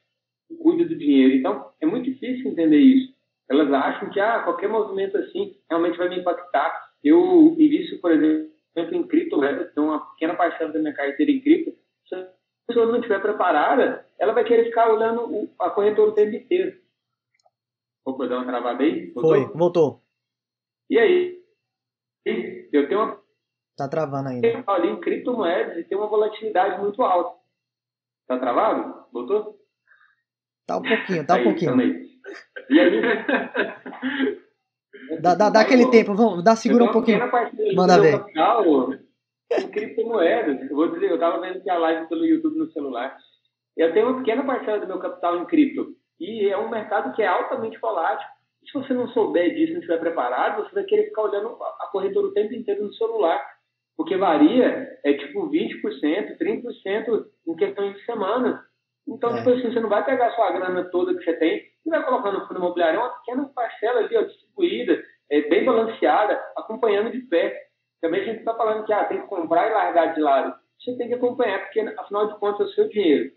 cuida 0.61 0.85
do 0.85 0.95
dinheiro. 0.95 1.35
Então, 1.35 1.69
é 1.81 1.85
muito 1.85 2.05
difícil 2.05 2.51
entender 2.51 2.77
isso. 2.77 3.13
Elas 3.49 3.71
acham 3.71 4.09
que 4.09 4.19
ah, 4.19 4.39
qualquer 4.43 4.69
movimento 4.69 5.17
assim 5.17 5.55
realmente 5.69 5.97
vai 5.97 6.09
me 6.09 6.19
impactar. 6.19 6.91
Eu 7.03 7.55
invisto, 7.59 7.99
por 7.99 8.11
exemplo, 8.11 8.51
em 8.75 9.03
cripto, 9.03 9.37
né? 9.37 9.53
tenho 9.75 9.87
uma 9.87 9.99
pequena 10.11 10.35
parcela 10.35 10.71
da 10.71 10.79
minha 10.79 10.93
carteira 10.93 11.31
em 11.31 11.41
cripto. 11.41 11.73
Se 12.07 12.15
a 12.15 12.27
pessoa 12.67 12.85
não 12.85 12.95
estiver 12.95 13.21
preparada, 13.21 14.05
ela 14.17 14.33
vai 14.33 14.43
querer 14.43 14.65
ficar 14.65 14.91
olhando 14.91 15.49
a 15.59 15.69
corretora 15.69 16.11
o 16.11 16.13
tempo 16.13 16.35
inteiro. 16.35 16.77
Deu 18.05 18.37
uma 18.37 18.45
travada 18.45 18.83
aí? 18.83 19.11
Voltou? 19.11 19.31
Foi, 19.31 19.57
voltou. 19.57 20.03
E 20.89 20.99
aí? 20.99 21.41
Eu 22.71 22.87
tenho 22.87 23.01
uma. 23.01 23.21
Tá 23.77 23.87
travando 23.87 24.29
ainda. 24.29 24.63
Ali 24.67 24.89
em 24.89 24.99
criptomoedas 24.99 25.77
e 25.77 25.83
tem 25.83 25.97
uma 25.97 26.07
volatilidade 26.07 26.81
muito 26.81 27.01
alta. 27.01 27.37
Tá 28.27 28.37
travado? 28.37 29.05
Voltou? 29.11 29.59
Tá 30.65 30.77
um 30.77 30.81
pouquinho, 30.81 31.25
tá 31.25 31.35
um 31.35 31.43
pouquinho. 31.43 31.71
Também. 31.71 32.09
E 32.69 32.79
aí? 32.79 33.01
dá, 35.21 35.35
dá, 35.35 35.49
dá 35.49 35.61
aquele 35.61 35.89
tempo, 35.89 36.13
vamos, 36.13 36.43
dá 36.43 36.55
segura 36.55 36.85
um 36.85 36.91
pouquinho. 36.91 37.19
Manda 37.75 37.99
ver. 37.99 38.19
Capital, 38.19 38.93
em 39.51 39.67
criptomoedas. 39.69 40.69
Eu 40.69 40.75
vou 40.75 40.91
dizer, 40.91 41.11
eu 41.11 41.19
tava 41.19 41.41
vendo 41.41 41.61
que 41.61 41.69
a 41.69 41.77
live 41.77 42.07
pelo 42.07 42.25
YouTube 42.25 42.57
no 42.57 42.71
celular. 42.71 43.17
Eu 43.75 43.91
tenho 43.93 44.07
uma 44.07 44.19
pequena 44.19 44.45
parcela 44.45 44.79
do 44.79 44.87
meu 44.87 44.99
capital 44.99 45.37
em 45.37 45.45
cripto. 45.45 45.95
E 46.19 46.49
é 46.49 46.57
um 46.57 46.69
mercado 46.69 47.13
que 47.15 47.21
é 47.21 47.27
altamente 47.27 47.77
volátil. 47.79 48.27
Se 48.65 48.73
você 48.73 48.93
não 48.93 49.07
souber 49.09 49.53
disso, 49.53 49.73
não 49.73 49.79
estiver 49.79 49.99
preparado, 49.99 50.63
você 50.63 50.73
vai 50.73 50.83
querer 50.83 51.05
ficar 51.05 51.23
olhando 51.23 51.57
a 51.61 51.87
corretora 51.91 52.27
o 52.27 52.33
tempo 52.33 52.53
inteiro 52.53 52.83
no 52.83 52.93
celular. 52.93 53.43
Porque 53.95 54.17
varia, 54.17 54.99
é 55.03 55.13
tipo 55.13 55.49
20%, 55.49 56.37
30% 56.37 57.25
em 57.47 57.55
questão 57.55 57.91
de 57.91 58.05
semanas. 58.05 58.59
Então, 59.07 59.31
é. 59.31 59.37
tipo 59.37 59.49
assim, 59.49 59.71
você 59.71 59.79
não 59.79 59.89
vai 59.89 60.03
pegar 60.05 60.27
a 60.27 60.35
sua 60.35 60.51
grana 60.51 60.85
toda 60.85 61.13
que 61.13 61.23
você 61.23 61.33
tem 61.33 61.61
e 61.85 61.89
vai 61.89 62.03
colocar 62.03 62.31
no 62.31 62.47
fundo 62.47 62.59
imobiliário. 62.59 62.99
É 62.99 63.03
uma 63.03 63.19
pequena 63.19 63.51
parcela 63.53 63.99
ali, 63.99 64.15
ó, 64.15 64.21
distribuída, 64.21 65.03
é, 65.29 65.41
bem 65.41 65.65
balanceada, 65.65 66.41
acompanhando 66.55 67.11
de 67.11 67.19
pé. 67.19 67.67
Também 68.01 68.21
a 68.21 68.25
gente 68.25 68.39
está 68.39 68.55
falando 68.55 68.85
que 68.85 68.93
ah, 68.93 69.05
tem 69.05 69.21
que 69.21 69.27
comprar 69.27 69.69
e 69.69 69.73
largar 69.73 70.13
de 70.13 70.21
lado. 70.21 70.55
Você 70.79 70.97
tem 70.97 71.07
que 71.07 71.13
acompanhar, 71.13 71.59
porque 71.59 71.79
afinal 71.79 72.27
de 72.27 72.39
contas 72.39 72.67
é 72.67 72.71
o 72.71 72.73
seu 72.73 72.89
dinheiro. 72.89 73.31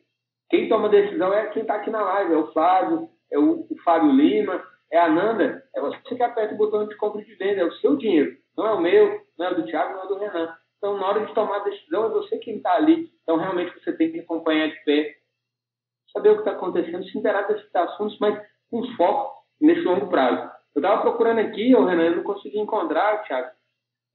Quem 0.49 0.69
toma 0.69 0.89
decisão 0.89 1.33
é 1.33 1.47
quem 1.49 1.63
está 1.63 1.77
aqui 1.77 1.91
na 1.91 2.03
live, 2.03 2.35
é 2.35 2.37
o 2.37 2.53
Flávio, 2.53 3.11
é 3.33 3.39
o, 3.39 3.67
o 3.69 3.77
Fábio 3.85 4.13
Lima, 4.13 4.65
é 4.91 4.99
a 4.99 5.09
Nanda. 5.09 5.63
É 5.75 5.81
você 5.81 6.15
que 6.15 6.23
aperta 6.23 6.55
o 6.55 6.59
botão 6.59 6.87
de 6.87 6.97
compra 6.97 7.21
e 7.21 7.25
de 7.25 7.35
venda, 7.35 7.63
é 7.63 7.65
o 7.65 7.73
seu 7.75 7.97
dinheiro. 7.97 8.37
Não 8.57 8.67
é 8.67 8.73
o 8.73 8.81
meu, 8.81 9.21
não 9.39 9.47
é 9.47 9.51
o 9.53 9.55
do 9.57 9.67
Thiago, 9.67 9.95
não 9.95 10.03
é 10.03 10.05
o 10.05 10.09
do 10.09 10.19
Renan. 10.19 10.55
Então, 10.79 10.99
na 10.99 11.07
hora 11.07 11.27
de 11.27 11.35
tomar 11.35 11.57
a 11.57 11.65
decisão, 11.65 12.07
é 12.07 12.09
você 12.11 12.39
quem 12.39 12.57
está 12.57 12.75
ali. 12.75 13.11
Então, 13.23 13.37
realmente, 13.37 13.73
você 13.79 13.93
tem 13.93 14.13
que 14.13 14.21
acompanhar 14.21 14.69
de 14.69 14.85
pé, 14.85 15.17
saber 16.13 16.31
o 16.31 16.35
que 16.35 16.41
está 16.41 16.53
acontecendo, 16.53 17.05
se 17.05 17.19
interar 17.19 17.47
desses 17.49 17.75
assuntos, 17.75 18.19
mas 18.21 18.41
com 18.71 18.87
foco 18.97 19.45
nesse 19.61 19.83
longo 19.83 20.09
prazo. 20.09 20.51
Eu 20.75 20.81
estava 20.81 21.03
procurando 21.03 21.41
aqui, 21.41 21.75
o 21.75 21.85
Renan, 21.85 22.05
eu 22.05 22.17
não 22.17 22.23
consegui 22.23 22.59
encontrar, 22.59 23.25
Thiago, 23.25 23.51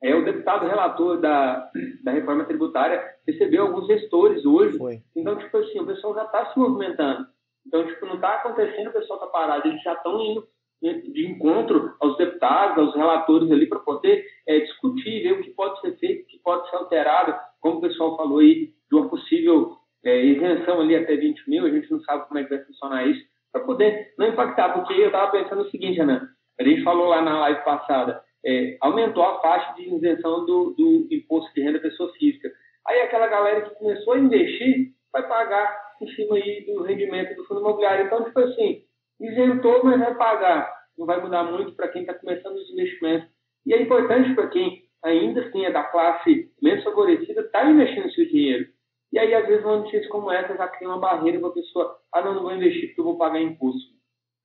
é, 0.02 0.16
o 0.16 0.26
deputado 0.26 0.68
relator 0.68 1.20
da, 1.20 1.70
da 2.04 2.12
reforma 2.12 2.46
tributária 2.46 3.04
recebeu 3.28 3.64
alguns 3.64 3.88
gestores 3.88 4.46
hoje. 4.46 4.78
Foi. 4.78 5.02
Então, 5.16 5.38
tipo 5.38 5.58
assim, 5.58 5.80
o 5.80 5.86
pessoal 5.86 6.16
já 6.16 6.26
está 6.26 6.52
se 6.52 6.60
movimentando. 6.60 7.28
Então, 7.66 7.86
tipo, 7.86 8.06
não 8.06 8.16
está 8.16 8.36
acontecendo, 8.36 8.88
o 8.88 8.94
pessoal 8.94 9.20
está 9.20 9.32
parado. 9.32 9.68
Eles 9.68 9.82
já 9.84 9.94
estão 9.94 10.20
indo 10.20 10.48
de 10.82 11.28
encontro 11.28 11.96
aos 12.00 12.18
deputados, 12.18 12.78
aos 12.80 12.96
relatores 12.96 13.52
ali, 13.52 13.68
para 13.68 13.80
poder 13.80 14.26
é, 14.48 14.60
discutir, 14.62 15.22
ver 15.22 15.34
o 15.34 15.42
que 15.44 15.52
pode 15.52 15.80
ser 15.80 15.96
feito, 15.98 16.24
o 16.24 16.28
que 16.28 16.40
pode 16.40 16.68
ser 16.70 16.78
alterado, 16.78 17.36
como 17.60 17.78
o 17.78 17.82
pessoal 17.82 18.18
falou 18.18 18.40
aí, 18.40 18.74
de 18.90 18.96
uma 18.96 19.08
possível 19.08 19.78
é, 20.04 20.26
isenção 20.26 20.82
ali 20.82 20.96
até 20.96 21.16
20 21.16 21.48
mil, 21.48 21.66
a 21.66 21.70
gente 21.70 21.92
não 21.92 22.02
sabe 22.02 22.28
como 22.28 22.40
é 22.40 22.44
que 22.44 22.50
vai 22.50 22.66
funcionar 22.66 23.06
isso, 23.06 23.24
para 23.52 23.62
poder 23.62 24.14
não 24.18 24.28
impactar, 24.28 24.70
porque 24.74 24.94
eu 24.94 25.08
estava 25.08 25.32
pensando 25.32 25.62
o 25.62 25.70
seguinte, 25.70 25.98
Renan, 25.98 26.28
a 26.60 26.64
gente 26.64 26.84
falou 26.84 27.08
lá 27.08 27.22
na 27.22 27.40
live 27.42 27.64
passada, 27.64 28.24
é, 28.46 28.78
aumentou 28.82 29.24
a 29.24 29.42
faixa 29.42 29.74
de 29.76 29.94
isenção 29.94 30.46
do, 30.46 30.74
do 30.78 31.08
imposto 31.12 31.54
de 31.54 31.62
renda 31.62 31.80
pessoa 31.80 32.12
física. 32.14 32.52
Aí 32.88 33.02
aquela 33.02 33.28
galera 33.28 33.62
que 33.62 33.76
começou 33.76 34.14
a 34.14 34.20
investir 34.20 34.94
vai 35.12 35.28
pagar 35.28 35.92
em 36.02 36.08
cima 36.16 36.36
aí 36.36 36.66
do 36.66 36.84
rendimento 36.84 37.36
do 37.36 37.46
fundo 37.46 37.62
imobiliário. 37.62 38.06
Então, 38.06 38.24
tipo 38.24 38.40
assim, 38.40 38.84
isentou, 39.20 39.84
mas 39.84 40.00
vai 40.00 40.16
pagar. 40.16 40.74
Não 40.98 41.06
vai 41.06 41.22
mudar 41.22 41.44
muito 41.44 41.74
para 41.74 41.90
quem 41.90 42.02
está 42.02 42.14
começando 42.14 42.56
os 42.56 42.70
investimentos. 42.72 43.30
E 43.66 43.74
é 43.74 43.82
importante 43.82 44.34
para 44.34 44.48
quem 44.48 44.84
ainda 45.04 45.42
assim 45.42 45.66
é 45.66 45.72
da 45.72 45.84
classe 45.84 46.52
menos 46.62 46.84
favorecida, 46.84 47.42
estar 47.42 47.62
tá 47.62 47.70
investindo 47.70 48.12
seu 48.12 48.26
dinheiro. 48.28 48.68
E 49.12 49.20
aí, 49.20 49.34
às 49.34 49.46
vezes, 49.46 49.64
uma 49.64 49.78
notícia 49.78 50.08
como 50.10 50.32
essa 50.32 50.56
já 50.56 50.68
cria 50.70 50.88
uma 50.88 51.00
barreira 51.00 51.40
para 51.40 51.50
a 51.50 51.54
pessoa, 51.54 52.00
ah, 52.14 52.22
não, 52.22 52.36
não 52.36 52.44
vou 52.44 52.56
investir 52.56 52.88
porque 52.88 53.02
eu 53.02 53.06
vou 53.06 53.18
pagar 53.18 53.42
imposto. 53.42 53.92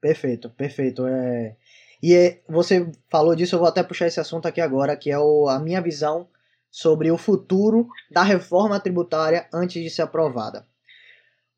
Perfeito, 0.01 0.51
perfeito. 0.51 1.07
É... 1.07 1.57
E 2.07 2.15
é, 2.15 2.41
você 2.49 2.89
falou 3.11 3.35
disso, 3.35 3.57
eu 3.57 3.59
vou 3.59 3.67
até 3.67 3.83
puxar 3.83 4.07
esse 4.07 4.21
assunto 4.21 4.47
aqui 4.47 4.61
agora, 4.61 4.97
que 4.97 5.11
é 5.11 5.19
o, 5.19 5.49
a 5.49 5.59
minha 5.59 5.83
visão 5.83 6.29
sobre 6.71 7.11
o 7.11 7.19
futuro 7.19 7.89
da 8.09 8.23
reforma 8.23 8.79
tributária 8.79 9.49
antes 9.53 9.83
de 9.83 9.91
ser 9.91 10.03
aprovada. 10.03 10.65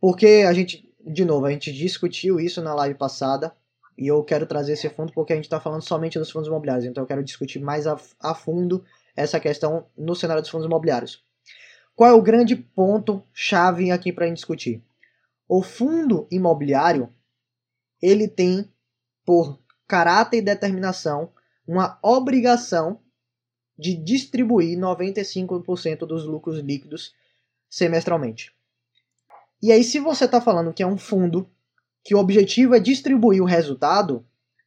Porque 0.00 0.46
a 0.48 0.54
gente, 0.54 0.90
de 1.06 1.22
novo, 1.22 1.44
a 1.44 1.50
gente 1.50 1.70
discutiu 1.70 2.40
isso 2.40 2.62
na 2.62 2.74
live 2.74 2.94
passada, 2.94 3.54
e 3.98 4.06
eu 4.06 4.24
quero 4.24 4.46
trazer 4.46 4.72
esse 4.72 4.88
fundo 4.88 5.12
porque 5.12 5.34
a 5.34 5.36
gente 5.36 5.44
está 5.44 5.60
falando 5.60 5.82
somente 5.82 6.18
dos 6.18 6.30
fundos 6.30 6.48
imobiliários, 6.48 6.86
então 6.86 7.02
eu 7.02 7.06
quero 7.06 7.22
discutir 7.22 7.60
mais 7.60 7.86
a, 7.86 8.00
a 8.18 8.34
fundo 8.34 8.82
essa 9.14 9.38
questão 9.38 9.84
no 9.98 10.16
cenário 10.16 10.40
dos 10.40 10.50
fundos 10.50 10.66
imobiliários. 10.66 11.22
Qual 11.94 12.08
é 12.08 12.14
o 12.14 12.22
grande 12.22 12.56
ponto 12.56 13.22
chave 13.34 13.90
aqui 13.90 14.14
para 14.14 14.24
a 14.24 14.28
gente 14.28 14.38
discutir? 14.38 14.82
O 15.46 15.62
fundo 15.62 16.26
imobiliário 16.30 17.12
ele 18.00 18.26
tem 18.26 18.72
por 19.26 19.67
caráter 19.88 20.36
e 20.36 20.42
determinação 20.42 21.32
uma 21.66 21.98
obrigação 22.02 23.00
de 23.76 23.94
distribuir 23.94 24.78
95% 24.78 26.00
dos 26.00 26.24
lucros 26.24 26.58
líquidos 26.58 27.14
semestralmente. 27.68 28.52
E 29.62 29.72
aí, 29.72 29.82
se 29.82 29.98
você 29.98 30.24
está 30.24 30.40
falando 30.40 30.72
que 30.72 30.82
é 30.82 30.86
um 30.86 30.96
fundo 30.96 31.48
que 32.04 32.14
o 32.14 32.18
objetivo 32.18 32.74
é 32.74 32.80
distribuir 32.80 33.42
o 33.42 33.46
resultado, 33.46 34.24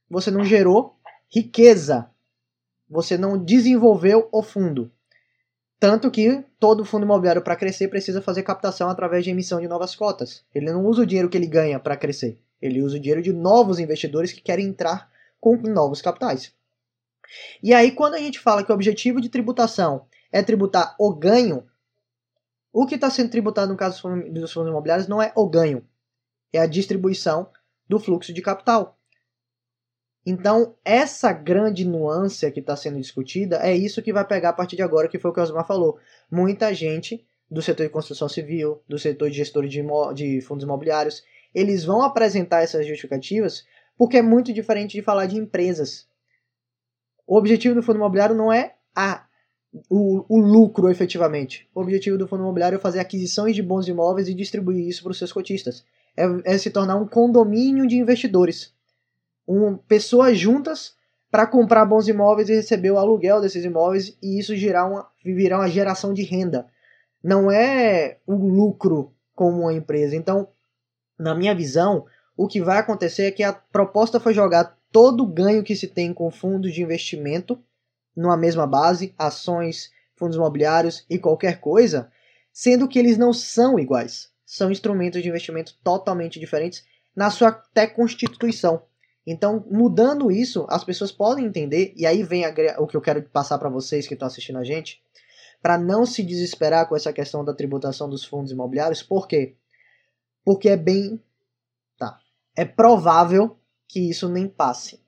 você 0.10 0.30
não 0.30 0.44
gerou 0.44 0.98
riqueza, 1.30 2.10
você 2.90 3.18
não 3.18 3.38
desenvolveu 3.38 4.28
o 4.32 4.44
fundo. 4.44 4.92
Tanto 5.80 6.12
que 6.12 6.44
todo 6.60 6.86
fundo 6.86 7.06
imobiliário 7.06 7.42
para 7.42 7.56
crescer 7.56 7.88
precisa 7.88 8.22
fazer 8.22 8.44
captação 8.44 8.90
através 8.90 9.24
de 9.24 9.32
emissão 9.32 9.60
de 9.60 9.68
novas 9.68 9.96
cotas. 9.96 10.44
Ele 10.54 10.72
não 10.72 10.86
usa 10.86 11.02
o 11.02 11.06
dinheiro 11.06 11.30
que 11.30 11.38
ele 11.38 11.48
ganha 11.48 11.80
para 11.80 11.98
crescer. 11.98 12.40
Ele 12.62 12.82
usa 12.82 12.98
o 12.98 13.00
dinheiro 13.00 13.22
de 13.22 13.34
novos 13.34 13.80
investidores 13.80 14.32
que 14.32 14.42
querem 14.42 14.68
entrar 14.68 15.11
com 15.42 15.58
novos 15.58 16.02
capitais. 16.02 16.54
E 17.62 17.74
aí, 17.74 17.92
quando 17.92 18.14
a 18.14 18.20
gente 18.20 18.40
fala 18.40 18.64
que 18.64 18.72
o 18.72 18.76
objetivo 18.76 19.20
de 19.20 19.30
tributação 19.30 20.06
é 20.32 20.42
tributar 20.42 20.96
o 21.00 21.14
ganho, 21.14 21.68
o 22.72 22.86
que 22.86 22.96
está 22.96 23.10
sendo 23.10 23.32
tributado 23.32 23.72
no 23.72 23.78
caso 23.78 24.02
dos 24.30 24.54
fundos 24.54 24.70
imobiliários 24.70 25.08
não 25.08 25.22
é 25.22 25.34
o 25.36 25.50
ganho, 25.50 25.86
é 26.54 26.60
a 26.60 26.66
distribuição 26.66 27.50
do 27.90 28.00
fluxo 28.00 28.32
de 28.32 28.42
capital. 28.42 28.98
Então, 30.26 30.76
essa 30.86 31.34
grande 31.34 31.84
nuance 31.84 32.50
que 32.52 32.60
está 32.60 32.76
sendo 32.76 33.00
discutida 33.00 33.58
é 33.58 33.76
isso 33.76 34.02
que 34.02 34.14
vai 34.14 34.26
pegar 34.26 34.50
a 34.50 34.54
partir 34.54 34.76
de 34.76 34.84
agora, 34.84 35.08
que 35.08 35.18
foi 35.18 35.32
o 35.32 35.34
que 35.34 35.40
o 35.40 35.44
Osmar 35.44 35.66
falou. 35.66 35.98
Muita 36.30 36.74
gente 36.74 37.26
do 37.50 37.62
setor 37.62 37.84
de 37.84 37.90
construção 37.90 38.30
civil, 38.30 38.82
do 38.88 39.00
setor 39.00 39.30
de 39.30 39.38
gestores 39.38 39.72
de, 39.72 39.84
de 40.14 40.42
fundos 40.42 40.64
imobiliários, 40.64 41.24
eles 41.54 41.84
vão 41.84 42.02
apresentar 42.02 42.62
essas 42.62 42.88
justificativas 42.88 43.66
porque 43.98 44.18
é 44.18 44.22
muito 44.22 44.54
diferente 44.54 44.94
de 44.94 45.02
falar 45.02 45.26
de 45.26 45.38
empresas. 45.38 46.08
O 47.26 47.38
objetivo 47.38 47.76
do 47.76 47.84
fundo 47.84 47.98
imobiliário 47.98 48.36
não 48.36 48.52
é 48.52 48.76
a, 48.96 49.26
o, 49.90 50.26
o 50.28 50.40
lucro 50.40 50.90
efetivamente. 50.90 51.70
O 51.74 51.82
objetivo 51.82 52.18
do 52.18 52.28
fundo 52.28 52.44
imobiliário 52.44 52.76
é 52.76 52.80
fazer 52.80 53.00
aquisições 53.00 53.56
de 53.56 53.64
bons 53.64 53.88
imóveis 53.88 54.28
e 54.28 54.34
distribuir 54.34 54.88
isso 54.88 55.04
para 55.04 55.12
os 55.12 55.18
seus 55.18 55.32
cotistas. 55.32 55.86
É, 56.16 56.26
é 56.44 56.58
se 56.58 56.70
tornar 56.70 56.98
um 56.98 57.08
condomínio 57.08 57.88
de 57.88 57.96
investidores 57.96 58.74
um, 59.48 59.76
pessoas 59.78 60.38
juntas 60.38 60.96
para 61.30 61.48
comprar 61.48 61.86
bons 61.86 62.08
imóveis 62.08 62.50
e 62.50 62.56
receber 62.56 62.92
o 62.92 62.98
aluguel 62.98 63.42
desses 63.42 63.64
imóveis 63.64 64.18
e 64.22 64.40
isso 64.40 64.56
gerar 64.56 64.86
uma, 64.86 65.08
virar 65.24 65.60
uma 65.60 65.70
geração 65.70 66.14
de 66.14 66.24
renda. 66.24 66.68
Não 67.24 67.52
é 67.52 68.18
o 68.26 68.36
lucro 68.36 69.14
como 69.34 69.62
uma 69.62 69.74
empresa. 69.74 70.16
Então, 70.16 70.50
na 71.18 71.34
minha 71.36 71.56
visão, 71.56 72.06
o 72.44 72.48
que 72.48 72.62
vai 72.62 72.80
acontecer 72.80 73.24
é 73.24 73.32
que 73.32 73.44
a 73.44 73.54
proposta 73.54 74.20
foi 74.20 74.34
jogar 74.34 74.78
todo 74.92 75.24
o 75.24 75.28
ganho 75.28 75.64
que 75.64 75.76
se 75.76 75.88
tem 75.88 76.14
com 76.14 76.32
fundos 76.32 76.74
de 76.74 76.82
investimento 76.82 77.62
numa 78.16 78.36
mesma 78.36 78.66
base, 78.66 79.14
ações, 79.18 79.92
fundos 80.16 80.38
imobiliários 80.38 81.06
e 81.10 81.20
qualquer 81.20 81.60
coisa, 81.60 82.12
sendo 82.52 82.88
que 82.88 82.98
eles 82.98 83.18
não 83.18 83.32
são 83.32 83.80
iguais. 83.80 84.32
São 84.46 84.72
instrumentos 84.72 85.22
de 85.22 85.30
investimento 85.30 85.78
totalmente 85.84 86.40
diferentes 86.40 86.84
na 87.16 87.30
sua 87.30 87.50
até 87.50 87.86
constituição. 87.86 88.84
Então, 89.26 89.64
mudando 89.70 90.32
isso, 90.32 90.66
as 90.68 90.84
pessoas 90.84 91.12
podem 91.12 91.46
entender, 91.46 91.94
e 91.96 92.08
aí 92.08 92.24
vem 92.24 92.44
a, 92.44 92.54
o 92.80 92.88
que 92.88 92.98
eu 92.98 93.02
quero 93.02 93.22
passar 93.22 93.60
para 93.60 93.70
vocês 93.70 94.08
que 94.08 94.16
estão 94.16 94.28
assistindo 94.28 94.58
a 94.58 94.64
gente, 94.64 95.00
para 95.62 95.78
não 95.78 96.08
se 96.08 96.24
desesperar 96.24 96.90
com 96.90 96.96
essa 96.96 97.14
questão 97.14 97.46
da 97.46 97.54
tributação 97.54 98.10
dos 98.10 98.26
fundos 98.26 98.52
imobiliários, 98.52 99.04
por 99.04 99.28
quê? 99.28 99.56
Porque 100.44 100.70
é 100.70 100.76
bem. 100.76 101.22
É 102.56 102.66
provável 102.66 103.58
que 103.88 104.10
isso 104.10 104.30
nem 104.30 104.48
passe. 104.48 105.00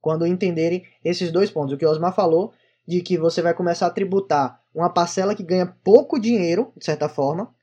Quando 0.00 0.26
entenderem 0.26 0.84
esses 1.04 1.30
dois 1.30 1.50
pontos. 1.50 1.74
O 1.74 1.78
que 1.78 1.84
o 1.84 1.90
Osmar 1.90 2.14
falou, 2.14 2.52
de 2.86 3.02
que 3.02 3.18
você 3.18 3.42
vai 3.42 3.54
começar 3.54 3.86
a 3.86 3.90
tributar 3.90 4.60
uma 4.74 4.90
parcela 4.90 5.34
que 5.34 5.42
ganha 5.42 5.66
pouco 5.84 6.18
dinheiro, 6.18 6.72
de 6.76 6.84
certa 6.84 7.08
forma, 7.08 7.54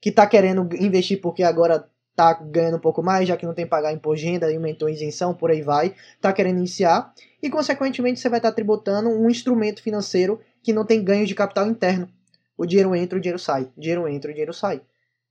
que 0.00 0.10
está 0.10 0.26
querendo 0.26 0.68
investir 0.76 1.20
porque 1.20 1.42
agora 1.42 1.88
tá 2.14 2.34
ganhando 2.34 2.76
um 2.76 2.80
pouco 2.80 3.02
mais, 3.02 3.28
já 3.28 3.36
que 3.36 3.46
não 3.46 3.54
tem 3.54 3.64
que 3.64 3.70
pagar 3.70 3.92
imposto 3.92 4.24
de 4.24 4.30
renda, 4.30 4.46
aumentou 4.46 4.88
a 4.88 4.90
isenção, 4.90 5.34
por 5.34 5.50
aí 5.50 5.62
vai, 5.62 5.94
tá 6.20 6.32
querendo 6.32 6.58
iniciar, 6.58 7.14
e 7.42 7.48
consequentemente 7.48 8.20
você 8.20 8.28
vai 8.28 8.38
estar 8.38 8.50
tá 8.50 8.54
tributando 8.54 9.08
um 9.08 9.30
instrumento 9.30 9.82
financeiro 9.82 10.40
que 10.62 10.72
não 10.72 10.84
tem 10.84 11.02
ganho 11.02 11.26
de 11.26 11.34
capital 11.34 11.66
interno. 11.66 12.08
O 12.56 12.66
dinheiro 12.66 12.94
entra, 12.94 13.18
o 13.18 13.20
dinheiro 13.20 13.38
sai, 13.38 13.62
o 13.74 13.80
dinheiro 13.80 14.06
entra, 14.06 14.30
o 14.30 14.34
dinheiro 14.34 14.52
sai. 14.52 14.82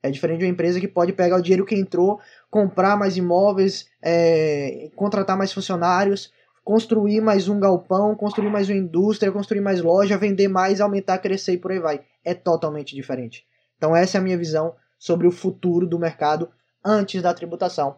É 0.01 0.09
diferente 0.09 0.39
de 0.39 0.45
uma 0.45 0.51
empresa 0.51 0.79
que 0.79 0.87
pode 0.87 1.11
pegar 1.13 1.37
o 1.37 1.41
dinheiro 1.41 1.65
que 1.65 1.75
entrou, 1.75 2.19
comprar 2.49 2.97
mais 2.97 3.17
imóveis, 3.17 3.89
é, 4.01 4.89
contratar 4.95 5.37
mais 5.37 5.51
funcionários, 5.51 6.31
construir 6.63 7.19
mais 7.19 7.49
um 7.49 7.59
galpão, 7.59 8.15
construir 8.15 8.49
mais 8.49 8.69
uma 8.69 8.77
indústria, 8.77 9.31
construir 9.31 9.61
mais 9.61 9.81
loja, 9.81 10.17
vender 10.17 10.47
mais, 10.47 10.79
aumentar, 10.79 11.17
crescer 11.17 11.53
e 11.53 11.57
por 11.57 11.71
aí 11.71 11.79
vai. 11.79 12.01
É 12.23 12.33
totalmente 12.33 12.95
diferente. 12.95 13.45
Então 13.77 13.95
essa 13.95 14.17
é 14.17 14.19
a 14.19 14.23
minha 14.23 14.37
visão 14.37 14.75
sobre 14.97 15.27
o 15.27 15.31
futuro 15.31 15.87
do 15.87 15.99
mercado 15.99 16.49
antes 16.83 17.21
da 17.21 17.33
tributação. 17.33 17.97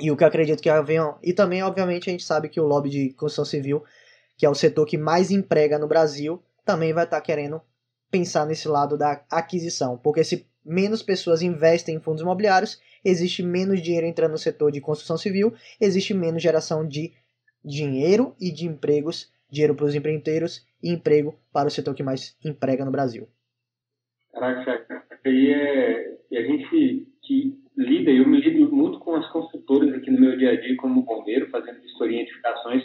E 0.00 0.10
o 0.10 0.16
que 0.16 0.22
eu 0.22 0.28
acredito 0.28 0.62
que 0.62 0.68
haviam. 0.68 1.18
E 1.22 1.32
também, 1.32 1.62
obviamente, 1.62 2.08
a 2.08 2.12
gente 2.12 2.24
sabe 2.24 2.48
que 2.48 2.60
o 2.60 2.66
lobby 2.66 2.90
de 2.90 3.10
construção 3.14 3.44
civil, 3.44 3.82
que 4.36 4.44
é 4.44 4.50
o 4.50 4.54
setor 4.54 4.86
que 4.86 4.98
mais 4.98 5.30
emprega 5.30 5.78
no 5.78 5.88
Brasil, 5.88 6.42
também 6.64 6.92
vai 6.92 7.04
estar 7.04 7.16
tá 7.16 7.22
querendo 7.22 7.60
pensar 8.10 8.46
nesse 8.46 8.68
lado 8.68 8.98
da 8.98 9.22
aquisição. 9.30 9.96
Porque 9.96 10.22
se 10.22 10.46
menos 10.66 11.02
pessoas 11.02 11.42
investem 11.42 11.94
em 11.94 12.00
fundos 12.00 12.22
imobiliários, 12.22 12.80
existe 13.04 13.42
menos 13.42 13.80
dinheiro 13.80 14.06
entrando 14.06 14.32
no 14.32 14.38
setor 14.38 14.72
de 14.72 14.80
construção 14.80 15.16
civil, 15.16 15.54
existe 15.80 16.12
menos 16.12 16.42
geração 16.42 16.86
de 16.86 17.12
dinheiro 17.64 18.34
e 18.40 18.50
de 18.50 18.66
empregos, 18.66 19.32
dinheiro 19.50 19.74
para 19.74 19.86
os 19.86 19.94
empreendedores 19.94 20.66
e 20.82 20.90
emprego 20.90 21.38
para 21.52 21.68
o 21.68 21.70
setor 21.70 21.94
que 21.94 22.02
mais 22.02 22.36
emprega 22.44 22.84
no 22.84 22.90
Brasil. 22.90 23.28
Caraca, 24.32 25.04
aí 25.24 25.52
é. 25.52 26.16
E 26.30 26.36
a 26.36 26.42
gente 26.42 27.06
que 27.22 27.56
lida, 27.76 28.10
eu 28.10 28.26
me 28.26 28.40
lido 28.40 28.74
muito 28.74 28.98
com 28.98 29.14
as 29.14 29.30
construtoras 29.30 29.94
aqui 29.94 30.10
no 30.10 30.20
meu 30.20 30.36
dia 30.36 30.50
a 30.50 30.60
dia 30.60 30.76
como 30.76 31.02
bombeiro, 31.02 31.48
fazendo 31.50 31.80
vistoria 31.80 32.18
e 32.18 32.22
edificações, 32.22 32.82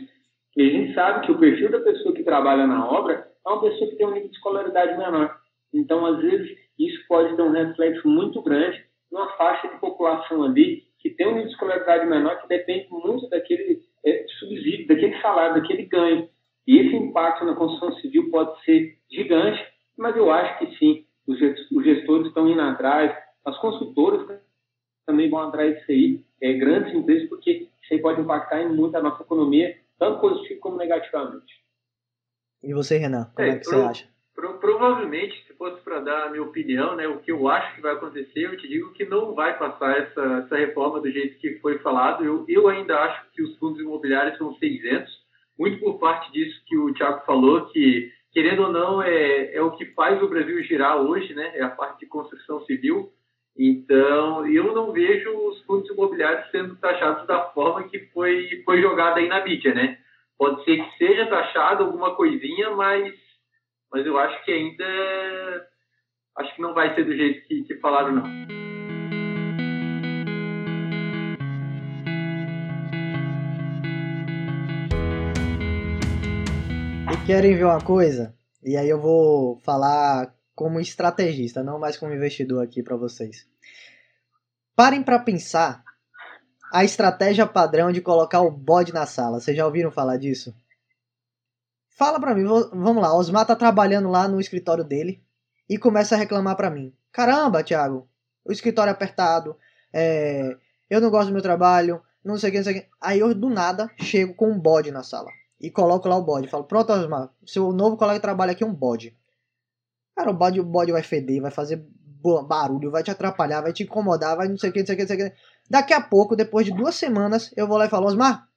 e 0.56 0.62
a 0.62 0.70
gente 0.70 0.94
sabe 0.94 1.26
que 1.26 1.32
o 1.32 1.40
perfil 1.40 1.72
da 1.72 1.80
pessoa 1.80 2.14
que 2.14 2.24
trabalha 2.24 2.68
na 2.68 2.86
obra 2.86 3.32
é 3.46 3.50
uma 3.50 3.62
pessoa 3.62 3.90
que 3.90 3.96
tem 3.96 4.06
um 4.06 4.12
nível 4.12 4.30
de 4.30 4.36
escolaridade 4.36 4.98
menor. 4.98 5.41
Então, 5.74 6.06
às 6.06 6.22
vezes, 6.22 6.58
isso 6.78 7.06
pode 7.08 7.36
ter 7.36 7.42
um 7.42 7.52
reflexo 7.52 8.08
muito 8.08 8.42
grande 8.42 8.84
numa 9.12 9.30
faixa 9.38 9.68
de 9.68 9.80
população 9.80 10.44
ali 10.44 10.84
que 11.00 11.10
tem 11.10 11.28
um 11.28 11.32
nível 11.32 11.48
de 11.48 11.54
escolaridade 11.54 12.06
menor 12.06 12.42
que 12.42 12.48
depende 12.48 12.88
muito 12.92 13.28
daquele 13.30 13.82
é, 14.06 14.26
subsídio, 14.40 14.88
daquele 14.88 15.20
salário, 15.20 15.56
daquele 15.56 15.86
ganho. 15.86 16.30
E 16.68 16.78
esse 16.78 16.96
impacto 16.96 17.44
na 17.44 17.56
construção 17.56 17.94
civil 18.00 18.30
pode 18.30 18.64
ser 18.64 18.98
gigante, 19.10 19.60
mas 19.98 20.16
eu 20.16 20.32
acho 20.32 20.60
que 20.60 20.78
sim, 20.78 21.06
os 21.28 21.84
gestores 21.84 22.28
estão 22.28 22.48
indo 22.48 22.62
atrás, 22.62 23.16
as 23.44 23.58
consultoras 23.58 24.40
também 25.06 25.30
vão 25.30 25.40
atrás 25.40 25.76
disso 25.76 25.92
aí, 25.92 26.26
é, 26.42 26.54
grandes 26.54 26.94
empresas, 26.94 27.28
porque 27.30 27.68
isso 27.82 27.94
aí 27.94 28.00
pode 28.00 28.22
impactar 28.22 28.62
em 28.62 28.70
muito 28.70 28.96
a 28.96 29.02
nossa 29.02 29.24
economia, 29.24 29.76
tanto 29.98 30.22
positivo 30.22 30.60
como 30.60 30.78
negativamente. 30.78 31.62
E 32.64 32.74
você, 32.74 32.98
Renan, 32.98 33.32
como 33.36 33.48
é, 33.48 33.52
é 33.52 33.58
que 33.58 33.66
você 33.66 33.76
acha? 33.76 34.08
Pro, 34.42 34.56
provavelmente, 34.56 35.46
se 35.46 35.54
fosse 35.54 35.80
para 35.84 36.00
dar 36.00 36.24
a 36.24 36.30
minha 36.32 36.42
opinião, 36.42 36.96
né, 36.96 37.08
o 37.08 37.20
que 37.20 37.32
eu 37.32 37.48
acho 37.48 37.76
que 37.76 37.82
vai 37.82 37.94
acontecer, 37.94 38.46
eu 38.46 38.58
te 38.58 38.68
digo 38.68 38.92
que 38.92 39.06
não 39.06 39.36
vai 39.36 39.56
passar 39.56 39.96
essa, 40.00 40.44
essa 40.44 40.58
reforma 40.58 41.00
do 41.00 41.12
jeito 41.12 41.38
que 41.38 41.60
foi 41.60 41.78
falado. 41.78 42.26
Eu, 42.26 42.44
eu 42.48 42.68
ainda 42.68 42.98
acho 43.02 43.30
que 43.34 43.44
os 43.44 43.56
fundos 43.60 43.80
imobiliários 43.80 44.40
são 44.40 44.56
600, 44.56 45.12
muito 45.60 45.80
por 45.80 46.00
parte 46.00 46.32
disso 46.32 46.60
que 46.66 46.76
o 46.76 46.92
Tiago 46.92 47.24
falou, 47.24 47.68
que, 47.68 48.12
querendo 48.34 48.64
ou 48.64 48.72
não, 48.72 49.04
é, 49.04 49.54
é 49.54 49.62
o 49.62 49.72
que 49.78 49.86
faz 49.94 50.20
o 50.24 50.28
Brasil 50.28 50.64
girar 50.64 50.98
hoje, 51.00 51.36
né, 51.36 51.52
é 51.54 51.62
a 51.62 51.70
parte 51.70 52.00
de 52.00 52.08
construção 52.08 52.66
civil. 52.66 53.12
Então, 53.56 54.48
eu 54.48 54.74
não 54.74 54.92
vejo 54.92 55.30
os 55.38 55.62
fundos 55.66 55.88
imobiliários 55.92 56.50
sendo 56.50 56.76
taxados 56.78 57.28
da 57.28 57.44
forma 57.52 57.88
que 57.88 58.00
foi, 58.12 58.64
foi 58.66 58.82
jogada 58.82 59.20
aí 59.20 59.28
na 59.28 59.44
mídia, 59.44 59.76
né? 59.76 60.00
Pode 60.36 60.64
ser 60.64 60.84
que 60.84 60.98
seja 60.98 61.28
taxado 61.28 61.84
alguma 61.84 62.16
coisinha, 62.16 62.72
mas, 62.72 63.14
mas 63.92 64.06
eu 64.06 64.18
acho 64.18 64.46
que 64.46 64.52
ainda 64.52 65.68
acho 66.38 66.56
que 66.56 66.62
não 66.62 66.74
vai 66.74 66.96
ser 66.96 67.04
do 67.04 67.16
jeito 67.16 67.46
que, 67.46 67.64
que 67.64 67.76
falaram, 67.76 68.14
não. 68.14 68.24
E 77.12 77.26
querem 77.26 77.58
ver 77.58 77.66
uma 77.66 77.82
coisa? 77.82 78.34
E 78.64 78.78
aí 78.78 78.90
eu 78.90 79.00
vou 79.00 79.58
falar 79.58 80.34
como 80.56 80.80
estrategista, 80.80 81.64
não 81.64 81.80
mais 81.80 81.98
como 81.98 82.14
investidor 82.14 82.64
aqui 82.64 82.82
para 82.82 82.96
vocês. 82.96 83.46
Parem 84.74 85.04
para 85.04 85.20
pensar 85.20 85.84
a 86.72 86.86
estratégia 86.86 87.46
padrão 87.46 87.92
de 87.92 88.00
colocar 88.00 88.42
o 88.42 88.50
bode 88.50 88.94
na 88.94 89.06
sala. 89.06 89.42
Vocês 89.42 89.58
já 89.58 89.66
ouviram 89.66 89.92
falar 89.92 90.16
disso? 90.16 90.56
Fala 92.02 92.20
para 92.20 92.34
mim, 92.34 92.44
vamos 92.44 93.00
lá. 93.00 93.16
Osmar 93.16 93.46
tá 93.46 93.56
trabalhando 93.56 94.10
lá 94.10 94.28
no 94.28 94.42
escritório 94.42 94.84
dele 94.84 95.24
e 95.70 95.78
começa 95.78 96.16
a 96.16 96.18
reclamar 96.18 96.56
para 96.56 96.68
mim. 96.68 96.92
Caramba, 97.12 97.64
Thiago, 97.64 98.10
o 98.44 98.52
escritório 98.52 98.90
é 98.90 98.92
apertado, 98.92 99.56
é... 99.94 100.58
eu 100.90 101.00
não 101.00 101.12
gosto 101.12 101.28
do 101.28 101.34
meu 101.34 101.44
trabalho, 101.44 102.02
não 102.26 102.40
sei 102.40 102.50
o 102.50 102.52
que, 102.54 102.58
não 102.58 102.64
sei 102.64 102.74
o 102.76 102.82
que. 102.82 102.88
Aí 103.00 103.20
eu 103.20 103.36
do 103.36 103.52
nada 103.52 103.88
chego 104.00 104.34
com 104.34 104.50
um 104.50 104.60
bode 104.60 104.90
na 104.90 105.04
sala 105.04 105.30
e 105.60 105.70
coloco 105.70 106.10
lá 106.10 106.18
o 106.18 106.24
bode. 106.24 106.48
Falo, 106.48 106.64
pronto, 106.64 106.92
Osmar, 106.92 107.30
seu 107.46 107.72
novo 107.72 107.96
colega 107.96 108.18
de 108.18 108.24
trabalho 108.24 108.52
aqui 108.52 108.64
é 108.64 108.68
um 108.68 108.74
bode. 108.74 109.16
Cara, 110.16 110.32
o 110.32 110.34
bode, 110.34 110.60
o 110.60 110.64
bode 110.64 110.92
vai 110.92 111.04
feder, 111.04 111.40
vai 111.40 111.52
fazer 111.52 111.86
barulho, 112.48 112.90
vai 112.90 113.04
te 113.04 113.12
atrapalhar, 113.12 113.62
vai 113.62 113.74
te 113.74 113.84
incomodar, 113.84 114.36
vai 114.36 114.48
não 114.48 114.58
sei 114.58 114.72
o 114.72 114.74
que, 114.74 114.80
não 114.80 114.88
sei 114.88 114.96
o 114.96 114.98
que, 114.98 115.04
não 115.04 115.08
sei 115.08 115.28
o 115.28 115.30
que. 115.30 115.38
Daqui 115.70 115.94
a 115.94 116.02
pouco, 116.02 116.36
depois 116.36 116.66
de 116.66 116.74
duas 116.74 116.96
semanas, 116.96 117.54
eu 117.56 117.68
vou 117.68 117.78
lá 117.78 117.86
e 117.86 117.90
falo, 117.90 118.08
Osmar, 118.08 118.48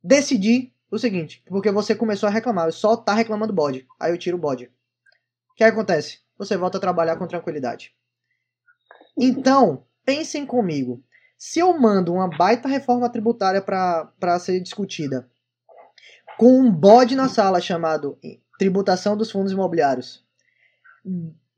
decidi 0.00 0.72
o 0.90 0.98
seguinte, 0.98 1.42
porque 1.46 1.70
você 1.70 1.94
começou 1.94 2.28
a 2.28 2.32
reclamar, 2.32 2.66
eu 2.66 2.72
só 2.72 2.96
tá 2.96 3.14
reclamando 3.14 3.52
bode. 3.52 3.86
Aí 4.00 4.12
eu 4.12 4.18
tiro 4.18 4.36
o 4.36 4.40
bode. 4.40 4.70
que 5.56 5.64
acontece? 5.64 6.20
Você 6.38 6.56
volta 6.56 6.78
a 6.78 6.80
trabalhar 6.80 7.16
com 7.16 7.26
tranquilidade. 7.26 7.92
Então, 9.16 9.84
pensem 10.04 10.46
comigo. 10.46 11.02
Se 11.36 11.58
eu 11.58 11.78
mando 11.78 12.14
uma 12.14 12.28
baita 12.28 12.68
reforma 12.68 13.10
tributária 13.10 13.60
para 13.60 14.38
ser 14.38 14.60
discutida, 14.60 15.28
com 16.38 16.60
um 16.60 16.70
bode 16.70 17.14
na 17.14 17.28
sala 17.28 17.60
chamado 17.60 18.18
tributação 18.58 19.16
dos 19.16 19.30
fundos 19.30 19.52
imobiliários, 19.52 20.24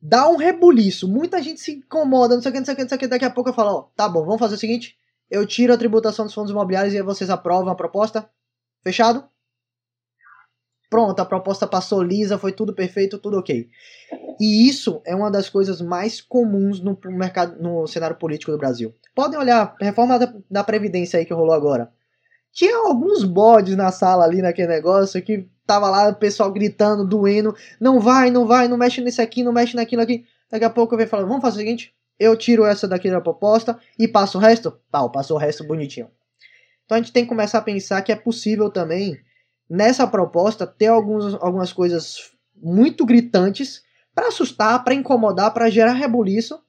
dá 0.01 0.29
um 0.29 0.37
rebuliço, 0.37 1.07
muita 1.07 1.43
gente 1.43 1.61
se 1.61 1.73
incomoda, 1.73 2.35
não 2.35 2.43
sei 2.43 2.51
o 2.51 2.53
que, 2.53 2.59
não 2.59 2.65
sei 2.65 2.75
o 2.75 2.77
que, 2.77 2.83
não 2.83 2.89
sei 2.89 2.97
o 2.97 2.99
que, 2.99 3.07
daqui 3.07 3.25
a 3.25 3.31
pouco 3.31 3.51
eu 3.51 3.55
falo, 3.55 3.71
ó, 3.71 3.83
tá 3.95 4.09
bom, 4.09 4.25
vamos 4.25 4.39
fazer 4.39 4.55
o 4.55 4.59
seguinte, 4.59 4.97
eu 5.31 5.47
tiro 5.47 5.73
a 5.73 5.79
tributação 5.79 6.25
dos 6.25 6.35
fundos 6.35 6.51
imobiliários 6.51 6.95
e 6.95 7.03
vocês 7.03 7.31
aprovam 7.31 7.71
a 7.71 7.77
proposta? 7.77 8.29
Fechado? 8.83 9.25
Pronto, 10.91 11.21
a 11.21 11.25
proposta 11.25 11.69
passou 11.69 12.03
lisa, 12.03 12.37
foi 12.37 12.51
tudo 12.51 12.75
perfeito, 12.75 13.19
tudo 13.19 13.39
ok. 13.39 13.69
E 14.41 14.69
isso 14.69 15.01
é 15.05 15.15
uma 15.15 15.31
das 15.31 15.49
coisas 15.49 15.81
mais 15.81 16.21
comuns 16.21 16.81
no 16.81 16.99
mercado, 17.05 17.63
no 17.63 17.87
cenário 17.87 18.17
político 18.17 18.51
do 18.51 18.59
Brasil. 18.59 18.93
Podem 19.15 19.39
olhar 19.39 19.77
a 19.81 19.85
reforma 19.85 20.19
da, 20.19 20.35
da 20.51 20.65
Previdência 20.65 21.19
aí 21.19 21.25
que 21.25 21.33
rolou 21.33 21.55
agora. 21.55 21.93
Tinha 22.53 22.77
alguns 22.77 23.23
bodes 23.23 23.77
na 23.77 23.93
sala 23.93 24.25
ali 24.25 24.43
naquele 24.43 24.67
negócio 24.67 25.23
que 25.23 25.49
tava 25.65 25.89
lá 25.89 26.09
o 26.09 26.17
pessoal 26.17 26.51
gritando, 26.51 27.07
doendo, 27.07 27.55
não 27.81 28.01
vai, 28.01 28.29
não 28.29 28.45
vai, 28.45 28.67
não 28.67 28.77
mexe 28.77 29.01
nesse 29.01 29.23
aqui, 29.23 29.45
não 29.45 29.53
mexe 29.53 29.77
naquilo 29.77 30.03
aqui. 30.03 30.25
Daqui 30.51 30.65
a 30.65 30.71
pouco 30.71 30.95
eu 30.95 30.99
venho 30.99 31.09
falando, 31.09 31.29
vamos 31.29 31.43
fazer 31.43 31.59
o 31.59 31.61
seguinte, 31.61 31.95
eu 32.19 32.37
tiro 32.37 32.65
essa 32.65 32.89
daqui 32.89 33.09
da 33.09 33.21
proposta 33.21 33.79
e 33.97 34.09
passo 34.09 34.39
o 34.39 34.41
resto? 34.41 34.77
Pau, 34.91 35.11
passou 35.13 35.37
o 35.37 35.41
resto 35.41 35.63
bonitinho. 35.63 36.11
Então 36.91 36.99
a 36.99 37.01
gente 37.01 37.13
tem 37.13 37.23
que 37.23 37.29
começar 37.29 37.59
a 37.59 37.63
pensar 37.63 38.03
que 38.03 38.11
é 38.11 38.17
possível 38.17 38.69
também, 38.69 39.17
nessa 39.69 40.09
proposta, 40.09 40.67
ter 40.67 40.89
alguns, 40.89 41.35
algumas 41.35 41.73
coisas 41.73 42.33
muito 42.57 43.07
gritantes 43.07 43.85
para 44.13 44.27
assustar, 44.27 44.83
para 44.83 44.93
incomodar, 44.93 45.55
para 45.55 45.71
gerar 45.71 45.93
rebuliço, 45.93 46.61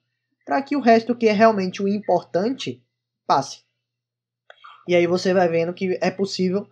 para 0.46 0.62
que 0.62 0.76
o 0.76 0.80
resto 0.80 1.16
que 1.16 1.28
é 1.28 1.32
realmente 1.32 1.82
o 1.82 1.88
importante 1.88 2.84
passe. 3.26 3.64
E 4.88 4.94
aí 4.94 5.08
você 5.08 5.34
vai 5.34 5.48
vendo 5.48 5.74
que 5.74 5.98
é 6.00 6.12
possível. 6.12 6.70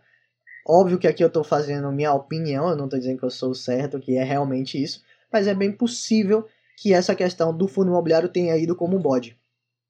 Óbvio 0.64 1.00
que 1.00 1.08
aqui 1.08 1.24
eu 1.24 1.28
estou 1.28 1.44
fazendo 1.44 1.92
minha 1.92 2.14
opinião, 2.14 2.70
eu 2.70 2.76
não 2.76 2.86
estou 2.86 3.00
dizendo 3.00 3.18
que 3.18 3.26
eu 3.26 3.32
sou 3.32 3.56
certo, 3.56 4.00
que 4.00 4.16
é 4.16 4.24
realmente 4.24 4.80
isso, 4.80 5.04
mas 5.34 5.48
é 5.48 5.56
bem 5.56 5.72
possível 5.72 6.48
que 6.78 6.94
essa 6.94 7.16
questão 7.16 7.52
do 7.52 7.68
fundo 7.68 7.90
imobiliário 7.90 8.30
tenha 8.30 8.56
ido 8.58 8.76
como 8.76 8.96
um 8.96 9.02
bode. 9.02 9.40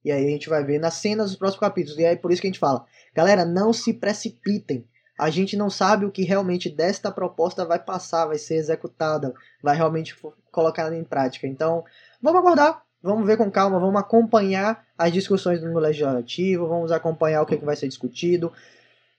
E 0.04 0.12
aí 0.12 0.26
a 0.26 0.30
gente 0.30 0.48
vai 0.48 0.64
ver 0.64 0.80
nas 0.80 0.94
cenas 0.94 1.32
dos 1.32 1.38
próximos 1.38 1.60
capítulos. 1.60 2.00
E 2.00 2.06
aí 2.06 2.16
por 2.16 2.32
isso 2.32 2.42
que 2.42 2.48
a 2.48 2.52
gente 2.52 2.60
fala, 2.60 2.86
galera, 3.20 3.44
não 3.44 3.74
se 3.74 3.94
precipitem. 3.94 4.86
A 5.20 5.30
gente 5.30 5.58
não 5.58 5.70
sabe 5.70 6.06
o 6.06 6.12
que 6.12 6.24
realmente 6.24 6.70
desta 6.70 7.12
proposta 7.12 7.66
vai 7.66 7.78
passar, 7.78 8.26
vai 8.26 8.38
ser 8.38 8.56
executada, 8.56 9.34
vai 9.62 9.76
realmente 9.76 10.16
colocar 10.50 10.92
em 10.94 11.04
prática. 11.04 11.46
Então, 11.46 11.84
vamos 12.22 12.40
aguardar, 12.40 12.82
vamos 13.04 13.28
ver 13.28 13.36
com 13.36 13.52
calma, 13.52 13.78
vamos 13.78 14.00
acompanhar 14.00 14.86
as 14.98 15.12
discussões 15.12 15.62
no 15.62 15.78
legislativo, 15.78 16.68
vamos 16.68 16.92
acompanhar 16.94 17.42
o 17.42 17.46
que, 17.46 17.56
é 17.56 17.58
que 17.58 17.66
vai 17.66 17.76
ser 17.76 17.90
discutido. 17.90 18.54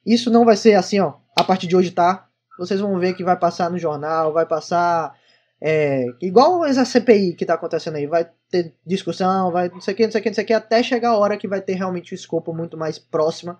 Isso 0.05 0.30
não 0.30 0.46
vai 0.46 0.57
ser 0.57 0.72
assim, 0.74 0.98
ó, 1.01 1.16
a 1.38 1.44
partir 1.44 1.66
de 1.66 1.76
hoje 1.76 1.90
tá. 1.90 2.26
Vocês 2.59 2.80
vão 2.80 2.98
ver 2.98 3.12
que 3.12 3.22
vai 3.22 3.36
passar 3.36 3.70
no 3.70 3.78
jornal, 3.78 4.32
vai 4.32 4.46
passar 4.46 5.14
é, 5.61 6.07
igual 6.22 6.64
essa 6.64 6.86
CPI 6.86 7.34
que 7.34 7.44
está 7.44 7.55
acontecendo 7.55 7.96
aí, 7.96 8.07
vai 8.07 8.26
ter 8.51 8.74
discussão, 8.86 9.53
vai 9.53 9.68
não 9.68 9.82
sei 9.82 9.92
o 9.92 9.96
que, 9.98 10.05
não 10.05 10.12
sei 10.12 10.20
o 10.20 10.22
que, 10.22 10.30
não 10.30 10.34
sei 10.34 10.44
o 10.44 10.46
que, 10.46 10.53
até 10.55 10.82
chegar 10.82 11.11
a 11.11 11.18
hora 11.18 11.36
que 11.36 11.46
vai 11.46 11.61
ter 11.61 11.74
realmente 11.74 12.12
o 12.12 12.14
um 12.14 12.16
escopo 12.16 12.55
muito 12.55 12.78
mais 12.78 12.98
próximo 12.98 13.59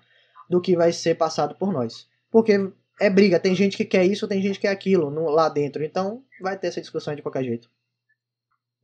do 0.51 0.61
que 0.61 0.77
vai 0.77 0.93
ser 0.93 1.15
passado 1.15 1.55
por 1.55 1.73
nós. 1.73 2.09
Porque 2.31 2.71
é 3.01 3.09
briga, 3.09 3.39
tem 3.39 3.55
gente 3.55 3.77
que 3.77 3.85
quer 3.85 4.05
isso, 4.05 4.29
tem 4.29 4.43
gente 4.43 4.57
que 4.57 4.63
quer 4.63 4.73
aquilo 4.73 5.11
no, 5.11 5.31
lá 5.31 5.49
dentro, 5.49 5.83
então 5.83 6.23
vai 6.41 6.59
ter 6.59 6.67
essa 6.67 6.81
discussão 6.81 7.15
de 7.15 7.23
qualquer 7.23 7.45
jeito. 7.45 7.69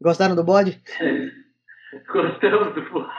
Gostaram 0.01 0.37
do 0.37 0.45
bode? 0.45 0.81
Gostamos 2.09 2.75
do 2.75 2.83
bode. 2.91 3.11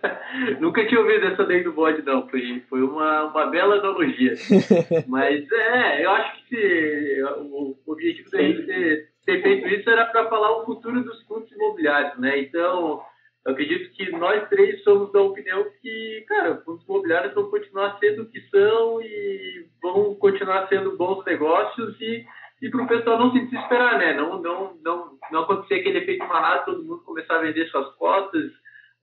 Nunca 0.60 0.86
tinha 0.86 1.00
ouvido 1.00 1.26
essa 1.26 1.42
lei 1.42 1.62
do 1.62 1.72
bode, 1.72 2.02
não. 2.02 2.28
Foi, 2.28 2.62
foi 2.68 2.82
uma, 2.82 3.24
uma 3.24 3.46
bela 3.46 3.76
analogia. 3.76 4.34
Mas 5.06 5.50
é, 5.52 6.04
eu 6.04 6.10
acho 6.10 6.36
que 6.36 6.56
se, 6.56 7.22
o 7.22 7.76
objetivo 7.86 8.30
da 8.30 8.38
gente 8.38 8.66
ter 8.66 9.12
ter 9.24 9.42
feito 9.42 9.68
isso 9.68 9.88
era 9.88 10.06
para 10.06 10.28
falar 10.28 10.58
o 10.58 10.64
futuro 10.64 11.02
dos 11.02 11.22
fundos 11.22 11.50
imobiliários, 11.52 12.18
né? 12.18 12.40
Então, 12.40 13.00
eu 13.44 13.52
acredito 13.52 13.90
que 13.92 14.10
nós 14.12 14.48
três 14.48 14.82
somos 14.84 15.12
da 15.12 15.20
opinião 15.20 15.64
que, 15.80 16.24
cara, 16.28 16.62
fundos 16.64 16.84
imobiliários 16.84 17.34
vão 17.34 17.50
continuar 17.50 17.98
sendo 17.98 18.22
o 18.22 18.26
que 18.26 18.40
são 18.48 19.02
e 19.02 19.66
vão 19.82 20.14
continuar 20.14 20.68
sendo 20.68 20.96
bons 20.96 21.24
negócios 21.24 22.00
e, 22.00 22.24
e 22.62 22.70
para 22.70 22.82
o 22.82 22.86
pessoal 22.86 23.18
não 23.18 23.32
se 23.32 23.40
desesperar, 23.40 23.98
né? 23.98 24.14
Não, 24.14 24.40
não, 24.40 24.76
não, 24.84 25.18
não 25.32 25.40
acontecer 25.42 25.74
aquele 25.74 25.98
efeito 25.98 26.24
manada, 26.26 26.64
todo 26.64 26.84
mundo 26.84 27.02
começar 27.04 27.36
a 27.36 27.42
vender 27.42 27.66
suas 27.68 27.92
cotas, 27.96 28.50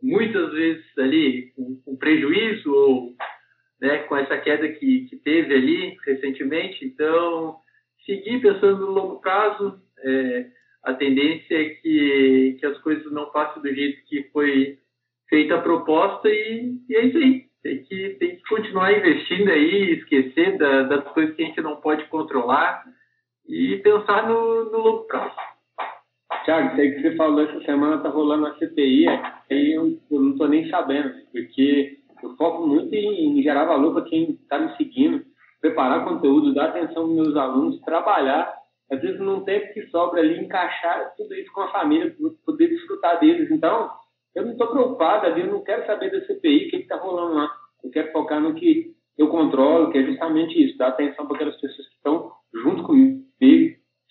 muitas 0.01 0.53
vezes 0.53 0.85
ali 0.97 1.51
com, 1.55 1.81
com 1.83 1.97
prejuízo 1.97 2.73
ou 2.73 3.13
né, 3.81 3.99
com 3.99 4.15
essa 4.15 4.37
queda 4.37 4.69
que, 4.69 5.05
que 5.09 5.17
teve 5.17 5.53
ali 5.53 5.97
recentemente. 6.05 6.85
Então, 6.85 7.57
seguir 8.05 8.41
pensando 8.41 8.85
no 8.85 8.91
longo 8.91 9.19
prazo, 9.19 9.81
é, 10.01 10.45
a 10.83 10.93
tendência 10.93 11.55
é 11.55 11.69
que, 11.69 12.57
que 12.59 12.65
as 12.65 12.77
coisas 12.79 13.11
não 13.11 13.31
passem 13.31 13.61
do 13.61 13.73
jeito 13.73 14.03
que 14.05 14.23
foi 14.31 14.77
feita 15.27 15.55
a 15.55 15.61
proposta 15.61 16.29
e, 16.29 16.77
e 16.89 16.95
é 16.95 17.05
isso 17.05 17.17
aí. 17.17 17.49
Tem 17.61 17.83
que, 17.83 18.09
tem 18.19 18.35
que 18.37 18.41
continuar 18.89 18.97
investindo 18.97 19.49
aí, 19.51 19.93
esquecer 19.93 20.57
da, 20.57 20.83
das 20.83 21.03
coisas 21.13 21.35
que 21.35 21.43
a 21.43 21.45
gente 21.45 21.61
não 21.61 21.75
pode 21.77 22.05
controlar 22.05 22.83
e 23.47 23.77
pensar 23.77 24.27
no, 24.27 24.65
no 24.71 24.77
longo 24.77 25.03
prazo. 25.03 25.35
Tiago, 26.43 26.75
sei 26.75 26.91
que 26.91 27.01
você 27.01 27.15
falou 27.15 27.41
essa 27.41 27.61
semana 27.65 28.01
tá 28.01 28.09
rolando 28.09 28.47
a 28.47 28.55
CPI, 28.57 29.07
aí 29.07 29.73
eu, 29.73 29.97
eu 30.09 30.21
não 30.21 30.37
tô 30.37 30.47
nem 30.47 30.69
sabendo, 30.69 31.13
porque 31.31 31.97
eu 32.23 32.35
foco 32.35 32.65
muito 32.65 32.93
em, 32.93 33.39
em 33.39 33.43
gerar 33.43 33.65
valor 33.65 33.93
para 33.93 34.09
quem 34.09 34.31
está 34.31 34.59
me 34.59 34.75
seguindo, 34.77 35.23
preparar 35.61 36.05
conteúdo, 36.05 36.53
dar 36.53 36.69
atenção 36.69 37.03
aos 37.03 37.11
meus 37.11 37.35
alunos, 37.35 37.81
trabalhar 37.81 38.57
às 38.91 39.01
vezes 39.01 39.19
num 39.19 39.43
tempo 39.43 39.71
que 39.73 39.85
sobra 39.87 40.19
ali, 40.19 40.39
encaixar 40.39 41.13
tudo 41.15 41.35
isso 41.35 41.51
com 41.51 41.61
a 41.61 41.71
família, 41.71 42.15
poder 42.43 42.69
desfrutar 42.69 43.19
deles. 43.19 43.51
Então, 43.51 43.87
eu 44.33 44.43
não 44.43 44.53
estou 44.53 44.65
preocupado, 44.67 45.27
eu 45.27 45.45
não 45.45 45.63
quero 45.63 45.85
saber 45.85 46.09
da 46.09 46.25
CPI, 46.25 46.67
o 46.67 46.69
que 46.71 46.77
está 46.77 46.95
rolando 46.95 47.35
lá. 47.35 47.51
Eu 47.89 47.93
quero 47.93 48.11
focar 48.11 48.39
no 48.39 48.53
que 48.53 48.93
eu 49.17 49.29
controlo, 49.29 49.91
que 49.91 49.97
é 49.97 50.03
justamente 50.03 50.63
isso, 50.63 50.77
dar 50.77 50.89
atenção 50.89 51.25
para 51.25 51.37
aquelas 51.37 51.59
pessoas 51.59 51.87
que 51.87 51.95
estão 51.95 52.31
junto 52.53 52.83
comigo, 52.83 53.25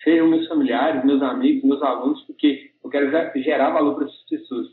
sejam 0.02 0.28
meus 0.28 0.48
familiares, 0.48 1.04
meus 1.04 1.22
amigos, 1.22 1.62
meus 1.62 1.80
alunos, 1.80 2.20
porque 2.22 2.72
eu 2.82 2.90
quero 2.90 3.08
gerar 3.40 3.70
valor 3.70 3.94
para 3.94 4.06
essas 4.06 4.24
pessoas. 4.28 4.66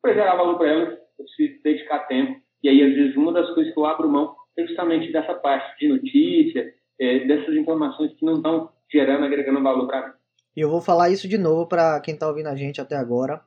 Para 0.00 0.14
gerar 0.14 0.36
valor 0.36 0.58
para 0.58 0.68
elas, 0.68 0.98
eu 1.18 1.24
preciso 1.24 1.62
dedicar 1.64 2.06
tempo. 2.06 2.40
E 2.62 2.68
aí, 2.68 2.82
às 2.82 2.94
vezes, 2.94 3.16
uma 3.16 3.32
das 3.32 3.52
coisas 3.52 3.74
que 3.74 3.78
eu 3.78 3.84
abro 3.84 4.08
mão 4.08 4.36
é 4.56 4.64
justamente 4.64 5.10
dessa 5.10 5.34
parte 5.34 5.76
de 5.80 5.88
notícia, 5.88 6.72
é, 7.00 7.26
dessas 7.26 7.54
informações 7.56 8.12
que 8.14 8.24
não 8.24 8.36
estão 8.36 8.70
gerando, 8.92 9.24
agregando 9.24 9.60
valor 9.60 9.88
para 9.88 10.06
mim. 10.06 10.14
E 10.56 10.60
eu 10.60 10.70
vou 10.70 10.80
falar 10.80 11.10
isso 11.10 11.26
de 11.26 11.36
novo 11.36 11.66
para 11.66 12.00
quem 12.00 12.14
está 12.14 12.28
ouvindo 12.28 12.48
a 12.48 12.54
gente 12.54 12.80
até 12.80 12.94
agora. 12.94 13.40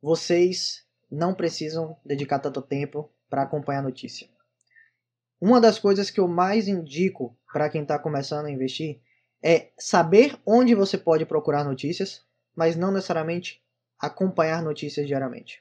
Vocês 0.00 0.86
não 1.10 1.34
precisam 1.34 1.96
dedicar 2.04 2.38
tanto 2.38 2.62
tempo 2.62 3.10
para 3.28 3.42
acompanhar 3.42 3.80
a 3.80 3.84
notícia. 3.84 4.35
Uma 5.40 5.60
das 5.60 5.78
coisas 5.78 6.10
que 6.10 6.20
eu 6.20 6.26
mais 6.26 6.66
indico 6.66 7.36
para 7.52 7.68
quem 7.68 7.82
está 7.82 7.98
começando 7.98 8.46
a 8.46 8.50
investir 8.50 9.00
é 9.42 9.68
saber 9.78 10.36
onde 10.46 10.74
você 10.74 10.96
pode 10.96 11.26
procurar 11.26 11.64
notícias, 11.64 12.22
mas 12.54 12.74
não 12.74 12.90
necessariamente 12.90 13.62
acompanhar 13.98 14.62
notícias 14.62 15.06
diariamente. 15.06 15.60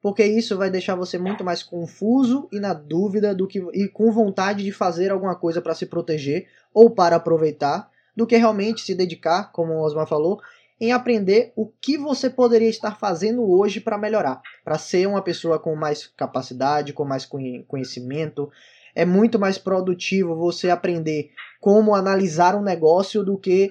Porque 0.00 0.24
isso 0.24 0.56
vai 0.56 0.70
deixar 0.70 0.94
você 0.96 1.18
muito 1.18 1.44
mais 1.44 1.62
confuso 1.62 2.48
e 2.52 2.58
na 2.58 2.74
dúvida 2.74 3.34
do 3.34 3.46
que 3.46 3.58
e 3.72 3.88
com 3.88 4.10
vontade 4.10 4.64
de 4.64 4.72
fazer 4.72 5.12
alguma 5.12 5.36
coisa 5.36 5.60
para 5.60 5.74
se 5.74 5.86
proteger 5.86 6.48
ou 6.72 6.90
para 6.90 7.16
aproveitar 7.16 7.90
do 8.16 8.26
que 8.26 8.36
realmente 8.36 8.82
se 8.82 8.94
dedicar, 8.94 9.52
como 9.52 9.72
o 9.72 9.82
Osmar 9.82 10.06
falou, 10.06 10.40
em 10.80 10.90
aprender 10.90 11.52
o 11.54 11.66
que 11.66 11.96
você 11.96 12.28
poderia 12.28 12.68
estar 12.68 12.98
fazendo 12.98 13.48
hoje 13.48 13.80
para 13.80 13.96
melhorar, 13.96 14.42
para 14.64 14.76
ser 14.76 15.06
uma 15.06 15.22
pessoa 15.22 15.58
com 15.58 15.76
mais 15.76 16.08
capacidade, 16.08 16.92
com 16.92 17.04
mais 17.04 17.24
conhecimento. 17.68 18.50
É 18.94 19.04
muito 19.04 19.38
mais 19.38 19.58
produtivo 19.58 20.36
você 20.36 20.70
aprender 20.70 21.30
como 21.60 21.94
analisar 21.94 22.54
um 22.54 22.62
negócio 22.62 23.24
do 23.24 23.38
que 23.38 23.70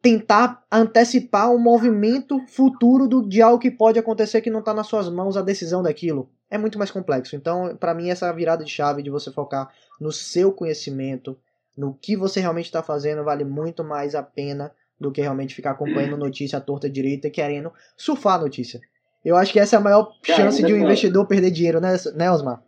tentar 0.00 0.64
antecipar 0.70 1.50
um 1.50 1.58
movimento 1.58 2.40
futuro 2.46 3.08
do, 3.08 3.28
de 3.28 3.42
algo 3.42 3.58
que 3.58 3.70
pode 3.70 3.98
acontecer 3.98 4.40
que 4.40 4.50
não 4.50 4.60
está 4.60 4.72
nas 4.72 4.86
suas 4.86 5.08
mãos 5.08 5.36
a 5.36 5.42
decisão 5.42 5.82
daquilo. 5.82 6.30
É 6.48 6.56
muito 6.56 6.78
mais 6.78 6.92
complexo. 6.92 7.34
Então, 7.34 7.76
para 7.76 7.92
mim, 7.92 8.08
essa 8.08 8.32
virada 8.32 8.64
de 8.64 8.70
chave 8.70 9.02
de 9.02 9.10
você 9.10 9.32
focar 9.32 9.68
no 10.00 10.12
seu 10.12 10.52
conhecimento, 10.52 11.36
no 11.76 11.92
que 11.92 12.16
você 12.16 12.38
realmente 12.38 12.66
está 12.66 12.82
fazendo 12.82 13.24
vale 13.24 13.44
muito 13.44 13.82
mais 13.82 14.14
a 14.14 14.22
pena 14.22 14.70
do 14.98 15.10
que 15.10 15.20
realmente 15.20 15.54
ficar 15.54 15.72
acompanhando 15.72 16.16
notícia 16.18 16.58
à 16.58 16.60
torta 16.60 16.88
direita 16.88 17.26
e 17.26 17.30
querendo 17.30 17.72
surfar 17.96 18.34
a 18.34 18.42
notícia. 18.42 18.80
Eu 19.24 19.36
acho 19.36 19.52
que 19.52 19.58
essa 19.58 19.74
é 19.74 19.78
a 19.78 19.82
maior 19.82 20.12
chance 20.22 20.62
de 20.62 20.72
um 20.72 20.76
investidor 20.76 21.26
perder 21.26 21.50
dinheiro, 21.50 21.80
né, 21.80 21.96
né 22.14 22.30
Osmar? 22.30 22.62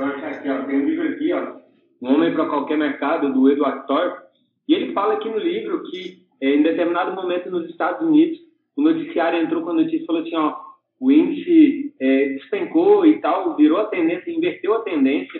Eu 0.00 0.06
acho 0.06 0.24
aqui, 0.24 0.48
ó, 0.48 0.62
tem 0.62 0.76
um 0.80 0.86
livro 0.86 1.08
aqui, 1.10 1.30
ó, 1.34 1.56
Um 2.00 2.14
Homem 2.14 2.32
para 2.32 2.48
Qualquer 2.48 2.78
Mercado, 2.78 3.34
do 3.34 3.50
Eduardo 3.50 3.86
Thorpe, 3.86 4.22
e 4.66 4.72
ele 4.72 4.94
fala 4.94 5.12
aqui 5.12 5.28
no 5.28 5.36
livro 5.36 5.82
que 5.90 6.26
é, 6.40 6.54
em 6.54 6.62
determinado 6.62 7.14
momento 7.14 7.50
nos 7.50 7.68
Estados 7.68 8.08
Unidos, 8.08 8.38
o 8.74 8.80
noticiário 8.80 9.38
entrou 9.38 9.62
com 9.62 9.70
a 9.70 9.74
notícia 9.74 10.02
e 10.02 10.06
falou 10.06 10.22
assim, 10.22 10.34
ó, 10.36 10.56
o 10.98 11.12
índice 11.12 11.94
é, 12.00 12.30
despencou 12.30 13.04
e 13.04 13.20
tal, 13.20 13.54
virou 13.56 13.76
a 13.76 13.88
tendência, 13.88 14.30
inverteu 14.30 14.72
a 14.72 14.82
tendência, 14.82 15.38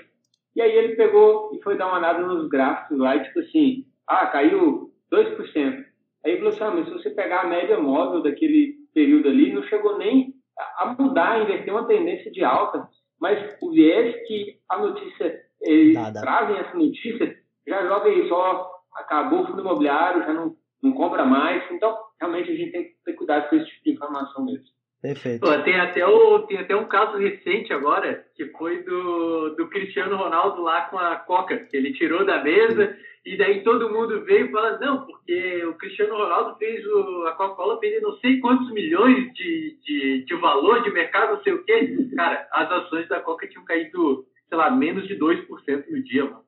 e 0.54 0.60
aí 0.60 0.72
ele 0.72 0.94
pegou 0.94 1.52
e 1.54 1.62
foi 1.62 1.78
dar 1.78 1.86
uma 1.86 1.96
olhada 1.96 2.20
nos 2.20 2.46
gráficos 2.50 2.98
lá 2.98 3.16
e 3.16 3.24
tipo 3.24 3.40
assim, 3.40 3.86
ah, 4.06 4.26
caiu 4.26 4.90
2%. 5.10 5.84
Aí 6.22 6.36
falou 6.36 6.50
assim, 6.50 6.64
ah, 6.64 6.70
mas 6.70 6.84
se 6.84 6.92
você 6.92 7.08
pegar 7.08 7.40
a 7.40 7.48
média 7.48 7.78
móvel 7.78 8.22
daquele 8.22 8.74
período 8.92 9.26
ali, 9.26 9.54
não 9.54 9.62
chegou 9.62 9.96
nem 9.96 10.34
a 10.76 10.94
mudar, 10.98 11.40
inverter 11.40 11.72
uma 11.72 11.86
tendência 11.86 12.30
de 12.30 12.44
alta, 12.44 12.86
mas 13.20 13.56
o 13.60 13.70
viés 13.70 14.26
que 14.26 14.58
a 14.68 14.78
notícia, 14.78 15.40
eles 15.60 15.94
Nada. 15.94 16.20
trazem 16.20 16.56
essa 16.56 16.76
notícia, 16.76 17.38
já 17.66 17.86
joga 17.86 18.08
aí 18.08 18.28
só, 18.28 18.70
acabou 18.94 19.42
o 19.42 19.46
fundo 19.46 19.60
imobiliário, 19.60 20.22
já 20.22 20.32
não, 20.32 20.56
não 20.82 20.92
compra 20.92 21.24
mais, 21.24 21.62
então 21.70 21.96
realmente 22.18 22.50
a 22.50 22.54
gente 22.54 22.72
tem 22.72 22.84
que 22.84 22.96
ter 23.04 23.12
cuidado 23.12 23.48
com 23.48 23.56
esse 23.56 23.66
tipo 23.66 23.84
de 23.84 23.92
informação 23.92 24.44
mesmo. 24.44 24.64
Perfeito. 25.02 25.40
Pô, 25.40 25.58
tem, 25.62 25.80
até 25.80 26.06
o, 26.06 26.40
tem 26.40 26.58
até 26.58 26.76
um 26.76 26.84
caso 26.84 27.16
recente 27.16 27.72
agora, 27.72 28.26
que 28.36 28.46
foi 28.46 28.82
do, 28.82 29.54
do 29.56 29.66
Cristiano 29.68 30.16
Ronaldo 30.16 30.62
lá 30.62 30.82
com 30.82 30.98
a 30.98 31.16
Coca, 31.16 31.56
que 31.56 31.76
ele 31.76 31.94
tirou 31.94 32.24
da 32.24 32.42
mesa 32.42 32.96
e 33.24 33.36
daí 33.36 33.62
todo 33.62 33.92
mundo 33.92 34.24
veio 34.24 34.46
e 34.46 34.50
fala, 34.50 34.78
não, 34.78 35.06
porque 35.06 35.64
o 35.64 35.74
Cristiano 35.74 36.16
Ronaldo 36.16 36.56
fez 36.58 36.84
o, 36.86 37.26
a 37.26 37.32
Coca-Cola 37.32 37.78
perder 37.78 38.00
não 38.00 38.12
sei 38.18 38.40
quantos 38.40 38.70
milhões 38.72 39.32
de, 39.34 39.78
de, 39.84 40.24
de 40.24 40.34
valor 40.36 40.82
de 40.82 40.90
mercado, 40.90 41.34
não 41.34 41.42
sei 41.42 41.52
o 41.52 41.64
quê. 41.64 41.96
Cara, 42.16 42.46
as 42.52 42.70
ações 42.70 43.08
da 43.08 43.20
Coca 43.20 43.46
tinham 43.46 43.64
caído, 43.64 44.26
sei 44.48 44.58
lá, 44.58 44.70
menos 44.70 45.06
de 45.06 45.18
2% 45.18 45.84
no 45.90 46.02
dia, 46.02 46.24
mano. 46.24 46.44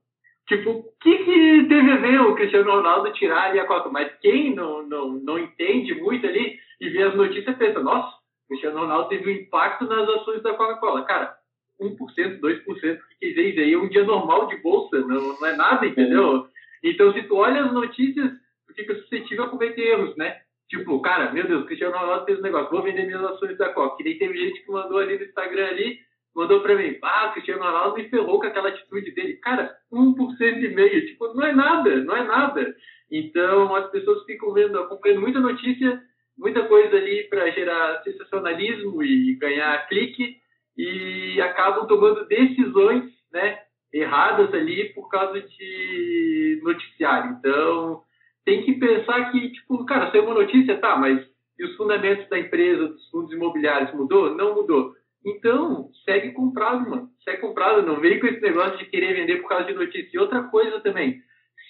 Tipo, 0.48 0.70
o 0.70 0.84
que, 1.00 1.18
que 1.18 1.66
teve 1.68 1.90
a 1.90 1.96
ver 1.96 2.20
o 2.20 2.34
Cristiano 2.34 2.70
Ronaldo 2.70 3.12
tirar 3.12 3.50
ali 3.50 3.60
a 3.60 3.66
Coca? 3.66 3.90
Mas 3.90 4.12
quem 4.20 4.54
não, 4.54 4.86
não, 4.86 5.12
não 5.12 5.38
entende 5.38 5.94
muito 5.94 6.26
ali 6.26 6.58
e 6.80 6.88
vê 6.88 7.02
as 7.02 7.14
notícias 7.14 7.56
pensa, 7.56 7.80
nossa, 7.80 8.21
Cristiano 8.52 8.80
Ronaldo 8.80 9.08
teve 9.08 9.30
um 9.30 9.34
impacto 9.34 9.86
nas 9.86 10.06
ações 10.06 10.42
da 10.42 10.52
Coca-Cola. 10.52 11.04
Cara, 11.04 11.34
1%, 11.80 11.96
2%, 12.38 12.98
que 13.18 13.28
dizer, 13.34 13.62
aí 13.62 13.72
é 13.72 13.78
um 13.78 13.88
dia 13.88 14.04
normal 14.04 14.46
de 14.46 14.56
bolsa, 14.58 15.00
não, 15.00 15.40
não 15.40 15.46
é 15.46 15.56
nada, 15.56 15.86
entendeu? 15.86 16.46
Então, 16.84 17.12
se 17.14 17.22
tu 17.22 17.36
olha 17.36 17.64
as 17.64 17.72
notícias, 17.72 18.30
tu 18.66 18.74
fica 18.74 18.94
suscetível 18.94 19.44
a 19.44 19.48
cometer 19.48 19.80
erros, 19.80 20.14
né? 20.16 20.42
Tipo, 20.68 21.00
cara, 21.00 21.32
meu 21.32 21.46
Deus, 21.46 21.64
Cristiano 21.64 21.96
Ronaldo 21.96 22.26
fez 22.26 22.38
um 22.38 22.42
negócio, 22.42 22.70
vou 22.70 22.82
vender 22.82 23.06
minhas 23.06 23.24
ações 23.24 23.56
da 23.56 23.72
Coca. 23.72 23.96
Que 23.96 24.04
nem 24.04 24.18
teve 24.18 24.38
gente 24.38 24.62
que 24.62 24.70
mandou 24.70 24.98
ali 24.98 25.16
no 25.16 25.24
Instagram 25.24 25.68
ali, 25.68 25.98
mandou 26.34 26.60
pra 26.60 26.74
mim, 26.74 26.98
ah, 27.02 27.30
Cristiano 27.32 27.62
Ronaldo 27.62 27.96
me 27.96 28.08
ferrou 28.10 28.38
com 28.38 28.46
aquela 28.46 28.68
atitude 28.68 29.12
dele. 29.12 29.34
Cara, 29.36 29.74
1% 29.90 30.62
e 30.62 30.74
meio, 30.74 31.06
tipo, 31.06 31.32
não 31.32 31.44
é 31.44 31.54
nada, 31.54 31.96
não 32.04 32.16
é 32.16 32.24
nada. 32.24 32.74
Então, 33.10 33.74
as 33.74 33.90
pessoas 33.90 34.24
ficam 34.24 34.52
vendo, 34.52 34.78
acompanhando 34.78 35.22
muita 35.22 35.40
notícia, 35.40 36.02
muita 36.36 36.66
coisa 36.66 36.96
ali 36.96 37.24
para 37.28 37.50
gerar 37.50 38.02
sensacionalismo 38.02 39.02
e 39.02 39.34
ganhar 39.36 39.86
clique, 39.88 40.36
e 40.76 41.40
acabam 41.40 41.86
tomando 41.86 42.26
decisões, 42.26 43.04
né, 43.32 43.58
erradas 43.92 44.52
ali 44.54 44.92
por 44.94 45.08
causa 45.08 45.40
de 45.40 46.60
noticiário. 46.62 47.36
Então, 47.38 48.02
tem 48.44 48.64
que 48.64 48.74
pensar 48.74 49.30
que, 49.30 49.50
tipo, 49.52 49.84
cara, 49.84 50.10
saiu 50.10 50.24
uma 50.24 50.34
notícia, 50.34 50.78
tá, 50.78 50.96
mas 50.96 51.22
e 51.58 51.64
os 51.64 51.76
fundamentos 51.76 52.28
da 52.28 52.38
empresa, 52.38 52.88
dos 52.88 53.08
fundos 53.08 53.32
imobiliários, 53.32 53.94
mudou? 53.94 54.34
Não 54.34 54.54
mudou. 54.54 54.94
Então, 55.24 55.90
segue 56.04 56.32
comprado, 56.32 56.90
mano. 56.90 57.08
Segue 57.22 57.40
comprado. 57.40 57.82
Não 57.82 58.00
vem 58.00 58.18
com 58.18 58.26
esse 58.26 58.40
negócio 58.40 58.78
de 58.78 58.86
querer 58.86 59.14
vender 59.14 59.36
por 59.40 59.48
causa 59.48 59.66
de 59.66 59.74
notícia. 59.74 60.10
E 60.12 60.18
outra 60.18 60.42
coisa 60.44 60.80
também, 60.80 61.20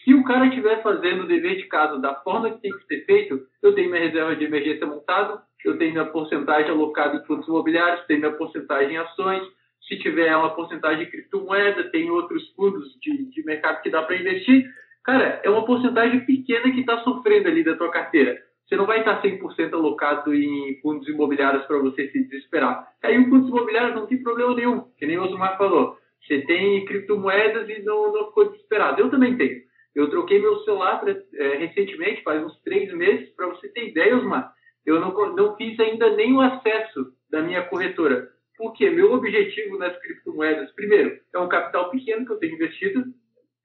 se 0.05 0.15
o 0.15 0.25
cara 0.25 0.47
estiver 0.47 0.83
fazendo 0.83 1.23
o 1.23 1.27
dever 1.27 1.57
de 1.57 1.65
casa 1.65 1.99
da 1.99 2.15
forma 2.17 2.51
que 2.51 2.61
tem 2.61 2.73
que 2.73 2.87
ser 2.87 3.05
feito, 3.05 3.41
eu 3.63 3.75
tenho 3.75 3.91
minha 3.91 4.03
reserva 4.03 4.35
de 4.35 4.45
emergência 4.45 4.87
montada, 4.87 5.43
eu 5.65 5.79
tenho 5.79 5.93
minha 5.93 6.07
porcentagem 6.07 6.71
alocada 6.71 7.17
em 7.17 7.25
fundos 7.25 7.47
imobiliários, 7.47 8.05
tenho 8.07 8.21
minha 8.21 8.33
porcentagem 8.33 8.95
em 8.95 8.99
ações, 8.99 9.43
se 9.89 9.99
tiver 9.99 10.37
uma 10.37 10.55
porcentagem 10.55 11.05
de 11.05 11.11
criptomoeda, 11.11 11.91
tem 11.91 12.11
outros 12.11 12.49
fundos 12.55 12.99
de, 13.01 13.31
de 13.31 13.45
mercado 13.45 13.83
que 13.83 13.91
dá 13.91 14.03
para 14.03 14.17
investir. 14.17 14.69
Cara, 15.05 15.41
é 15.45 15.51
uma 15.51 15.65
porcentagem 15.65 16.21
pequena 16.21 16.71
que 16.73 16.81
está 16.81 16.99
sofrendo 17.03 17.49
ali 17.49 17.65
da 17.65 17.77
tua 17.77 17.91
carteira. 17.91 18.39
Você 18.67 18.77
não 18.77 18.87
vai 18.87 19.01
estar 19.01 19.21
100% 19.21 19.73
alocado 19.75 20.35
em 20.35 20.81
fundos 20.81 21.09
imobiliários 21.09 21.65
para 21.67 21.79
você 21.79 22.09
se 22.09 22.25
desesperar. 22.25 22.89
Aí 23.03 23.19
o 23.19 23.29
fundos 23.29 23.49
imobiliários 23.49 23.95
não 23.95 24.07
tem 24.07 24.23
problema 24.23 24.55
nenhum, 24.55 24.81
que 24.97 25.07
nem 25.07 25.19
o 25.19 25.25
Osmar 25.25 25.59
falou. 25.59 25.99
Você 26.27 26.41
tem 26.43 26.85
criptomoedas 26.85 27.69
e 27.69 27.83
não, 27.83 28.13
não 28.13 28.27
ficou 28.29 28.51
desesperado. 28.51 29.01
Eu 29.01 29.11
também 29.11 29.37
tenho. 29.37 29.61
Eu 29.95 30.09
troquei 30.11 30.41
meu 30.41 30.59
celular 30.61 31.01
pra, 31.01 31.13
é, 31.13 31.57
recentemente, 31.57 32.23
faz 32.23 32.43
uns 32.43 32.59
três 32.63 32.93
meses, 32.95 33.29
para 33.35 33.49
você 33.49 33.69
ter 33.69 33.89
ideia, 33.89 34.17
Osmar. 34.17 34.53
Eu 34.85 35.01
não, 35.01 35.13
não 35.35 35.57
fiz 35.57 35.79
ainda 35.79 36.11
nenhum 36.17 36.41
acesso 36.41 37.13
da 37.31 37.43
minha 37.43 37.63
corretora. 37.63 38.29
Porque 38.57 38.89
meu 38.91 39.13
objetivo 39.13 39.79
nas 39.79 39.97
criptomoedas, 39.99 40.71
primeiro, 40.73 41.19
é 41.35 41.39
um 41.39 41.49
capital 41.49 41.91
pequeno 41.91 42.25
que 42.25 42.33
eu 42.33 42.39
tenho 42.39 42.55
investido, 42.55 43.05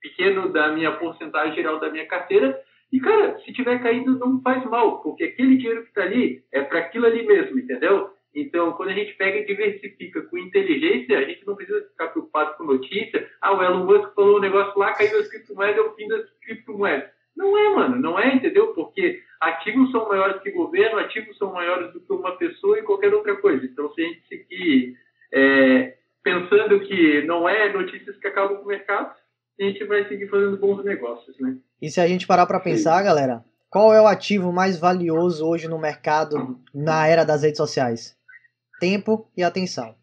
pequeno 0.02 0.52
da 0.52 0.70
minha 0.70 0.92
porcentagem 0.94 1.56
geral 1.56 1.80
da 1.80 1.90
minha 1.90 2.08
carteira. 2.08 2.60
E, 2.92 3.00
cara, 3.00 3.38
se 3.40 3.52
tiver 3.54 3.82
caído, 3.82 4.18
não 4.18 4.42
faz 4.42 4.64
mal, 4.66 5.02
porque 5.02 5.26
aquele 5.26 5.58
dinheiro 5.58 5.84
que 5.84 5.90
está 5.90 6.04
ali 6.04 6.44
é 6.52 6.62
para 6.62 6.80
aquilo 6.80 7.06
ali 7.06 7.26
mesmo, 7.26 7.60
entendeu? 7.60 8.10
Então, 8.36 8.74
quando 8.74 8.90
a 8.90 8.94
gente 8.94 9.14
pega 9.14 9.40
e 9.40 9.46
diversifica 9.46 10.22
com 10.22 10.38
inteligência, 10.38 11.18
a 11.18 11.24
gente 11.24 11.46
não 11.46 11.56
precisa 11.56 11.82
ficar 11.82 12.10
preocupado 12.10 12.56
com 12.56 12.66
notícia. 12.66 13.28
Ah, 13.42 13.54
o 13.54 13.64
Elon 13.64 13.86
Musk 13.86 14.14
falou 14.14 14.38
um 14.38 14.42
negócio 14.42 14.78
lá, 14.78 14.94
caiu 14.94 15.20
as 15.20 15.28
criptomoedas, 15.28 15.78
é 15.78 15.82
o 15.82 15.96
fim 15.96 16.08
das 16.08 16.30
criptomoedas. 16.42 17.10
Não 17.36 17.58
é, 17.58 17.76
mano, 17.76 17.96
não 17.96 18.20
é, 18.20 18.36
entendeu? 18.36 18.74
Porque 18.74 19.22
ativos 19.40 19.92
são 19.92 20.08
maiores 20.08 20.42
que 20.42 20.52
governo, 20.52 21.00
ativos 21.00 21.38
são 21.38 21.54
maiores 21.54 21.94
do 21.94 22.02
que 22.02 22.12
uma 22.12 22.36
pessoa 22.36 22.80
e 22.80 22.84
qualquer 22.84 23.14
outra 23.14 23.36
coisa. 23.38 23.66
Então, 23.66 23.94
se 23.94 24.02
a 24.02 24.06
gente 24.06 24.28
seguir 24.28 24.96
é, 25.32 25.98
pensando 26.24 26.80
que 26.82 27.22
não 27.24 27.48
é 27.48 27.72
notícias 27.72 28.18
que 28.18 28.28
acabam 28.28 28.58
com 28.58 28.64
o 28.64 28.68
mercado, 28.68 29.16
a 29.60 29.64
gente 29.64 29.84
vai 29.86 30.08
seguir 30.08 30.28
fazendo 30.28 30.58
bons 30.58 30.84
negócios, 30.84 31.40
né? 31.40 31.58
E 31.82 31.90
se 31.90 32.02
a 32.02 32.08
gente 32.08 32.28
parar 32.28 32.46
para 32.46 32.60
pensar, 32.60 33.00
Sim. 33.00 33.06
galera, 33.06 33.44
qual 33.70 33.94
é 33.94 34.02
o 34.02 34.08
ativo 34.08 34.52
mais 34.52 34.80
valioso 34.80 35.46
hoje 35.46 35.68
no 35.68 35.80
mercado 35.80 36.60
na 36.74 37.08
era 37.08 37.24
das 37.24 37.44
redes 37.44 37.58
sociais? 37.58 38.17
Tempo 38.80 39.28
e 39.36 39.44
atenção. 39.44 39.96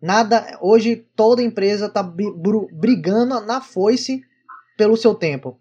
Nada, 0.00 0.58
hoje 0.60 0.96
toda 1.14 1.42
empresa 1.42 1.86
está 1.86 2.02
brigando 2.02 3.40
na 3.40 3.60
foice 3.60 4.24
pelo 4.76 4.96
seu 4.96 5.14
tempo. 5.14 5.60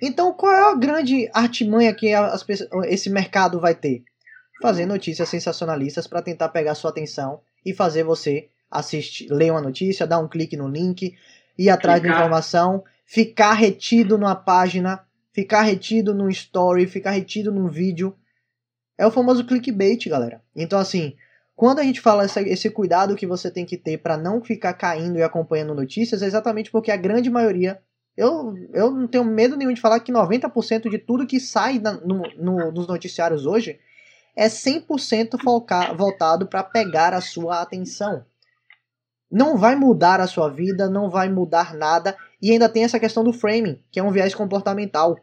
Então, 0.00 0.32
qual 0.32 0.52
é 0.52 0.70
a 0.70 0.76
grande 0.76 1.28
artimanha 1.32 1.94
que 1.94 2.12
as, 2.12 2.44
esse 2.84 3.10
mercado 3.10 3.58
vai 3.58 3.74
ter? 3.74 4.04
Fazer 4.60 4.86
notícias 4.86 5.28
sensacionalistas 5.28 6.06
para 6.06 6.22
tentar 6.22 6.50
pegar 6.50 6.74
sua 6.74 6.90
atenção 6.90 7.40
e 7.64 7.74
fazer 7.74 8.04
você 8.04 8.48
assistir, 8.70 9.28
ler 9.30 9.50
uma 9.50 9.60
notícia, 9.60 10.06
dar 10.06 10.18
um 10.18 10.28
clique 10.28 10.56
no 10.56 10.68
link, 10.68 11.16
ir 11.58 11.70
atrás 11.70 12.00
ficar. 12.00 12.12
da 12.12 12.18
informação, 12.18 12.84
ficar 13.04 13.54
retido 13.54 14.18
numa 14.18 14.36
página, 14.36 15.04
ficar 15.32 15.62
retido 15.62 16.14
num 16.14 16.28
story, 16.28 16.86
ficar 16.86 17.10
retido 17.10 17.50
num 17.52 17.68
vídeo. 17.68 18.14
É 18.96 19.06
o 19.06 19.10
famoso 19.10 19.44
clickbait, 19.44 20.08
galera. 20.08 20.40
Então, 20.54 20.78
assim, 20.78 21.16
quando 21.56 21.78
a 21.78 21.82
gente 21.82 22.00
fala 22.00 22.24
essa, 22.24 22.42
esse 22.42 22.68
cuidado 22.70 23.14
que 23.14 23.26
você 23.26 23.50
tem 23.50 23.64
que 23.64 23.76
ter 23.76 23.98
para 23.98 24.16
não 24.16 24.42
ficar 24.42 24.74
caindo 24.74 25.18
e 25.18 25.22
acompanhando 25.22 25.74
notícias, 25.74 26.22
é 26.22 26.26
exatamente 26.26 26.70
porque 26.70 26.90
a 26.90 26.96
grande 26.96 27.30
maioria 27.30 27.80
eu, 28.16 28.54
eu 28.72 28.90
não 28.90 29.08
tenho 29.08 29.24
medo 29.24 29.56
nenhum 29.56 29.72
de 29.72 29.80
falar 29.80 30.00
que 30.00 30.12
90% 30.12 30.88
de 30.88 30.98
tudo 30.98 31.26
que 31.26 31.40
sai 31.40 31.78
na, 31.78 31.92
no, 31.92 32.22
no, 32.36 32.72
nos 32.72 32.86
noticiários 32.86 33.44
hoje 33.44 33.78
é 34.36 34.46
100% 34.46 35.40
foca, 35.42 35.92
voltado 35.94 36.46
para 36.46 36.62
pegar 36.62 37.12
a 37.12 37.20
sua 37.20 37.60
atenção. 37.60 38.24
Não 39.30 39.56
vai 39.56 39.74
mudar 39.74 40.20
a 40.20 40.26
sua 40.26 40.48
vida, 40.48 40.88
não 40.88 41.10
vai 41.10 41.28
mudar 41.28 41.74
nada. 41.74 42.16
E 42.40 42.50
ainda 42.50 42.68
tem 42.68 42.84
essa 42.84 43.00
questão 43.00 43.24
do 43.24 43.32
framing, 43.32 43.82
que 43.90 43.98
é 43.98 44.02
um 44.02 44.12
viés 44.12 44.34
comportamental. 44.34 45.16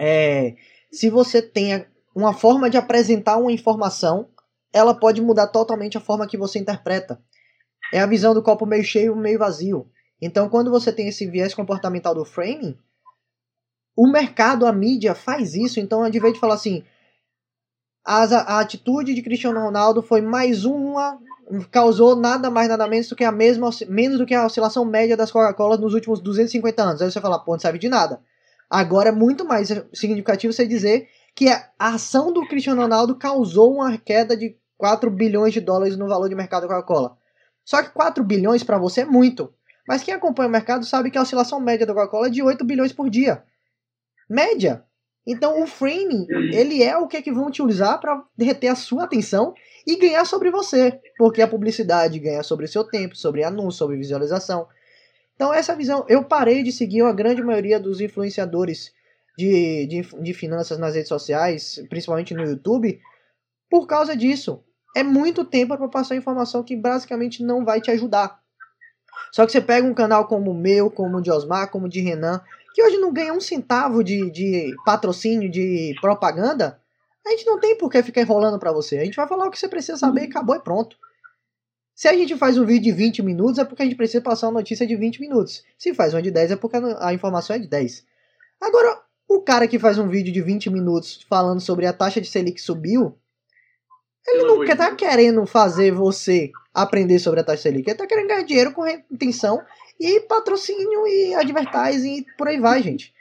É, 0.00 0.54
se 0.90 1.10
você 1.10 1.42
tem 1.42 1.86
uma 2.14 2.32
forma 2.32 2.70
de 2.70 2.76
apresentar 2.76 3.36
uma 3.36 3.52
informação, 3.52 4.28
ela 4.72 4.94
pode 4.94 5.20
mudar 5.20 5.46
totalmente 5.48 5.96
a 5.96 6.00
forma 6.00 6.26
que 6.26 6.36
você 6.36 6.58
interpreta. 6.58 7.20
É 7.92 8.00
a 8.00 8.06
visão 8.06 8.34
do 8.34 8.42
copo 8.42 8.66
meio 8.66 8.84
cheio, 8.84 9.16
meio 9.16 9.38
vazio. 9.38 9.90
Então, 10.20 10.48
quando 10.48 10.70
você 10.70 10.92
tem 10.92 11.08
esse 11.08 11.26
viés 11.26 11.54
comportamental 11.54 12.14
do 12.14 12.24
framing, 12.24 12.76
o 13.96 14.10
mercado, 14.10 14.66
a 14.66 14.72
mídia 14.72 15.14
faz 15.14 15.54
isso. 15.54 15.80
Então, 15.80 16.02
a 16.02 16.10
vez 16.10 16.34
de 16.34 16.40
falar 16.40 16.54
assim, 16.54 16.84
a, 18.04 18.22
a 18.22 18.60
atitude 18.60 19.14
de 19.14 19.22
Cristiano 19.22 19.60
Ronaldo 19.60 20.02
foi 20.02 20.20
mais 20.20 20.64
uma, 20.64 21.18
causou 21.70 22.16
nada 22.16 22.50
mais 22.50 22.68
nada 22.68 22.86
menos 22.86 23.08
do 23.08 23.16
que 23.16 23.24
a 23.24 23.32
mesma, 23.32 23.70
menos 23.88 24.18
do 24.18 24.26
que 24.26 24.34
a 24.34 24.46
oscilação 24.46 24.84
média 24.84 25.16
das 25.16 25.30
Coca-Cola 25.30 25.76
nos 25.76 25.94
últimos 25.94 26.20
250 26.20 26.82
anos. 26.82 27.02
Aí 27.02 27.10
você 27.10 27.20
fala, 27.20 27.38
pô, 27.38 27.52
não 27.52 27.58
serve 27.58 27.78
de 27.78 27.88
nada. 27.88 28.20
Agora 28.70 29.08
é 29.08 29.12
muito 29.12 29.44
mais 29.44 29.68
significativo 29.94 30.52
você 30.52 30.66
dizer 30.66 31.08
que 31.38 31.48
a 31.48 31.70
ação 31.78 32.32
do 32.32 32.44
Cristiano 32.48 32.82
Ronaldo 32.82 33.14
causou 33.14 33.72
uma 33.72 33.96
queda 33.96 34.36
de 34.36 34.56
4 34.76 35.08
bilhões 35.08 35.54
de 35.54 35.60
dólares 35.60 35.96
no 35.96 36.08
valor 36.08 36.28
de 36.28 36.34
mercado 36.34 36.62
da 36.62 36.74
Coca-Cola. 36.74 37.16
Só 37.64 37.80
que 37.80 37.90
4 37.90 38.24
bilhões 38.24 38.64
para 38.64 38.76
você 38.76 39.02
é 39.02 39.04
muito. 39.04 39.54
Mas 39.86 40.02
quem 40.02 40.12
acompanha 40.12 40.48
o 40.48 40.50
mercado 40.50 40.84
sabe 40.84 41.12
que 41.12 41.16
a 41.16 41.22
oscilação 41.22 41.60
média 41.60 41.86
da 41.86 41.94
Coca-Cola 41.94 42.26
é 42.26 42.30
de 42.30 42.42
8 42.42 42.64
bilhões 42.64 42.92
por 42.92 43.08
dia. 43.08 43.44
Média. 44.28 44.82
Então 45.24 45.62
o 45.62 45.66
framing, 45.68 46.26
ele 46.52 46.82
é 46.82 46.96
o 46.96 47.06
que 47.06 47.16
é 47.16 47.22
que 47.22 47.30
vão 47.30 47.46
utilizar 47.46 48.00
para 48.00 48.20
reter 48.36 48.72
a 48.72 48.74
sua 48.74 49.04
atenção 49.04 49.54
e 49.86 49.94
ganhar 49.94 50.24
sobre 50.24 50.50
você, 50.50 51.00
porque 51.16 51.40
a 51.40 51.46
publicidade 51.46 52.18
ganha 52.18 52.42
sobre 52.42 52.66
seu 52.66 52.82
tempo, 52.82 53.16
sobre 53.16 53.44
anúncio, 53.44 53.78
sobre 53.78 53.96
visualização. 53.96 54.66
Então 55.36 55.54
essa 55.54 55.76
visão, 55.76 56.04
eu 56.08 56.24
parei 56.24 56.64
de 56.64 56.72
seguir 56.72 57.02
a 57.02 57.12
grande 57.12 57.44
maioria 57.44 57.78
dos 57.78 58.00
influenciadores 58.00 58.92
de, 59.38 59.86
de, 59.86 60.02
de 60.02 60.34
finanças 60.34 60.78
nas 60.78 60.96
redes 60.96 61.08
sociais, 61.08 61.80
principalmente 61.88 62.34
no 62.34 62.42
YouTube, 62.42 63.00
por 63.70 63.86
causa 63.86 64.16
disso. 64.16 64.64
É 64.96 65.04
muito 65.04 65.44
tempo 65.44 65.78
para 65.78 65.86
passar 65.86 66.16
informação 66.16 66.64
que 66.64 66.74
basicamente 66.74 67.44
não 67.44 67.64
vai 67.64 67.80
te 67.80 67.88
ajudar. 67.92 68.40
Só 69.30 69.46
que 69.46 69.52
você 69.52 69.60
pega 69.60 69.86
um 69.86 69.94
canal 69.94 70.26
como 70.26 70.50
o 70.50 70.54
meu, 70.54 70.90
como 70.90 71.18
o 71.18 71.22
de 71.22 71.30
Osmar, 71.30 71.70
como 71.70 71.86
o 71.86 71.88
de 71.88 72.00
Renan, 72.00 72.40
que 72.74 72.82
hoje 72.82 72.98
não 72.98 73.12
ganha 73.12 73.32
um 73.32 73.40
centavo 73.40 74.02
de, 74.02 74.28
de 74.32 74.74
patrocínio, 74.84 75.48
de 75.48 75.94
propaganda, 76.00 76.80
a 77.24 77.30
gente 77.30 77.46
não 77.46 77.60
tem 77.60 77.78
por 77.78 77.90
que 77.90 78.02
ficar 78.02 78.22
enrolando 78.22 78.58
para 78.58 78.72
você. 78.72 78.98
A 78.98 79.04
gente 79.04 79.16
vai 79.16 79.28
falar 79.28 79.46
o 79.46 79.50
que 79.52 79.58
você 79.58 79.68
precisa 79.68 79.96
saber 79.96 80.22
e 80.22 80.24
acabou 80.24 80.56
e 80.56 80.60
pronto. 80.60 80.96
Se 81.94 82.08
a 82.08 82.12
gente 82.12 82.36
faz 82.36 82.58
um 82.58 82.64
vídeo 82.64 82.84
de 82.84 82.92
20 82.92 83.22
minutos, 83.22 83.58
é 83.58 83.64
porque 83.64 83.82
a 83.82 83.84
gente 83.84 83.96
precisa 83.96 84.20
passar 84.20 84.48
uma 84.48 84.60
notícia 84.60 84.86
de 84.86 84.96
20 84.96 85.20
minutos. 85.20 85.62
Se 85.78 85.94
faz 85.94 86.12
um 86.12 86.22
de 86.22 86.30
10, 86.30 86.52
é 86.52 86.56
porque 86.56 86.76
a 86.98 87.12
informação 87.12 87.54
é 87.54 87.58
de 87.60 87.68
10. 87.68 88.04
Agora, 88.60 89.07
o 89.28 89.42
cara 89.42 89.68
que 89.68 89.78
faz 89.78 89.98
um 89.98 90.08
vídeo 90.08 90.32
de 90.32 90.40
20 90.40 90.70
minutos 90.70 91.24
falando 91.28 91.60
sobre 91.60 91.86
a 91.86 91.92
taxa 91.92 92.20
de 92.20 92.28
Selic 92.28 92.60
subiu, 92.60 93.16
ele 94.26 94.44
não 94.44 94.64
está 94.64 94.94
querendo 94.94 95.46
fazer 95.46 95.92
você 95.92 96.50
aprender 96.72 97.18
sobre 97.18 97.40
a 97.40 97.44
taxa 97.44 97.64
Selic. 97.64 97.88
Ele 97.88 97.92
está 97.92 98.06
querendo 98.06 98.28
ganhar 98.28 98.42
dinheiro 98.42 98.72
com 98.72 98.82
retenção 98.82 99.62
e 100.00 100.20
patrocínio 100.20 101.06
e 101.06 101.34
advertising 101.34 102.18
e 102.18 102.26
por 102.36 102.48
aí 102.48 102.58
vai, 102.58 102.82
gente. 102.82 103.12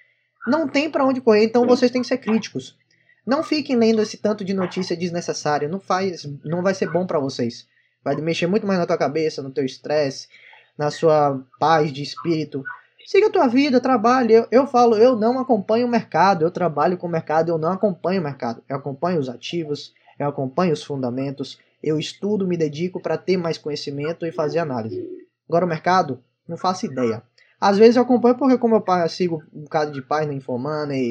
Não 0.48 0.68
tem 0.68 0.90
para 0.90 1.06
onde 1.06 1.20
correr, 1.20 1.44
então 1.44 1.68
vocês 1.68 1.92
têm 1.92 2.02
que 2.02 2.08
ser 2.08 2.18
críticos. 2.18 2.78
Não 3.26 3.44
fiquem 3.44 3.76
lendo 3.76 4.02
esse 4.02 4.16
tanto 4.16 4.46
de 4.46 4.54
notícia 4.54 4.96
desnecessária, 4.96 5.68
não 5.68 5.82
faz, 5.82 6.26
não 6.46 6.62
vai 6.62 6.74
ser 6.74 6.90
bom 6.90 7.06
para 7.06 7.20
vocês. 7.20 7.68
Vai 8.02 8.16
mexer 8.16 8.48
muito 8.48 8.66
mais 8.66 8.80
na 8.80 8.86
tua 8.86 8.98
cabeça, 8.98 9.42
no 9.42 9.52
teu 9.52 9.66
estresse, 9.66 10.30
na 10.78 10.90
sua 10.90 11.44
paz 11.60 11.92
de 11.92 12.02
espírito. 12.02 12.64
Siga 13.08 13.28
a 13.28 13.32
tua 13.32 13.48
vida, 13.48 13.80
trabalhe. 13.80 14.34
Eu, 14.34 14.48
eu 14.52 14.68
falo, 14.68 14.98
eu 14.98 15.16
não 15.16 15.40
acompanho 15.40 15.88
o 15.88 15.90
mercado, 15.90 16.44
eu 16.44 16.52
trabalho 16.52 16.98
com 16.98 17.08
o 17.08 17.10
mercado, 17.10 17.48
eu 17.48 17.58
não 17.58 17.72
acompanho 17.72 18.20
o 18.20 18.24
mercado. 18.26 18.62
Eu 18.68 18.76
acompanho 18.76 19.18
os 19.18 19.30
ativos, 19.30 19.94
eu 20.20 20.28
acompanho 20.28 20.74
os 20.74 20.84
fundamentos, 20.84 21.58
eu 21.82 21.98
estudo, 21.98 22.46
me 22.46 22.58
dedico 22.58 23.00
para 23.00 23.18
ter 23.18 23.38
mais 23.38 23.58
conhecimento 23.58 24.26
e 24.26 24.32
fazer 24.34 24.60
análise. 24.60 25.08
Agora 25.48 25.64
o 25.64 25.70
mercado, 25.70 26.22
não 26.46 26.58
faço 26.58 26.86
ideia. 26.86 27.24
Às 27.62 27.78
vezes 27.78 27.96
eu 27.96 28.02
acompanho 28.02 28.36
porque 28.36 28.58
como 28.58 28.76
eu 28.76 29.10
sigo 29.10 29.42
um 29.54 29.62
bocado 29.62 29.94
de 29.94 30.02
página 30.02 30.34
informando 30.34 30.92
e 30.92 31.10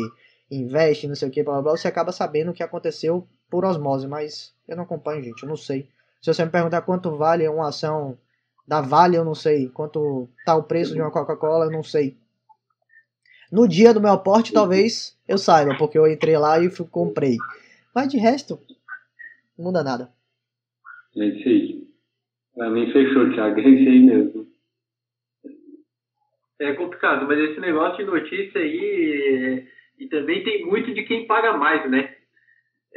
investe, 0.50 1.08
não 1.08 1.14
sei 1.14 1.28
o 1.28 1.30
que, 1.30 1.42
blá, 1.42 1.54
blá, 1.54 1.62
blá, 1.62 1.76
você 1.78 1.88
acaba 1.88 2.12
sabendo 2.12 2.50
o 2.50 2.54
que 2.54 2.62
aconteceu 2.62 3.26
por 3.48 3.64
osmose, 3.64 4.06
mas 4.06 4.52
eu 4.68 4.76
não 4.76 4.84
acompanho, 4.84 5.24
gente, 5.24 5.42
eu 5.42 5.48
não 5.48 5.56
sei. 5.56 5.88
Se 6.20 6.30
você 6.30 6.44
me 6.44 6.50
perguntar 6.50 6.82
quanto 6.82 7.16
vale 7.16 7.48
uma 7.48 7.68
ação 7.68 8.18
da 8.66 8.80
Vale, 8.80 9.16
eu 9.16 9.24
não 9.24 9.34
sei. 9.34 9.68
Quanto 9.68 10.28
tá 10.44 10.56
o 10.56 10.62
preço 10.62 10.94
de 10.94 11.00
uma 11.00 11.10
Coca-Cola, 11.10 11.66
eu 11.66 11.70
não 11.70 11.82
sei. 11.82 12.16
No 13.50 13.68
dia 13.68 13.94
do 13.94 14.00
meu 14.00 14.10
aporte, 14.10 14.52
talvez 14.52 15.16
eu 15.28 15.38
saiba, 15.38 15.76
porque 15.78 15.96
eu 15.96 16.06
entrei 16.06 16.36
lá 16.36 16.60
e 16.60 16.68
comprei. 16.90 17.36
Mas 17.94 18.08
de 18.08 18.18
resto, 18.18 18.58
não 19.56 19.66
muda 19.66 19.84
nada. 19.84 20.10
É 21.16 21.24
isso 21.24 21.48
aí. 21.48 21.86
Pra 22.54 22.70
mim 22.70 22.92
fechou, 22.92 23.32
Thiago. 23.32 23.60
É 23.60 23.68
isso 23.68 23.88
aí 23.88 24.00
mesmo. 24.00 24.46
É 26.58 26.72
complicado, 26.72 27.26
mas 27.26 27.38
esse 27.38 27.60
negócio 27.60 27.98
de 27.98 28.10
notícia 28.10 28.60
aí. 28.60 29.66
E 29.98 30.08
também 30.08 30.42
tem 30.42 30.66
muito 30.66 30.92
de 30.92 31.04
quem 31.04 31.26
paga 31.26 31.56
mais, 31.56 31.88
né? 31.90 32.15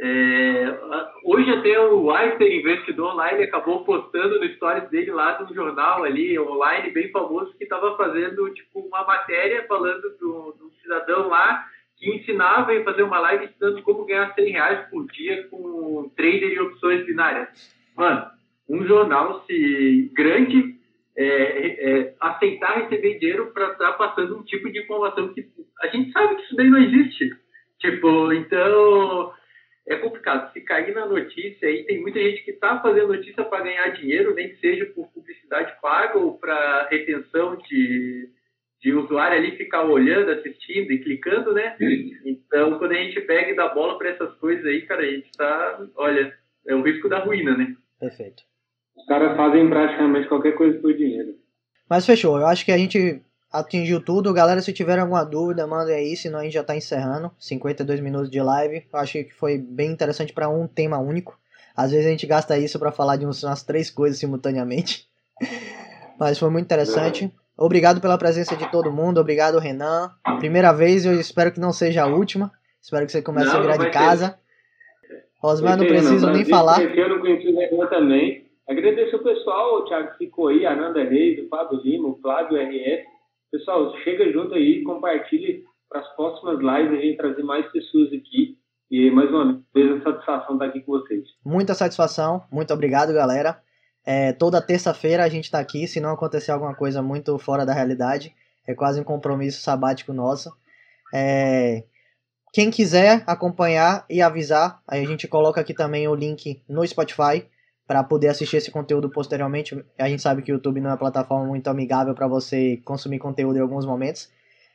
É, 0.02 0.78
hoje 1.24 1.50
até 1.50 1.78
o 1.78 2.06
Weiser, 2.06 2.50
investidor 2.50 3.12
online, 3.12 3.40
ele 3.40 3.48
acabou 3.48 3.84
postando 3.84 4.40
no 4.40 4.48
stories 4.54 4.88
dele 4.88 5.10
lá 5.10 5.38
no 5.38 5.54
jornal 5.54 6.04
ali, 6.04 6.38
online, 6.38 6.90
bem 6.90 7.10
famoso, 7.10 7.54
que 7.58 7.64
estava 7.64 7.94
fazendo 7.98 8.48
tipo 8.54 8.80
uma 8.80 9.04
matéria 9.04 9.66
falando 9.68 10.16
de 10.16 10.24
um 10.24 10.70
cidadão 10.80 11.28
lá 11.28 11.66
que 11.98 12.16
ensinava 12.16 12.72
a 12.72 12.82
fazer 12.82 13.02
uma 13.02 13.20
live 13.20 13.44
ensinando 13.44 13.82
como 13.82 14.06
ganhar 14.06 14.34
100 14.34 14.50
reais 14.50 14.88
por 14.88 15.06
dia 15.08 15.46
com 15.48 16.10
trader 16.16 16.50
e 16.50 16.60
opções 16.60 17.04
binárias. 17.04 17.48
Mano, 17.94 18.26
um 18.66 18.86
jornal 18.86 19.44
se 19.46 20.10
grande 20.14 20.76
é, 21.14 21.26
é, 21.26 22.14
aceitar 22.18 22.78
receber 22.78 23.18
dinheiro 23.18 23.50
para 23.52 23.72
estar 23.72 23.92
tá 23.92 23.92
passando 23.92 24.38
um 24.38 24.42
tipo 24.42 24.72
de 24.72 24.80
informação 24.80 25.28
que 25.34 25.46
a 25.82 25.88
gente 25.88 26.10
sabe 26.10 26.36
que 26.36 26.42
isso 26.44 26.56
daí 26.56 26.70
não 26.70 26.78
existe. 26.78 27.36
Tipo, 27.78 28.32
então 28.32 29.34
é 29.92 29.96
complicado. 29.96 30.52
Se 30.52 30.60
cair 30.60 30.94
na 30.94 31.06
notícia 31.06 31.68
aí, 31.68 31.84
tem 31.84 32.00
muita 32.00 32.20
gente 32.20 32.44
que 32.44 32.52
está 32.52 32.80
fazendo 32.80 33.08
notícia 33.08 33.44
para 33.44 33.64
ganhar 33.64 33.88
dinheiro, 33.88 34.34
nem 34.34 34.50
que 34.50 34.60
seja 34.60 34.86
por 34.86 35.08
publicidade 35.08 35.74
paga 35.82 36.18
ou 36.18 36.38
para 36.38 36.88
retenção 36.88 37.56
de, 37.56 38.28
de 38.80 38.92
usuário 38.92 39.36
ali 39.36 39.56
ficar 39.56 39.82
olhando, 39.82 40.30
assistindo 40.30 40.92
e 40.92 40.98
clicando, 40.98 41.52
né? 41.52 41.76
Então, 42.24 42.78
quando 42.78 42.92
a 42.92 43.02
gente 43.02 43.20
pega 43.22 43.50
e 43.50 43.56
dá 43.56 43.68
bola 43.68 43.98
para 43.98 44.10
essas 44.10 44.32
coisas 44.36 44.64
aí, 44.64 44.82
cara, 44.82 45.02
a 45.02 45.10
gente 45.10 45.26
está, 45.26 45.86
olha, 45.96 46.34
é 46.66 46.74
o 46.74 46.82
risco 46.82 47.08
da 47.08 47.18
ruína, 47.18 47.56
né? 47.56 47.74
Perfeito. 47.98 48.42
Os 48.96 49.06
caras 49.06 49.36
fazem 49.36 49.68
praticamente 49.68 50.28
qualquer 50.28 50.52
coisa 50.52 50.78
por 50.78 50.94
dinheiro. 50.94 51.34
Mas 51.88 52.06
fechou. 52.06 52.38
Eu 52.38 52.46
acho 52.46 52.64
que 52.64 52.70
a 52.70 52.78
gente 52.78 53.20
atingiu 53.52 54.00
tudo. 54.02 54.32
Galera, 54.32 54.60
se 54.60 54.72
tiver 54.72 54.98
alguma 54.98 55.24
dúvida, 55.24 55.66
mandem 55.66 55.94
aí, 55.94 56.16
senão 56.16 56.38
a 56.38 56.44
gente 56.44 56.52
já 56.52 56.60
está 56.60 56.76
encerrando. 56.76 57.30
52 57.38 58.00
minutos 58.00 58.30
de 58.30 58.40
live. 58.40 58.84
Eu 58.92 58.98
acho 58.98 59.12
que 59.24 59.34
foi 59.34 59.58
bem 59.58 59.90
interessante 59.90 60.32
para 60.32 60.48
um 60.48 60.66
tema 60.66 60.98
único. 60.98 61.38
Às 61.76 61.90
vezes 61.90 62.06
a 62.06 62.10
gente 62.10 62.26
gasta 62.26 62.58
isso 62.58 62.78
para 62.78 62.92
falar 62.92 63.16
de 63.16 63.24
umas 63.24 63.62
três 63.62 63.90
coisas 63.90 64.18
simultaneamente. 64.18 65.08
Mas 66.18 66.38
foi 66.38 66.50
muito 66.50 66.66
interessante. 66.66 67.32
Obrigado 67.56 68.00
pela 68.00 68.18
presença 68.18 68.56
de 68.56 68.70
todo 68.70 68.92
mundo. 68.92 69.20
Obrigado, 69.20 69.58
Renan. 69.58 70.10
Primeira 70.38 70.72
vez, 70.72 71.04
eu 71.04 71.18
espero 71.18 71.52
que 71.52 71.60
não 71.60 71.72
seja 71.72 72.02
a 72.02 72.06
última. 72.06 72.50
Espero 72.80 73.04
que 73.06 73.12
você 73.12 73.22
comece 73.22 73.48
não, 73.48 73.58
a 73.58 73.60
virar 73.60 73.76
de 73.76 73.90
casa. 73.90 74.38
Osmar, 75.42 75.76
não 75.76 75.86
preciso 75.86 76.30
nem 76.30 76.44
falar. 76.44 76.82
Eu 76.82 77.08
não 77.08 77.20
conheci 77.20 77.48
o 77.48 77.58
Renan 77.58 77.86
também. 77.86 78.46
Agradeço 78.68 79.16
o 79.16 79.22
pessoal, 79.22 79.78
o 79.78 79.84
Thiago 79.84 80.10
ficou 80.16 80.48
aí, 80.48 80.64
a 80.64 80.72
Ananda 80.72 81.02
Reis, 81.02 81.44
o 81.44 81.48
Fábio 81.48 81.80
Lima, 81.82 82.08
o 82.08 82.18
Flávio 82.22 82.56
RS. 82.56 83.04
Pessoal, 83.50 83.92
chega 84.04 84.32
junto 84.32 84.54
aí, 84.54 84.82
compartilhe 84.84 85.64
para 85.88 86.00
as 86.00 86.08
próximas 86.14 86.58
lives 86.58 86.98
a 86.98 87.02
gente 87.02 87.16
trazer 87.16 87.42
mais 87.42 87.66
pessoas 87.72 88.12
aqui. 88.12 88.56
E 88.88 89.10
mais 89.10 89.28
uma 89.30 89.62
vez 89.74 89.90
a 89.92 90.02
satisfação 90.02 90.54
estar 90.54 90.66
aqui 90.66 90.80
com 90.80 90.92
vocês. 90.92 91.24
Muita 91.44 91.74
satisfação, 91.74 92.44
muito 92.50 92.72
obrigado, 92.72 93.12
galera. 93.12 93.60
É, 94.04 94.32
toda 94.32 94.64
terça-feira 94.64 95.24
a 95.24 95.28
gente 95.28 95.44
está 95.44 95.58
aqui, 95.58 95.86
se 95.86 96.00
não 96.00 96.10
acontecer 96.10 96.50
alguma 96.50 96.74
coisa 96.74 97.02
muito 97.02 97.38
fora 97.38 97.66
da 97.66 97.72
realidade. 97.72 98.34
É 98.66 98.74
quase 98.74 99.00
um 99.00 99.04
compromisso 99.04 99.60
sabático 99.60 100.12
nosso. 100.12 100.52
É, 101.12 101.84
quem 102.52 102.70
quiser 102.70 103.22
acompanhar 103.26 104.04
e 104.08 104.22
avisar, 104.22 104.80
aí 104.86 105.02
a 105.02 105.06
gente 105.06 105.28
coloca 105.28 105.60
aqui 105.60 105.74
também 105.74 106.06
o 106.08 106.14
link 106.14 106.62
no 106.68 106.86
Spotify 106.86 107.46
para 107.90 108.04
poder 108.04 108.28
assistir 108.28 108.58
esse 108.58 108.70
conteúdo 108.70 109.10
posteriormente. 109.10 109.84
A 109.98 110.08
gente 110.08 110.22
sabe 110.22 110.42
que 110.42 110.52
o 110.52 110.54
YouTube 110.54 110.80
não 110.80 110.90
é 110.90 110.92
uma 110.92 110.96
plataforma 110.96 111.44
muito 111.44 111.66
amigável 111.66 112.14
para 112.14 112.28
você 112.28 112.76
consumir 112.84 113.18
conteúdo 113.18 113.56
em 113.56 113.60
alguns 113.60 113.84
momentos, 113.84 114.30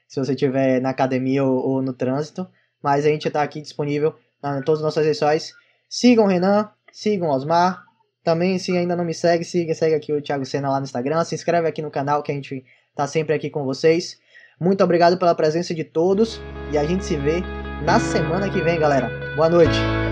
se 0.06 0.20
você 0.20 0.34
estiver 0.34 0.82
na 0.82 0.90
academia 0.90 1.42
ou, 1.42 1.66
ou, 1.66 1.82
no 1.82 1.94
trânsito. 1.94 2.46
Mas 2.84 3.06
a 3.06 3.08
gente 3.10 3.26
está 3.26 3.42
aqui 3.42 3.62
disponível 3.62 4.14
em 4.44 4.62
todas 4.64 4.82
as 4.82 4.84
nossas 4.84 5.06
redes 5.06 5.18
sociais. 5.18 5.54
Sigam 5.88 6.26
o 6.26 6.28
Renan, 6.28 6.70
sigam 6.92 7.30
o 7.30 7.32
Osmar. 7.32 7.86
Também, 8.22 8.60
se 8.60 8.76
ainda 8.78 8.98
não 8.98 9.06
me 9.06 9.14
segue, 9.14 9.46
siga, 9.46 9.74
segue 9.74 9.96
aqui 9.96 10.12
o 10.12 10.22
Thiago 10.22 10.46
Senna 10.46 10.70
lá 10.70 10.82
no 10.82 10.84
Instagram. 10.84 11.24
Se 11.24 11.36
inscreve 11.36 11.70
aqui 11.70 11.82
no 11.82 11.90
canal 11.90 12.22
que 12.22 12.34
a 12.34 12.36
gente 12.36 12.66
está 12.90 13.08
sempre 13.08 13.34
aqui 13.34 13.50
com 13.50 13.64
vocês. 13.64 14.20
Muito 14.60 14.84
obrigado 14.84 15.18
pela 15.18 15.34
presença 15.34 15.74
de 15.74 15.86
todos 15.86 16.42
e 16.70 16.78
a 16.78 16.84
gente 16.84 17.06
se 17.06 17.16
vê 17.16 17.40
na 17.86 17.98
semana 17.98 18.50
que 18.50 18.62
vem, 18.62 18.78
galera. 18.78 19.10
Boa 19.38 19.48
noite. 19.48 20.05